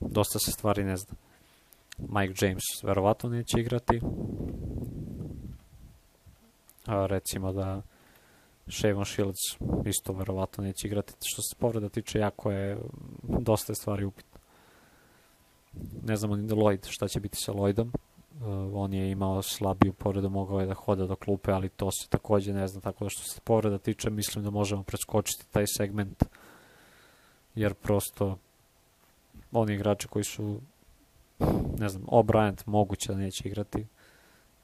dosta 0.00 0.38
se 0.38 0.50
stvari 0.52 0.84
ne 0.84 0.96
zna. 0.96 1.14
Mike 1.98 2.46
James 2.46 2.62
verovatno 2.82 3.30
neće 3.30 3.60
igrati. 3.60 4.00
A, 6.86 7.06
recimo 7.06 7.52
da 7.52 7.82
Shavon 8.68 9.04
Shields 9.04 9.40
isto 9.86 10.12
verovatno 10.12 10.64
neće 10.64 10.86
igrati. 10.86 11.12
Što 11.22 11.42
se 11.42 11.56
povreda 11.58 11.88
tiče, 11.88 12.18
jako 12.18 12.50
je 12.50 12.78
dosta 13.22 13.74
stvari 13.74 14.04
upitno. 14.04 14.40
Ne 16.02 16.16
znamo 16.16 16.36
ni 16.36 16.48
Lloyd 16.48 16.86
šta 16.88 17.08
će 17.08 17.20
biti 17.20 17.36
sa 17.36 17.52
Lloydom. 17.52 17.90
Uh, 18.40 18.46
on 18.74 18.94
je 18.94 19.10
imao 19.10 19.42
slabiju 19.42 19.92
povredu, 19.92 20.30
mogao 20.30 20.60
je 20.60 20.66
da 20.66 20.74
hoda 20.74 21.06
do 21.06 21.16
klupe, 21.16 21.52
ali 21.52 21.68
to 21.68 21.90
se 21.90 22.08
takođe 22.08 22.52
ne 22.52 22.68
zna, 22.68 22.80
tako 22.80 23.04
da 23.04 23.10
što 23.10 23.22
se 23.22 23.40
povreda 23.44 23.78
tiče, 23.78 24.10
mislim 24.10 24.44
da 24.44 24.50
možemo 24.50 24.82
preskočiti 24.82 25.46
taj 25.50 25.64
segment, 25.66 26.24
jer 27.54 27.74
prosto 27.74 28.38
oni 29.52 29.74
igrači 29.74 30.08
koji 30.08 30.24
su 30.24 30.60
ne 31.78 31.88
znam, 31.88 32.04
O'Brien 32.06 32.62
moguće 32.66 33.12
da 33.12 33.18
neće 33.18 33.48
igrati, 33.48 33.86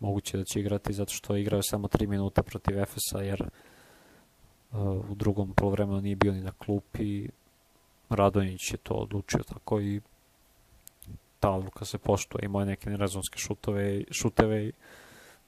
moguće 0.01 0.39
da 0.39 0.45
će 0.45 0.61
igrati 0.61 0.93
zato 0.93 1.13
što 1.13 1.37
igrao 1.37 1.63
samo 1.63 1.89
3 1.89 2.07
minuta 2.07 2.43
protiv 2.43 2.79
Efesa, 2.79 3.19
jer 3.19 3.43
uh, 3.43 5.11
u 5.11 5.15
drugom 5.15 5.53
polovremenu 5.53 6.01
nije 6.01 6.17
bio 6.17 6.33
ni 6.33 6.41
na 6.41 6.53
klupi, 6.59 7.29
Radonjić 8.09 8.73
je 8.73 8.77
to 8.77 8.95
odlučio 8.95 9.41
tako 9.43 9.81
i 9.81 10.01
ta 11.41 11.51
odluka 11.51 11.85
se 11.85 11.99
poštuje, 11.99 12.45
imao 12.45 12.61
je 12.61 12.67
neke 12.67 12.91
nerazumske 12.91 13.39
šutove, 13.39 14.05
šuteve 14.11 14.67
i 14.67 14.73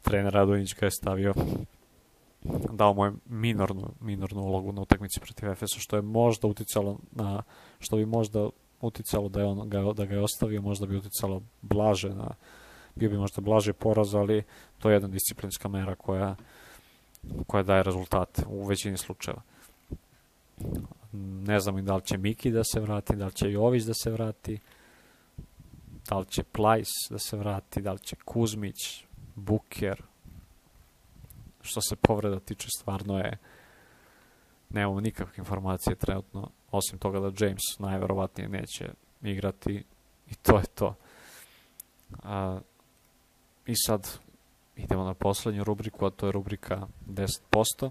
trener 0.03 0.33
Radonjić 0.33 0.75
ga 0.75 0.87
je 0.87 0.91
stavio 0.91 1.35
dao 2.73 2.95
mu 2.95 3.05
je 3.05 3.13
minornu, 3.27 3.91
minornu 4.01 4.43
ulogu 4.43 4.73
na 4.73 4.83
utakmici 4.83 5.21
protiv 5.21 5.51
Efesa, 5.51 5.79
što 5.79 5.97
je 5.97 6.03
možda 6.03 6.49
uticalo 6.49 6.99
na, 7.13 7.43
što 7.79 7.97
bi 7.97 8.07
možda 8.07 8.49
uticalo 8.81 9.29
da, 9.29 9.41
je 9.41 9.47
on, 9.47 9.69
ga, 9.69 9.93
da 9.97 10.05
ga 10.05 10.15
je 10.15 10.23
ostavio, 10.23 10.63
možda 10.63 10.87
bi 10.87 10.97
uticalo 10.97 11.43
blaže 11.63 12.09
na, 12.09 12.31
bio 12.95 13.11
bi 13.11 13.19
možda 13.19 13.43
blaže 13.43 13.73
poraz, 13.73 14.15
ali 14.15 14.43
to 14.79 14.91
je 14.91 14.95
jedna 14.95 15.09
disciplinska 15.09 15.69
mera 15.69 15.95
koja, 15.95 16.37
koja 17.47 17.63
daje 17.63 17.83
rezultate 17.83 18.43
u 18.49 18.65
većini 18.67 18.97
slučajeva. 18.97 19.43
Ne 21.13 21.61
znam 21.61 21.79
i 21.79 21.83
da 21.83 21.97
li 21.97 22.03
će 22.03 22.19
Miki 22.19 22.51
da 22.51 22.65
se 22.65 22.81
vrati, 22.81 23.17
da 23.17 23.27
li 23.27 23.33
će 23.33 23.51
Jović 23.51 23.85
da 23.85 23.95
se 23.95 24.11
vrati, 24.11 24.59
da 26.09 26.19
li 26.19 26.27
će 26.27 26.43
Plajs 26.43 26.89
da 27.11 27.19
se 27.19 27.37
vrati, 27.37 27.81
da 27.81 27.93
li 27.93 27.99
će 27.99 28.17
Kuzmić, 28.25 29.05
Buker, 29.35 30.03
što 31.61 31.81
se 31.81 31.97
povreda 31.97 32.41
tiče, 32.41 32.69
stvarno 32.79 33.19
je 33.19 33.39
nemamo 34.71 35.01
nikakve 35.01 35.35
informacije 35.39 35.97
trenutno, 35.97 36.51
osim 36.71 36.99
toga 36.99 37.21
da 37.21 37.47
James 37.47 37.79
najverovatnije 37.79 38.49
neće 38.49 38.91
igrati 39.23 39.85
i 40.31 40.35
to 40.35 40.59
je 40.59 40.65
to. 40.75 40.95
A, 42.23 42.61
I 43.67 43.75
sad 43.77 44.19
idemo 44.77 45.05
na 45.05 45.15
poslednju 45.15 45.65
rubriku, 45.65 46.07
a 46.07 46.11
to 46.11 46.27
je 46.27 46.33
rubrika 46.33 46.87
10%. 47.07 47.91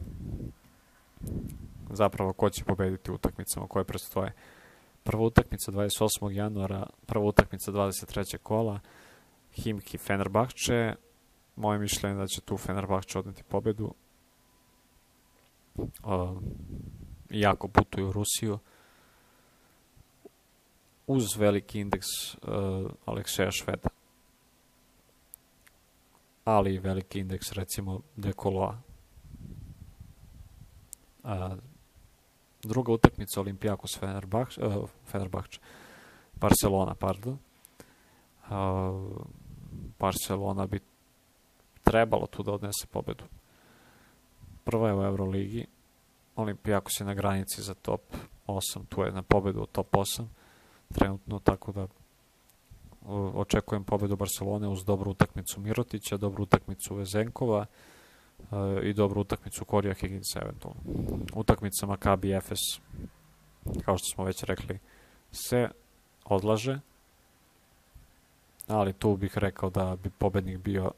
Zapravo, 1.89 2.33
ko 2.33 2.49
će 2.49 2.63
pobediti 2.63 3.11
u 3.11 3.15
utakmicama 3.15 3.67
koje 3.67 3.85
predstoje. 3.85 4.33
Prva 5.07 5.23
utakmica 5.23 5.71
28. 5.71 6.31
januara, 6.31 6.87
prva 7.05 7.25
utakmica 7.25 7.71
23. 7.71 8.37
kola, 8.37 8.79
Himki 9.53 9.97
Fenerbahče. 9.97 10.95
Moje 11.55 11.79
mišljenje 11.79 12.15
da 12.15 12.27
će 12.27 12.41
tu 12.41 12.57
Fenerbahče 12.57 13.19
odneti 13.19 13.43
pobedu. 13.43 13.93
Uh, 15.75 15.87
jako 17.29 17.67
putuju 17.67 18.09
u 18.09 18.11
Rusiju. 18.11 18.59
Uz 21.07 21.37
veliki 21.37 21.79
indeks 21.79 22.07
uh, 22.33 22.91
Alekseja 23.05 23.51
Šveda. 23.51 23.89
Ali 26.45 26.79
veliki 26.79 27.19
indeks 27.19 27.51
recimo 27.51 28.01
Dekoloa. 28.15 28.81
Uh, 31.23 31.31
druga 32.63 32.93
utakmica 32.93 33.41
Olimpijakos 33.41 33.99
Fenerbahče, 33.99 34.65
uh, 34.65 34.89
Fenerbahče, 35.05 35.59
Barcelona, 36.35 36.95
pardon. 36.95 37.37
Uh, 38.49 38.55
Barcelona 39.99 40.67
bi 40.67 40.79
trebalo 41.83 42.27
tu 42.27 42.43
da 42.43 42.51
odnese 42.51 42.87
pobedu. 42.91 43.23
Prva 44.63 44.87
je 44.89 44.95
u 44.95 45.03
Euroligi, 45.03 45.65
Olimpijakos 46.35 46.99
je 46.99 47.05
na 47.05 47.13
granici 47.13 47.61
za 47.61 47.73
top 47.73 48.01
8, 48.47 48.85
tu 48.89 49.01
je 49.01 49.11
na 49.11 49.21
pobedu 49.21 49.61
od 49.61 49.71
top 49.71 49.91
8 49.91 50.25
trenutno, 50.93 51.39
tako 51.39 51.71
da 51.71 51.87
očekujem 53.33 53.83
pobedu 53.83 54.15
Barcelone 54.15 54.67
uz 54.67 54.85
dobru 54.85 55.11
utakmicu 55.11 55.59
Mirotića, 55.59 56.17
dobru 56.17 56.43
utakmicu 56.43 56.95
Vezenkova 56.95 57.65
i 58.83 58.93
dobru 58.93 59.21
utakmicu 59.21 59.65
Korija 59.65 59.93
Higginsa 59.93 60.39
eventualno. 60.41 60.81
Utakmica 61.33 61.85
Maccabi 61.85 62.33
Efes, 62.33 62.59
kao 63.85 63.97
što 63.97 64.05
smo 64.15 64.23
već 64.23 64.43
rekli, 64.43 64.79
se 65.31 65.69
odlaže, 66.25 66.79
ali 68.67 68.93
tu 68.93 69.17
bih 69.17 69.37
rekao 69.37 69.69
da 69.69 69.97
bi 70.03 70.09
pobednik 70.09 70.57
bio 70.57 70.91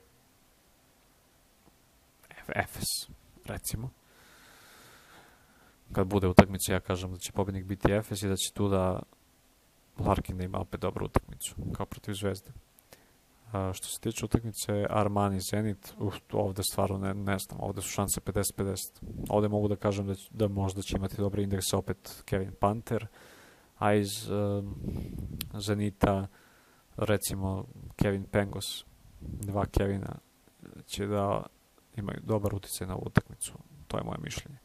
Efes, 2.56 2.88
recimo 3.46 3.90
kad 5.92 6.08
bude 6.08 6.28
utakmica, 6.28 6.74
ja 6.74 6.80
kažem 6.80 7.12
da 7.12 7.18
će 7.18 7.32
pobednik 7.32 7.66
biti 7.66 7.92
Efes 7.92 8.24
i 8.24 8.28
da 8.28 8.36
će 8.36 8.54
tu 8.54 8.70
da 8.70 9.02
Larkin 10.00 10.38
da 10.38 10.44
ima 10.44 10.60
opet 10.60 10.80
dobru 10.80 11.06
utakmicu, 11.06 11.56
kao 11.74 11.86
protiv 11.86 12.14
Zvezde. 12.14 12.52
A, 13.52 13.74
što 13.74 13.88
se 13.88 14.00
tiče 14.00 14.26
utakmice 14.26 14.86
Armani 14.89 15.39
Zenit, 15.52 15.93
uf, 15.97 16.16
ovde 16.32 16.62
stvarno 16.72 16.97
ne, 16.97 17.14
ne 17.14 17.39
znam, 17.39 17.60
ovde 17.62 17.82
su 17.82 17.89
šanse 17.89 18.22
50-50. 18.22 18.76
Ovde 19.30 19.47
mogu 19.47 19.68
da 19.68 19.76
kažem 19.76 20.08
da, 20.08 20.14
da 20.30 20.47
možda 20.47 20.82
će 20.82 20.97
imati 20.97 21.18
dobre 21.18 21.43
indekse 21.43 21.76
opet 21.76 22.22
Kevin 22.26 22.52
Panter, 22.60 23.08
a 23.78 23.93
iz 23.93 24.30
um, 24.30 24.76
Zenita 25.54 26.28
recimo 26.97 27.66
Kevin 27.95 28.24
Pengos, 28.24 28.86
dva 29.22 29.66
Kevina 29.66 30.16
će 30.86 31.08
da 31.08 31.45
imaju 31.95 32.20
dobar 32.24 32.56
uticaj 32.56 32.88
na 32.88 32.95
ovu 32.95 33.04
utakmicu. 33.06 33.54
To 33.88 33.97
je 33.97 34.04
moje 34.04 34.18
mišljenje. 34.24 34.58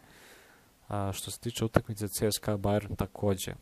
A, 0.88 1.12
što 1.12 1.30
se 1.30 1.40
tiče 1.40 1.64
utakmice 1.64 2.08
CSKA 2.08 2.56
Bayern 2.56 2.96
takođe. 2.96 3.54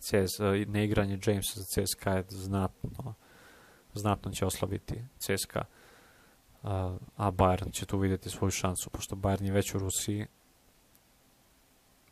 CS, 0.00 0.38
neigranje 0.66 1.18
Jamesa 1.26 1.60
za 1.60 1.64
CSKA 1.64 2.12
je 2.12 2.24
znatno, 2.28 3.14
znatno 3.94 4.30
će 4.32 4.46
oslabiti 4.46 5.02
CSKA. 5.18 5.64
A, 6.62 6.96
Bayern 7.30 7.72
će 7.72 7.86
tu 7.86 7.98
videti 7.98 8.30
svoju 8.30 8.50
šansu, 8.50 8.90
pošto 8.90 9.16
Bayern 9.16 9.44
je 9.44 9.52
već 9.52 9.74
u 9.74 9.78
Rusiji, 9.78 10.26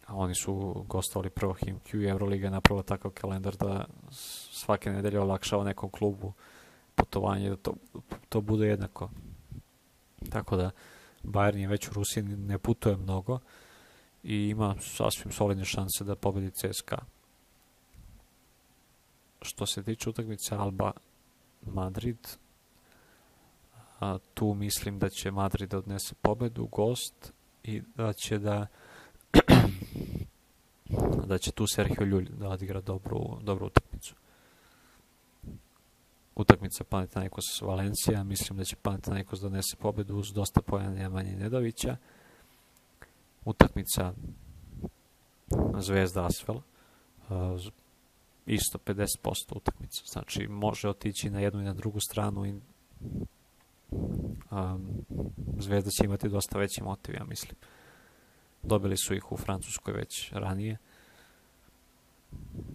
a 0.07 0.14
oni 0.14 0.35
su 0.35 0.85
gostovali 0.89 1.31
prvo 1.31 1.55
HimQ 1.55 2.03
i 2.03 2.09
Euroliga 2.09 2.47
je 2.47 2.51
napravila 2.51 2.83
takav 2.83 3.11
kalendar 3.11 3.57
da 3.57 3.85
svake 4.51 4.91
nedelje 4.91 5.20
olakšava 5.20 5.64
nekom 5.64 5.91
klubu 5.91 6.33
putovanje 6.95 7.51
da 7.51 7.57
to, 7.57 7.74
to 8.29 8.41
bude 8.41 8.66
jednako. 8.66 9.11
Tako 10.31 10.57
da 10.57 10.70
Bayern 11.22 11.57
je 11.57 11.68
već 11.68 11.89
u 11.89 11.93
Rusiji, 11.93 12.22
ne 12.22 12.59
putuje 12.59 12.97
mnogo, 12.97 13.39
i 14.27 14.49
ima 14.49 14.74
sasvim 14.81 15.33
solidne 15.33 15.64
šanse 15.64 16.05
da 16.05 16.16
pobedi 16.16 16.51
CSKA. 16.51 16.99
Što 19.43 19.66
se 19.66 19.83
tiče 19.83 20.11
utakmice 20.11 20.55
Alba 20.55 20.93
Madrid, 21.67 22.29
a, 24.01 24.19
tu 24.35 24.55
mislim 24.55 24.99
da 24.99 25.09
će 25.09 25.31
Madrid 25.31 25.71
da 25.71 25.79
odnese 25.79 26.14
pobedu, 26.14 26.67
gost 26.67 27.33
i 27.62 27.83
da 27.97 28.12
će 28.12 28.39
da 28.39 28.67
da 31.27 31.39
će 31.39 31.53
tu 31.53 31.67
Sergio 31.67 32.05
Ljulj 32.07 32.29
da 32.31 32.49
odigra 32.49 32.81
dobru, 32.81 33.39
dobru 33.43 33.67
utakmicu. 33.67 34.14
Utakmica 36.35 36.85
Panathinaikos 36.85 37.61
Valencija, 37.62 38.25
mislim 38.25 38.59
da 38.59 38.64
će 38.64 38.77
Panathinaikos 38.77 39.41
da 39.41 39.49
donese 39.49 39.77
pobedu 39.77 40.17
uz 40.17 40.33
dosta 40.33 40.62
pojena 40.62 40.91
Nemanje 40.91 41.37
Nedovića 41.37 41.97
utakmica 43.45 44.12
Zvezda 45.79 46.27
Asvel, 46.27 46.57
uh, 46.57 46.62
isto 48.47 48.78
50% 48.78 49.07
utakmica, 49.57 50.03
znači 50.07 50.49
može 50.49 50.88
otići 50.88 51.30
na 51.30 51.40
jednu 51.40 51.61
i 51.61 51.64
na 51.64 51.74
drugu 51.74 52.01
stranu 52.01 52.47
i 52.47 52.55
um, 54.51 55.05
Zvezda 55.59 55.90
će 55.90 56.05
imati 56.05 56.28
dosta 56.28 56.59
veći 56.59 56.82
motiv, 56.82 57.14
ja 57.14 57.24
mislim. 57.24 57.55
Dobili 58.62 58.97
su 58.97 59.14
ih 59.14 59.32
u 59.32 59.36
Francuskoj 59.36 59.94
već 59.94 60.32
ranije. 60.32 60.78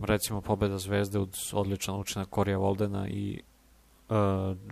recimo 0.02 0.42
pobeda 0.42 0.78
Zvezde 0.78 1.20
uz 1.20 1.54
odličan 1.54 2.00
učinak 2.00 2.30
Korija 2.30 2.58
Voldena 2.58 3.08
i 3.08 3.42
uh, 4.10 4.16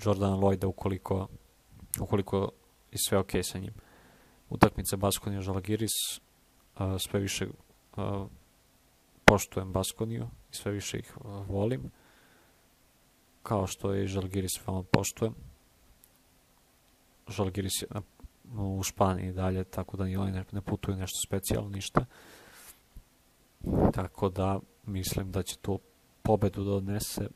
Jordana 0.06 0.36
Lloyda 0.36 0.66
ukoliko, 0.66 1.28
ukoliko 2.02 2.52
je 2.91 2.97
sve 3.08 3.18
ok 3.18 3.32
sa 3.43 3.60
njim. 3.60 3.74
Utakmica 4.50 4.97
Baskonija 4.97 5.41
Žalagiris 5.41 5.91
uh, 6.80 6.95
sve 6.97 7.20
više 7.20 7.47
uh, 7.97 8.28
poštujem 9.30 9.72
Baskoniju 9.72 10.28
i 10.52 10.56
sve 10.56 10.72
više 10.72 11.00
ih 11.00 11.18
uh, 11.18 11.50
volim 11.50 11.92
kao 13.44 13.68
što 13.68 13.94
je 13.94 14.04
i 14.04 14.08
Žalgiris 14.08 14.68
veoma 14.68 14.84
poštujem. 14.84 15.36
Žalgiris 17.28 17.82
je 17.82 17.88
na, 17.90 18.02
u 18.64 18.84
Španiji 18.84 19.34
dalje, 19.34 19.64
tako 19.64 19.98
da 19.98 20.06
ni 20.06 20.18
oni 20.18 20.32
ne, 20.32 20.46
ne 20.52 20.62
putuju 20.62 20.98
nešto 20.98 21.20
specijalno, 21.28 21.70
ništa. 21.70 22.06
Tako 23.94 24.30
da 24.30 24.60
mislim 24.86 25.32
da 25.32 25.44
će 25.44 25.58
tu 25.58 25.80
pobedu 26.22 26.64
da 26.64 26.72
odnese. 26.72 27.28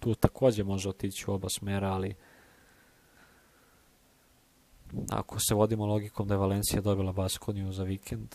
Tu 0.00 0.14
takođe 0.14 0.64
može 0.64 0.88
otići 0.88 1.30
u 1.30 1.34
oba 1.34 1.48
smera, 1.48 1.92
ali 1.92 2.14
ako 5.10 5.40
se 5.40 5.54
vodimo 5.54 5.86
logikom 5.86 6.28
da 6.28 6.34
je 6.34 6.38
Valencija 6.38 6.82
dobila 6.82 7.12
Baskoniju 7.12 7.72
za 7.72 7.84
vikend, 7.84 8.34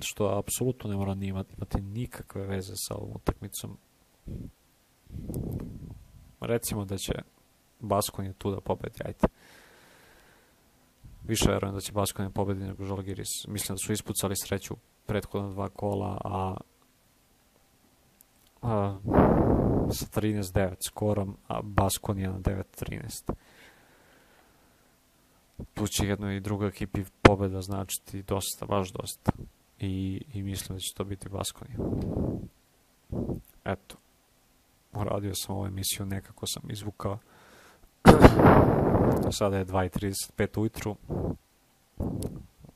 što 0.00 0.38
apsolutno 0.38 0.90
ne 0.90 0.96
mora 0.96 1.16
imati, 1.20 1.80
nikakve 1.80 2.46
veze 2.46 2.72
sa 2.76 2.94
ovom 2.94 3.10
utakmicom, 3.14 3.78
recimo 6.40 6.84
da 6.84 6.96
će 6.96 7.12
Baskonija 7.80 8.32
tu 8.32 8.50
da 8.50 8.60
pobedi, 8.60 8.98
ajte. 9.04 9.26
Više 11.24 11.50
verujem 11.50 11.74
da 11.74 11.80
će 11.80 11.92
Baskonija 11.92 12.30
pobedi 12.30 12.64
nego 12.64 12.84
Žalgiris. 12.84 13.46
Mislim 13.48 13.74
da 13.74 13.78
su 13.78 13.92
ispucali 13.92 14.34
sreću 14.36 14.76
prethodna 15.06 15.50
dva 15.50 15.68
kola, 15.68 16.20
a, 16.24 16.56
a 18.62 18.98
sa 19.90 20.20
13-9 20.20 20.74
skorom, 20.88 21.36
a 21.48 21.60
Baskonija 21.62 22.30
na 22.30 22.38
9-13. 22.38 23.32
Tu 25.74 25.86
će 25.86 26.06
jednoj 26.06 26.36
i 26.36 26.40
drugoj 26.40 26.68
ekipi 26.68 27.04
pobeda 27.22 27.62
značiti 27.62 28.22
dosta, 28.22 28.66
baš 28.66 28.92
dosta. 28.92 29.32
I, 29.80 30.22
i 30.34 30.42
mislim 30.42 30.76
da 30.76 30.80
će 30.80 30.94
to 30.94 31.04
biti 31.04 31.28
Baskonija. 31.28 31.78
Eto, 33.64 33.96
uradio 34.92 35.34
sam 35.34 35.56
ovu 35.56 35.66
emisiju, 35.66 36.06
nekako 36.06 36.46
sam 36.46 36.62
izvukao. 36.70 37.18
Sada 39.38 39.58
je 39.58 39.66
2.35 39.66 40.60
ujutru. 40.60 40.96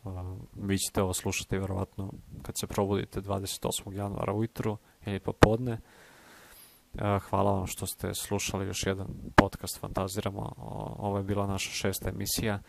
Uh, 0.05 0.13
vi 0.57 0.79
ćete 0.79 1.03
ovo 1.03 1.13
slušati 1.13 1.59
verovatno 1.59 2.13
kad 2.43 2.55
se 2.59 2.67
probudite 2.67 3.21
28. 3.21 3.93
januara 3.93 4.33
ujutru 4.33 4.77
ili 5.07 5.21
popodne. 5.21 5.73
Uh, 5.73 7.01
hvala 7.23 7.53
vam 7.53 7.67
što 7.67 7.87
ste 7.87 8.15
slušali 8.15 8.67
još 8.67 8.87
jedan 8.87 9.07
podcast 9.37 9.81
Fantaziramo. 9.81 10.53
Ovo 10.99 11.19
je 11.19 11.25
bila 11.25 11.47
naša 11.47 11.71
šesta 11.71 12.09
emisija. 12.09 12.61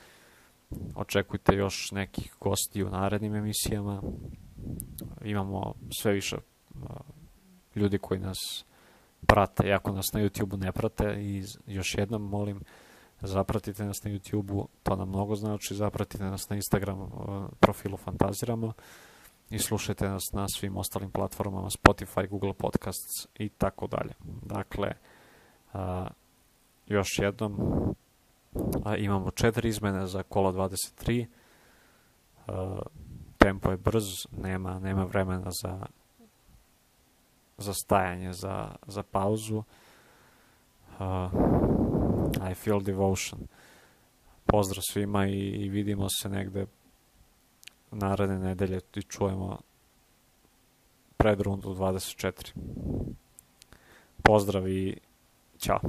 Očekujte 0.95 1.55
još 1.55 1.91
nekih 1.91 2.35
gosti 2.39 2.83
u 2.83 2.89
narednim 2.89 3.35
emisijama. 3.35 4.01
Imamo 5.23 5.73
sve 6.01 6.13
više 6.13 6.37
ljudi 7.75 7.97
koji 7.97 8.19
nas 8.19 8.65
prate, 9.27 9.71
ako 9.71 9.91
nas 9.91 10.13
na 10.13 10.19
YouTube-u 10.19 10.57
ne 10.57 10.71
prate 10.71 11.15
i 11.19 11.43
još 11.67 11.95
jednom 11.95 12.21
molim 12.21 12.61
zapratite 13.21 13.85
nas 13.85 14.03
na 14.03 14.11
YouTube-u, 14.11 14.67
to 14.83 14.95
nam 14.95 15.09
mnogo 15.09 15.35
znači, 15.35 15.75
zapratite 15.75 16.23
nas 16.23 16.49
na 16.49 16.55
Instagram 16.55 17.11
profilu 17.59 17.97
Fantaziramo 17.97 18.73
i 19.49 19.59
slušajte 19.59 20.09
nas 20.09 20.23
na 20.33 20.45
svim 20.47 20.77
ostalim 20.77 21.11
platformama 21.11 21.67
Spotify, 21.69 22.29
Google 22.29 22.53
Podcasts 22.53 23.27
i 23.35 23.49
tako 23.49 23.87
dalje. 23.87 24.13
Dakle, 24.41 24.93
još 26.87 27.19
jednom 27.19 27.55
a, 28.85 28.95
imamo 28.95 29.31
četiri 29.31 29.69
izmene 29.69 30.07
za 30.07 30.23
kola 30.23 30.51
23 30.51 31.25
a, 32.47 32.79
tempo 33.37 33.71
je 33.71 33.77
brz, 33.77 34.05
nema, 34.41 34.79
nema 34.79 35.03
vremena 35.03 35.51
za 35.63 35.85
za 37.57 37.73
stajanje, 37.73 38.33
za, 38.33 38.75
za 38.87 39.03
pauzu. 39.03 39.63
Uh, 40.99 41.31
I 42.51 42.55
feel 42.55 42.79
devotion. 42.79 43.39
Pozdrav 44.45 44.81
svima 44.89 45.27
i, 45.27 45.39
i 45.39 45.69
vidimo 45.69 46.07
se 46.09 46.29
negde 46.29 46.65
naredne 47.91 48.39
nedelje 48.39 48.79
i 48.95 49.01
čujemo 49.01 49.59
pred 51.17 51.41
rundu 51.41 51.69
24. 51.69 52.53
Pozdrav 54.23 54.67
i 54.67 54.97
ćao. 55.57 55.79